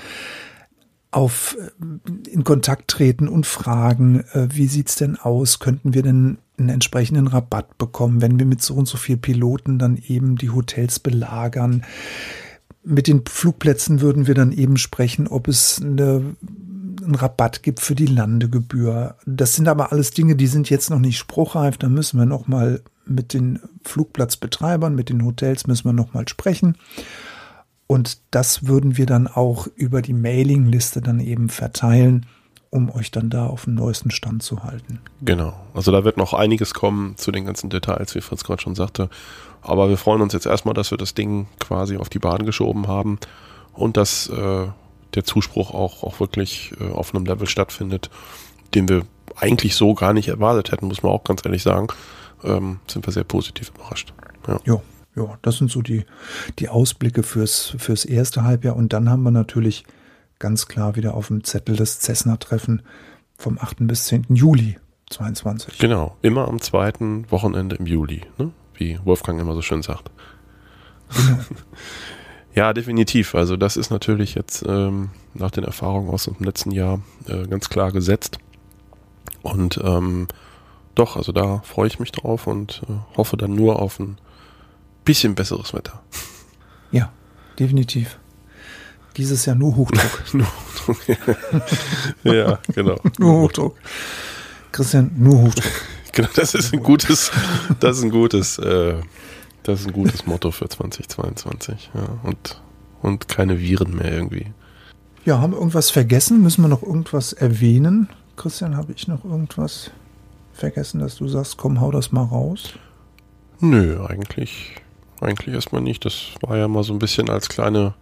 auf 1.10 1.56
äh, 1.58 2.28
in 2.28 2.44
Kontakt 2.44 2.88
treten 2.88 3.28
und 3.28 3.46
fragen, 3.46 4.20
äh, 4.32 4.48
wie 4.50 4.66
sieht's 4.66 4.96
denn 4.96 5.16
aus? 5.16 5.58
Könnten 5.58 5.94
wir 5.94 6.02
denn 6.02 6.38
einen 6.58 6.68
entsprechenden 6.68 7.26
Rabatt 7.26 7.78
bekommen, 7.78 8.20
wenn 8.20 8.38
wir 8.38 8.46
mit 8.46 8.62
so 8.62 8.74
und 8.74 8.86
so 8.86 8.98
viel 8.98 9.16
Piloten 9.16 9.78
dann 9.78 9.96
eben 9.96 10.36
die 10.36 10.50
Hotels 10.50 10.98
belagern? 10.98 11.84
Mit 12.84 13.06
den 13.06 13.22
Flugplätzen 13.26 14.02
würden 14.02 14.26
wir 14.26 14.34
dann 14.34 14.52
eben 14.52 14.76
sprechen, 14.76 15.26
ob 15.26 15.48
es 15.48 15.80
eine 15.82 16.36
einen 17.04 17.14
Rabatt 17.14 17.62
gibt 17.62 17.80
für 17.80 17.94
die 17.94 18.06
Landegebühr. 18.06 19.16
Das 19.26 19.54
sind 19.54 19.68
aber 19.68 19.92
alles 19.92 20.10
Dinge, 20.10 20.36
die 20.36 20.46
sind 20.46 20.70
jetzt 20.70 20.90
noch 20.90 20.98
nicht 20.98 21.18
spruchreif. 21.18 21.76
Da 21.76 21.88
müssen 21.88 22.18
wir 22.18 22.26
noch 22.26 22.46
mal 22.46 22.82
mit 23.06 23.34
den 23.34 23.60
Flugplatzbetreibern, 23.84 24.94
mit 24.94 25.08
den 25.08 25.24
Hotels 25.24 25.66
müssen 25.66 25.84
wir 25.84 25.92
noch 25.92 26.14
mal 26.14 26.28
sprechen. 26.28 26.76
Und 27.86 28.18
das 28.30 28.66
würden 28.66 28.96
wir 28.96 29.06
dann 29.06 29.26
auch 29.26 29.66
über 29.74 30.02
die 30.02 30.14
Mailingliste 30.14 31.00
dann 31.00 31.20
eben 31.20 31.48
verteilen, 31.48 32.26
um 32.70 32.90
euch 32.90 33.10
dann 33.10 33.30
da 33.30 33.46
auf 33.46 33.64
dem 33.64 33.74
neuesten 33.74 34.10
Stand 34.10 34.42
zu 34.42 34.64
halten. 34.64 35.00
Genau. 35.20 35.54
Also 35.74 35.92
da 35.92 36.02
wird 36.02 36.16
noch 36.16 36.32
einiges 36.32 36.74
kommen 36.74 37.16
zu 37.16 37.30
den 37.30 37.44
ganzen 37.44 37.70
Details, 37.70 38.14
wie 38.14 38.20
Fritz 38.20 38.42
gerade 38.42 38.62
schon 38.62 38.74
sagte. 38.74 39.10
Aber 39.60 39.88
wir 39.88 39.96
freuen 39.96 40.22
uns 40.22 40.32
jetzt 40.32 40.46
erstmal, 40.46 40.74
dass 40.74 40.90
wir 40.90 40.98
das 40.98 41.14
Ding 41.14 41.46
quasi 41.60 41.98
auf 41.98 42.08
die 42.08 42.18
Bahn 42.18 42.46
geschoben 42.46 42.88
haben 42.88 43.18
und 43.74 43.96
dass 43.96 44.28
äh, 44.28 44.66
der 45.14 45.24
Zuspruch 45.24 45.72
auch, 45.72 46.02
auch 46.02 46.20
wirklich 46.20 46.72
äh, 46.80 46.90
auf 46.90 47.14
einem 47.14 47.26
Level 47.26 47.46
stattfindet, 47.46 48.10
den 48.74 48.88
wir 48.88 49.02
eigentlich 49.36 49.74
so 49.74 49.94
gar 49.94 50.12
nicht 50.12 50.28
erwartet 50.28 50.72
hätten, 50.72 50.86
muss 50.86 51.02
man 51.02 51.12
auch 51.12 51.24
ganz 51.24 51.44
ehrlich 51.44 51.62
sagen. 51.62 51.88
Ähm, 52.42 52.80
sind 52.86 53.06
wir 53.06 53.12
sehr 53.12 53.24
positiv 53.24 53.72
überrascht. 53.74 54.12
Ja. 54.46 54.58
Ja, 54.64 54.80
ja, 55.16 55.38
das 55.42 55.58
sind 55.58 55.70
so 55.70 55.80
die, 55.82 56.04
die 56.58 56.68
Ausblicke 56.68 57.22
fürs, 57.22 57.74
fürs 57.78 58.04
erste 58.04 58.44
Halbjahr. 58.44 58.76
Und 58.76 58.92
dann 58.92 59.08
haben 59.08 59.22
wir 59.22 59.30
natürlich 59.30 59.84
ganz 60.38 60.66
klar 60.66 60.96
wieder 60.96 61.14
auf 61.14 61.28
dem 61.28 61.44
Zettel 61.44 61.76
das 61.76 62.00
Cessna-Treffen 62.00 62.82
vom 63.36 63.58
8. 63.58 63.76
bis 63.80 64.06
10. 64.06 64.26
Juli 64.30 64.78
22. 65.10 65.78
Genau, 65.78 66.16
immer 66.22 66.48
am 66.48 66.60
zweiten 66.60 67.30
Wochenende 67.30 67.76
im 67.76 67.86
Juli, 67.86 68.22
ne? 68.38 68.50
wie 68.74 68.98
Wolfgang 69.04 69.40
immer 69.40 69.54
so 69.54 69.62
schön 69.62 69.82
sagt. 69.82 70.10
Genau. 71.14 71.38
Ja, 72.54 72.72
definitiv. 72.72 73.34
Also 73.34 73.56
das 73.56 73.76
ist 73.76 73.90
natürlich 73.90 74.34
jetzt 74.34 74.64
ähm, 74.66 75.10
nach 75.34 75.50
den 75.50 75.64
Erfahrungen 75.64 76.08
aus 76.10 76.24
dem 76.24 76.36
letzten 76.38 76.70
Jahr 76.70 77.00
äh, 77.26 77.46
ganz 77.46 77.68
klar 77.68 77.90
gesetzt. 77.90 78.38
Und 79.42 79.80
ähm, 79.82 80.28
doch, 80.94 81.16
also 81.16 81.32
da 81.32 81.60
freue 81.64 81.88
ich 81.88 81.98
mich 81.98 82.12
drauf 82.12 82.46
und 82.46 82.82
äh, 82.88 83.16
hoffe 83.16 83.36
dann 83.36 83.54
nur 83.54 83.82
auf 83.82 83.98
ein 83.98 84.18
bisschen 85.04 85.34
besseres 85.34 85.74
Wetter. 85.74 86.00
Ja, 86.92 87.12
definitiv. 87.58 88.18
Dieses 89.16 89.46
Jahr 89.46 89.56
nur 89.56 89.76
Hochdruck. 89.76 90.24
Nur 90.32 90.46
ja, 92.34 92.58
genau. 92.74 93.00
nur 93.18 93.42
Hochdruck. 93.42 93.76
Christian, 94.72 95.10
nur 95.16 95.42
Hochdruck. 95.42 95.72
Genau, 96.12 96.28
das 96.36 96.54
ist 96.54 96.72
ein 96.72 96.80
gutes, 96.80 97.32
das 97.80 97.98
ist 97.98 98.04
ein 98.04 98.10
gutes, 98.10 98.58
äh, 98.58 98.94
das 99.64 99.80
ist 99.80 99.86
ein 99.86 99.92
gutes 99.92 100.26
Motto 100.26 100.50
für 100.50 100.68
2022. 100.68 101.90
Ja, 101.94 102.18
und, 102.22 102.62
und 103.02 103.28
keine 103.28 103.58
Viren 103.58 103.96
mehr 103.96 104.12
irgendwie. 104.12 104.52
Ja, 105.24 105.40
haben 105.40 105.52
wir 105.52 105.58
irgendwas 105.58 105.90
vergessen? 105.90 106.42
Müssen 106.42 106.62
wir 106.62 106.68
noch 106.68 106.82
irgendwas 106.82 107.32
erwähnen? 107.32 108.08
Christian, 108.36 108.76
habe 108.76 108.92
ich 108.92 109.08
noch 109.08 109.24
irgendwas 109.24 109.90
vergessen, 110.52 111.00
dass 111.00 111.16
du 111.16 111.28
sagst, 111.28 111.56
komm, 111.56 111.80
hau 111.80 111.90
das 111.90 112.12
mal 112.12 112.24
raus? 112.24 112.74
Nö, 113.60 114.04
eigentlich, 114.04 114.76
eigentlich 115.20 115.54
erstmal 115.54 115.80
nicht. 115.80 116.04
Das 116.04 116.32
war 116.42 116.58
ja 116.58 116.68
mal 116.68 116.84
so 116.84 116.92
ein 116.92 116.98
bisschen 116.98 117.30
als 117.30 117.48
kleine 117.48 117.94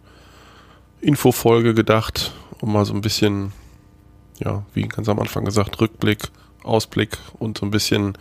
Infofolge 0.99 1.73
gedacht, 1.73 2.33
um 2.59 2.73
mal 2.73 2.85
so 2.85 2.93
ein 2.93 3.01
bisschen, 3.01 3.53
ja, 4.39 4.65
wie 4.73 4.83
ganz 4.83 5.07
am 5.07 5.19
Anfang 5.19 5.45
gesagt, 5.45 5.79
Rückblick, 5.79 6.29
Ausblick 6.63 7.17
und 7.39 7.57
so 7.57 7.65
ein 7.65 7.71
bisschen 7.71 8.17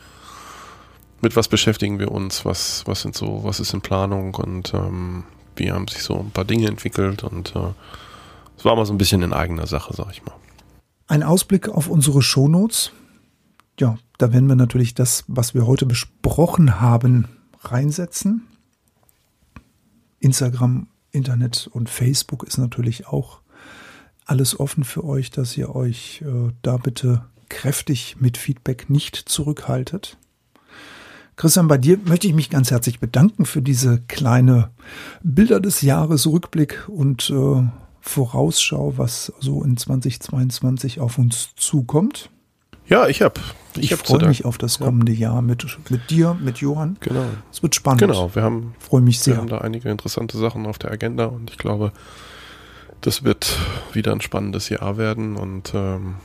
mit 1.23 1.37
was 1.37 1.49
beschäftigen 1.49 1.99
wir 1.99 2.11
uns, 2.11 2.45
was, 2.45 2.83
was 2.87 3.03
sind 3.03 3.15
so, 3.15 3.45
was 3.45 3.61
ist 3.61 3.73
in 3.73 3.81
Planung 3.81 4.35
und 4.35 4.75
ähm, 4.75 5.25
wie 5.57 5.71
haben 5.71 5.89
sich 5.89 6.03
so 6.03 6.19
ein 6.19 6.33
paar 6.33 6.45
Dinge 6.45 6.67
entwickelt 6.67 7.23
und 7.23 7.55
äh, 7.55 7.71
es 8.59 8.65
war 8.65 8.77
mal 8.77 8.85
so 8.85 8.93
ein 8.93 8.99
bisschen 8.99 9.23
in 9.23 9.33
eigener 9.33 9.67
Sache, 9.67 9.95
sag 9.95 10.11
ich 10.11 10.25
mal. 10.25 10.35
Ein 11.07 11.23
Ausblick 11.23 11.69
auf 11.69 11.89
unsere 11.89 12.23
Shownotes. 12.23 12.93
Ja, 13.79 13.99
da 14.19 14.33
werden 14.33 14.49
wir 14.49 14.57
natürlich 14.57 14.95
das, 14.95 15.25
was 15.29 15.55
wir 15.55 15.67
heute 15.67 15.87
besprochen 15.87 16.81
haben, 16.81 17.29
reinsetzen. 17.61 18.47
Instagram, 20.21 20.89
Internet 21.11 21.69
und 21.73 21.91
Facebook 21.91 22.45
ist 22.45 22.59
natürlich 22.59 23.07
auch 23.07 23.41
alles 24.25 24.59
offen 24.59 24.85
für 24.85 25.05
euch, 25.05 25.31
dass 25.31 25.57
ihr 25.57 25.75
euch 25.75 26.23
äh, 26.23 26.53
da 26.63 26.77
bitte 26.77 27.25
kräftig 27.49 28.17
mit 28.19 28.39
Feedback 28.39 28.89
nicht 28.89 29.17
zurückhaltet. 29.17 30.17
Christian, 31.37 31.69
bei 31.69 31.79
dir 31.79 31.99
möchte 32.05 32.27
ich 32.27 32.35
mich 32.35 32.51
ganz 32.51 32.71
herzlich 32.71 33.01
bedanken 33.01 33.47
für 33.47 33.63
diese 33.63 34.01
kleine 34.07 34.71
Bilder 35.23 35.61
des 35.61 35.83
Jahres 35.83 36.27
Rückblick 36.27 36.89
und 36.89 37.31
äh, 37.31 37.63
Vorausschau, 38.01 38.95
was 38.97 39.33
so 39.41 39.63
in 39.63 39.77
2022 39.77 41.01
auf 41.01 41.19
uns 41.19 41.55
zukommt. 41.57 42.31
Ja, 42.87 43.07
ich 43.07 43.23
hab. 43.23 43.41
Ich, 43.77 43.91
zu 43.91 43.97
freue 43.97 44.27
mich 44.29 44.45
auf 44.45 44.59
das 44.59 44.79
kommende 44.79 45.13
Jahr 45.13 45.41
mit, 45.41 45.65
mit 45.89 46.11
dir, 46.11 46.37
mit 46.39 46.59
Johann. 46.59 46.99
Genau. 47.01 47.25
Es 47.51 47.63
wird 47.63 47.75
spannend. 47.75 48.01
Genau, 48.03 48.35
wir 48.35 48.43
haben 48.43 48.75
Freue 48.79 49.01
mich 49.01 49.17
Wir 49.21 49.33
sehr. 49.33 49.37
haben 49.39 49.49
da 49.49 49.59
einige 49.59 49.89
interessante 49.89 50.37
Sachen 50.37 50.67
auf 50.67 50.79
der 50.79 50.91
Agenda 50.91 51.27
und 51.27 51.51
ich 51.51 51.57
glaube, 51.57 51.93
das 53.01 53.25
wird 53.25 53.57
wieder 53.93 54.13
ein 54.13 54.21
spannendes 54.21 54.69
Jahr 54.69 54.99
werden. 54.99 55.37
Und 55.37 55.73
ähm, 55.75 56.17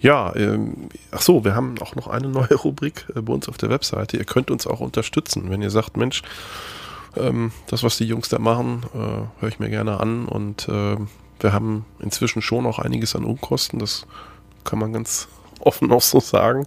ja, 0.00 0.34
ähm, 0.36 0.88
ach 1.10 1.20
so, 1.22 1.44
wir 1.44 1.54
haben 1.54 1.78
auch 1.80 1.94
noch 1.94 2.06
eine 2.08 2.28
neue 2.28 2.54
Rubrik 2.54 3.06
äh, 3.14 3.20
bei 3.20 3.32
uns 3.32 3.48
auf 3.48 3.58
der 3.58 3.70
Webseite. 3.70 4.16
Ihr 4.16 4.24
könnt 4.24 4.50
uns 4.50 4.66
auch 4.66 4.80
unterstützen, 4.80 5.50
wenn 5.50 5.62
ihr 5.62 5.70
sagt, 5.70 5.96
Mensch, 5.96 6.22
ähm, 7.16 7.52
das, 7.66 7.82
was 7.82 7.96
die 7.98 8.04
Jungs 8.06 8.28
da 8.28 8.38
machen, 8.38 8.82
äh, 8.94 9.40
höre 9.40 9.48
ich 9.48 9.58
mir 9.58 9.68
gerne 9.70 10.00
an. 10.00 10.26
Und 10.26 10.68
äh, 10.68 10.96
wir 11.40 11.52
haben 11.52 11.84
inzwischen 11.98 12.42
schon 12.42 12.66
auch 12.66 12.78
einiges 12.78 13.14
an 13.16 13.24
Unkosten. 13.24 13.78
Das 13.78 14.06
kann 14.64 14.78
man 14.78 14.92
ganz 14.92 15.28
offen 15.60 15.92
auch 15.92 16.02
so 16.02 16.20
sagen. 16.20 16.64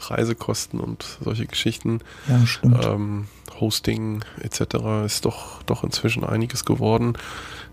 Reisekosten 0.00 0.78
und 0.78 1.18
solche 1.24 1.46
Geschichten 1.46 2.00
Ja, 2.28 2.46
stimmt. 2.46 2.84
ähm, 2.84 3.26
Hosting 3.60 4.22
etc. 4.40 5.04
ist 5.04 5.24
doch, 5.24 5.62
doch 5.64 5.82
inzwischen 5.82 6.22
einiges 6.22 6.64
geworden, 6.64 7.14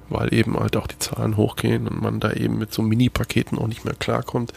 weil 0.09 0.34
eben 0.34 0.59
halt 0.59 0.75
auch 0.77 0.88
die 0.88 0.97
Zahlen 0.97 1.38
hochgehen 1.38 1.88
und 1.88 2.01
man 2.01 2.19
da 2.19 2.32
eben 2.32 2.57
mit 2.57 2.73
so 2.73 2.82
Mini-Paketen 2.82 3.59
auch 3.59 3.67
nicht 3.67 3.86
mehr 3.86 3.93
klarkommt. 3.93 4.51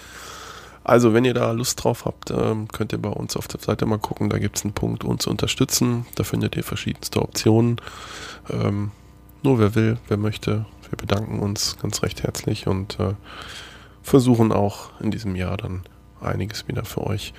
Also 0.88 1.12
wenn 1.12 1.26
ihr 1.26 1.34
da 1.34 1.50
Lust 1.50 1.84
drauf 1.84 2.06
habt, 2.06 2.30
ähm, 2.30 2.66
könnt 2.68 2.92
ihr 2.92 2.98
bei 2.98 3.10
uns 3.10 3.36
auf 3.36 3.46
der 3.46 3.60
Seite 3.60 3.84
mal 3.84 3.98
gucken, 3.98 4.30
da 4.30 4.38
gibt 4.38 4.56
es 4.56 4.64
einen 4.64 4.72
Punkt 4.72 5.04
uns 5.04 5.26
unterstützen. 5.26 6.06
Da 6.14 6.24
findet 6.24 6.56
ihr 6.56 6.64
verschiedenste 6.64 7.20
Optionen. 7.20 7.78
Ähm, 8.48 8.90
nur 9.42 9.58
wer 9.58 9.74
will, 9.74 9.98
wer 10.08 10.16
möchte, 10.16 10.64
wir 10.88 10.96
bedanken 10.96 11.40
uns 11.40 11.76
ganz 11.82 12.02
recht 12.02 12.22
herzlich 12.22 12.66
und 12.68 12.98
äh, 13.00 13.12
versuchen 14.02 14.50
auch 14.50 14.98
in 15.00 15.10
diesem 15.10 15.36
Jahr 15.36 15.58
dann 15.58 15.82
einiges 16.22 16.66
wieder 16.68 16.86
für 16.86 17.06
euch 17.06 17.34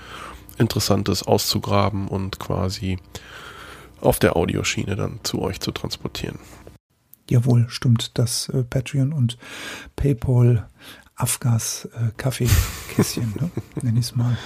Interessantes 0.59 1.23
auszugraben 1.23 2.07
und 2.07 2.39
quasi 2.39 2.99
auf 3.99 4.19
der 4.19 4.35
Audioschiene 4.35 4.95
dann 4.95 5.21
zu 5.23 5.41
euch 5.41 5.59
zu 5.59 5.71
transportieren. 5.71 6.37
Jawohl, 7.27 7.65
stimmt. 7.69 8.19
Das 8.19 8.47
äh, 8.49 8.63
Patreon 8.63 9.11
und 9.11 9.39
PayPal 9.95 10.67
Afgas 11.19 11.89
äh, 11.93 12.11
Kaffeekästchen, 12.17 13.33
ne? 13.39 13.51
nenne 13.81 13.99
ich 13.99 14.05
es 14.05 14.15
mal. 14.15 14.37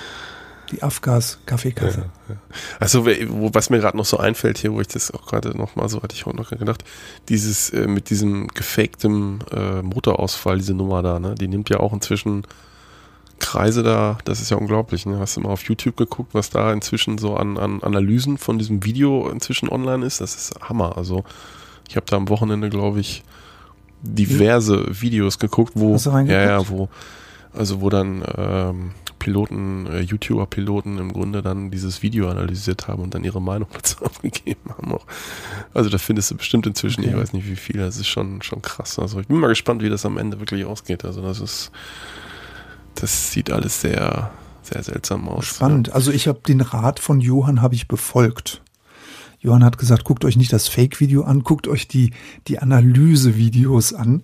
Die 0.72 0.82
Afgas-Kaffeekasse. 0.82 2.10
Ja, 2.28 2.34
ja. 2.34 2.42
Also, 2.80 3.06
wo, 3.06 3.54
was 3.54 3.70
mir 3.70 3.80
gerade 3.80 3.96
noch 3.96 4.06
so 4.06 4.18
einfällt 4.18 4.58
hier, 4.58 4.74
wo 4.74 4.82
ich 4.82 4.88
das 4.88 5.12
auch 5.12 5.28
gerade 5.28 5.56
noch 5.56 5.76
mal 5.76 5.88
so 5.88 6.02
hatte 6.02 6.16
ich 6.16 6.26
auch 6.26 6.34
noch 6.34 6.50
gedacht, 6.50 6.84
dieses 7.30 7.70
äh, 7.70 7.86
mit 7.86 8.10
diesem 8.10 8.48
gefaktem 8.48 9.40
äh, 9.52 9.82
Motorausfall, 9.84 10.58
diese 10.58 10.74
Nummer 10.74 11.04
da, 11.04 11.20
ne, 11.20 11.36
die 11.36 11.48
nimmt 11.48 11.70
ja 11.70 11.80
auch 11.80 11.94
inzwischen 11.94 12.48
Kreise 13.40 13.84
da, 13.84 14.18
das 14.24 14.42
ist 14.42 14.52
ja 14.52 14.58
unglaublich. 14.58 15.06
Ne? 15.06 15.20
Hast 15.20 15.36
du 15.36 15.42
mal 15.42 15.50
auf 15.50 15.64
YouTube 15.64 15.98
geguckt, 15.98 16.34
was 16.34 16.50
da 16.50 16.72
inzwischen 16.72 17.18
so 17.18 17.36
an, 17.36 17.58
an 17.58 17.84
Analysen 17.84 18.38
von 18.38 18.58
diesem 18.58 18.84
Video 18.86 19.30
inzwischen 19.30 19.70
online 19.70 20.06
ist? 20.06 20.22
Das 20.22 20.36
ist 20.36 20.54
Hammer. 20.62 20.98
Also 20.98 21.24
ich 21.90 21.98
habe 21.98 22.06
da 22.06 22.16
am 22.16 22.30
Wochenende, 22.30 22.70
glaube 22.70 23.02
ich, 23.02 23.24
diverse 24.04 24.86
Videos 25.01 25.39
geguckt, 25.39 25.74
wo 25.76 25.95
ja, 25.95 26.24
ja, 26.24 26.70
wo 26.70 26.89
also 27.54 27.82
wo 27.82 27.89
dann 27.89 28.24
ähm, 28.36 28.91
Piloten, 29.20 29.86
äh, 29.88 30.01
YouTuber-Piloten 30.01 30.97
im 30.97 31.14
Grunde 31.14 31.41
dann 31.41 31.72
dieses 31.72 32.01
Video 32.01 32.30
analysiert 32.30 32.88
haben 32.88 33.04
und 33.04 33.14
dann 33.14 33.24
ihre 33.24 33.41
Meinung 33.41 33.70
dazu 33.74 34.04
abgegeben 34.04 34.70
haben. 34.70 34.91
Auch. 34.91 35.06
Also 35.74 35.89
da 35.89 35.97
findest 35.97 36.32
du 36.32 36.36
bestimmt 36.36 36.66
inzwischen, 36.68 37.01
okay. 37.01 37.12
ich 37.12 37.18
weiß 37.18 37.34
nicht 37.34 37.47
wie 37.47 37.56
viel, 37.56 37.78
das 37.78 37.97
ist 37.97 38.08
schon, 38.08 38.41
schon 38.41 38.62
krass. 38.62 38.99
Also 38.99 39.20
ich 39.20 39.28
bin 39.28 39.38
mal 39.38 39.47
gespannt, 39.47 39.82
wie 39.82 39.89
das 39.89 40.06
am 40.06 40.18
Ende 40.18 40.39
wirklich 40.39 40.66
ausgeht. 40.66 41.06
Also 41.06 41.22
das 41.22 41.39
ist 41.39 41.72
das 42.95 43.32
sieht 43.32 43.51
alles 43.51 43.82
sehr, 43.82 44.32
sehr 44.62 44.84
seltsam 44.84 45.28
aus. 45.28 45.45
Spannend. 45.45 45.89
Ja. 45.89 45.93
Also 45.93 46.12
ich 46.12 46.28
habe 46.28 46.39
den 46.47 46.62
Rat 46.62 46.99
von 46.99 47.22
Johann 47.22 47.62
habe 47.62 47.76
ich 47.76 47.88
befolgt. 47.88 48.62
Johann 49.44 49.64
hat 49.64 49.78
gesagt, 49.78 50.06
guckt 50.06 50.26
euch 50.26 50.38
nicht 50.38 50.54
das 50.54 50.68
Fake-Video 50.68 51.24
an, 51.24 51.44
guckt 51.44 51.68
euch 51.68 51.88
die, 51.88 52.12
die 52.48 52.60
Analyse-Videos 52.60 53.94
an. 53.94 54.24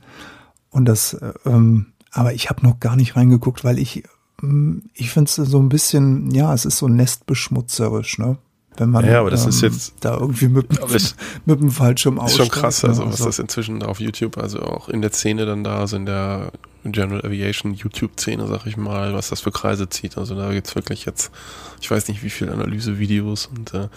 Und 0.72 0.86
das, 0.86 1.18
ähm, 1.46 1.88
aber 2.12 2.34
ich 2.34 2.50
habe 2.50 2.66
noch 2.66 2.80
gar 2.80 2.96
nicht 2.96 3.16
reingeguckt, 3.16 3.64
weil 3.64 3.78
ich, 3.80 4.04
ähm, 4.42 4.84
ich 4.94 5.12
finde 5.12 5.30
es 5.30 5.36
so 5.36 5.60
ein 5.60 5.70
bisschen, 5.70 6.32
ja, 6.32 6.54
es 6.54 6.66
ist 6.66 6.78
so 6.78 6.88
nestbeschmutzerisch, 6.88 8.18
ne? 8.18 8.38
wenn 8.80 8.92
man 8.92 9.06
ja, 9.06 9.20
aber 9.20 9.30
das 9.30 9.44
ähm, 9.44 9.50
ist 9.50 9.62
jetzt 9.62 9.94
da 10.00 10.18
irgendwie 10.18 10.48
mit, 10.48 10.70
mit 11.46 11.60
dem 11.60 11.72
Fallschirm 11.72 12.18
aussteigt. 12.18 12.40
Ist 12.40 12.54
schon 12.54 12.62
krass, 12.62 12.86
also, 12.86 13.04
also 13.04 13.14
was 13.14 13.26
das 13.26 13.40
inzwischen 13.40 13.84
auf 13.84 14.00
YouTube, 14.00 14.38
also 14.38 14.62
auch 14.62 14.90
in 14.90 15.02
der 15.02 15.12
Szene 15.12 15.46
dann 15.46 15.64
da, 15.64 15.80
also 15.80 15.98
in 15.98 16.06
der 16.06 16.52
General 16.86 17.26
Aviation 17.26 17.74
YouTube-Szene, 17.74 18.48
sag 18.48 18.66
ich 18.66 18.78
mal, 18.78 19.14
was 19.14 19.30
das 19.30 19.42
für 19.42 19.52
Kreise 19.52 19.90
zieht. 19.90 20.18
Also 20.18 20.36
da 20.36 20.54
gibt's 20.54 20.76
wirklich 20.76 21.06
jetzt, 21.06 21.32
ich 21.82 21.92
weiß 21.92 22.08
nicht 22.08 22.24
wie 22.24 22.30
viele 22.30 22.54
Analysevideos 22.54 23.48
und 23.48 23.74
äh, 23.74 23.90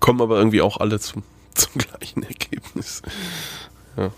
kommen 0.00 0.20
aber 0.20 0.38
irgendwie 0.38 0.60
auch 0.60 0.78
alle 0.78 1.00
zum, 1.00 1.22
zum 1.54 1.72
gleichen 1.74 2.22
Ergebnis. 2.22 3.02
Ja. 3.96 4.10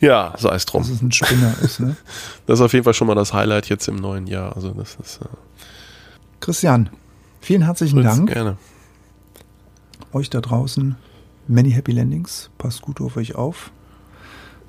Ja, 0.00 0.34
sei 0.36 0.54
es 0.54 0.66
drum. 0.66 0.82
Dass 0.82 0.90
es 0.90 1.00
ein 1.00 1.12
Spinner 1.12 1.54
ist, 1.62 1.80
ne? 1.80 1.96
Das 2.46 2.58
ist 2.58 2.64
auf 2.64 2.72
jeden 2.72 2.84
Fall 2.84 2.94
schon 2.94 3.06
mal 3.06 3.14
das 3.14 3.32
Highlight 3.32 3.68
jetzt 3.68 3.88
im 3.88 3.96
neuen 3.96 4.26
Jahr. 4.26 4.54
Also 4.54 4.70
das 4.72 4.96
ist. 4.96 5.20
Äh 5.22 5.26
Christian, 6.40 6.90
vielen 7.40 7.62
herzlichen 7.62 8.02
Dank. 8.02 8.30
Gerne. 8.30 8.58
Euch 10.12 10.28
da 10.28 10.40
draußen, 10.42 10.96
many 11.48 11.70
happy 11.70 11.92
landings. 11.92 12.50
Passt 12.58 12.82
gut 12.82 13.00
auf 13.00 13.16
euch 13.16 13.34
auf. 13.34 13.70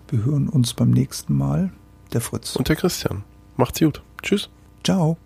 Wir 0.07 0.23
hören 0.23 0.47
uns 0.47 0.73
beim 0.73 0.91
nächsten 0.91 1.35
Mal. 1.35 1.71
Der 2.13 2.21
Fritz. 2.21 2.55
Und 2.55 2.69
der 2.69 2.75
Christian. 2.75 3.23
Macht's 3.57 3.79
gut. 3.79 4.01
Tschüss. 4.21 4.49
Ciao. 4.83 5.17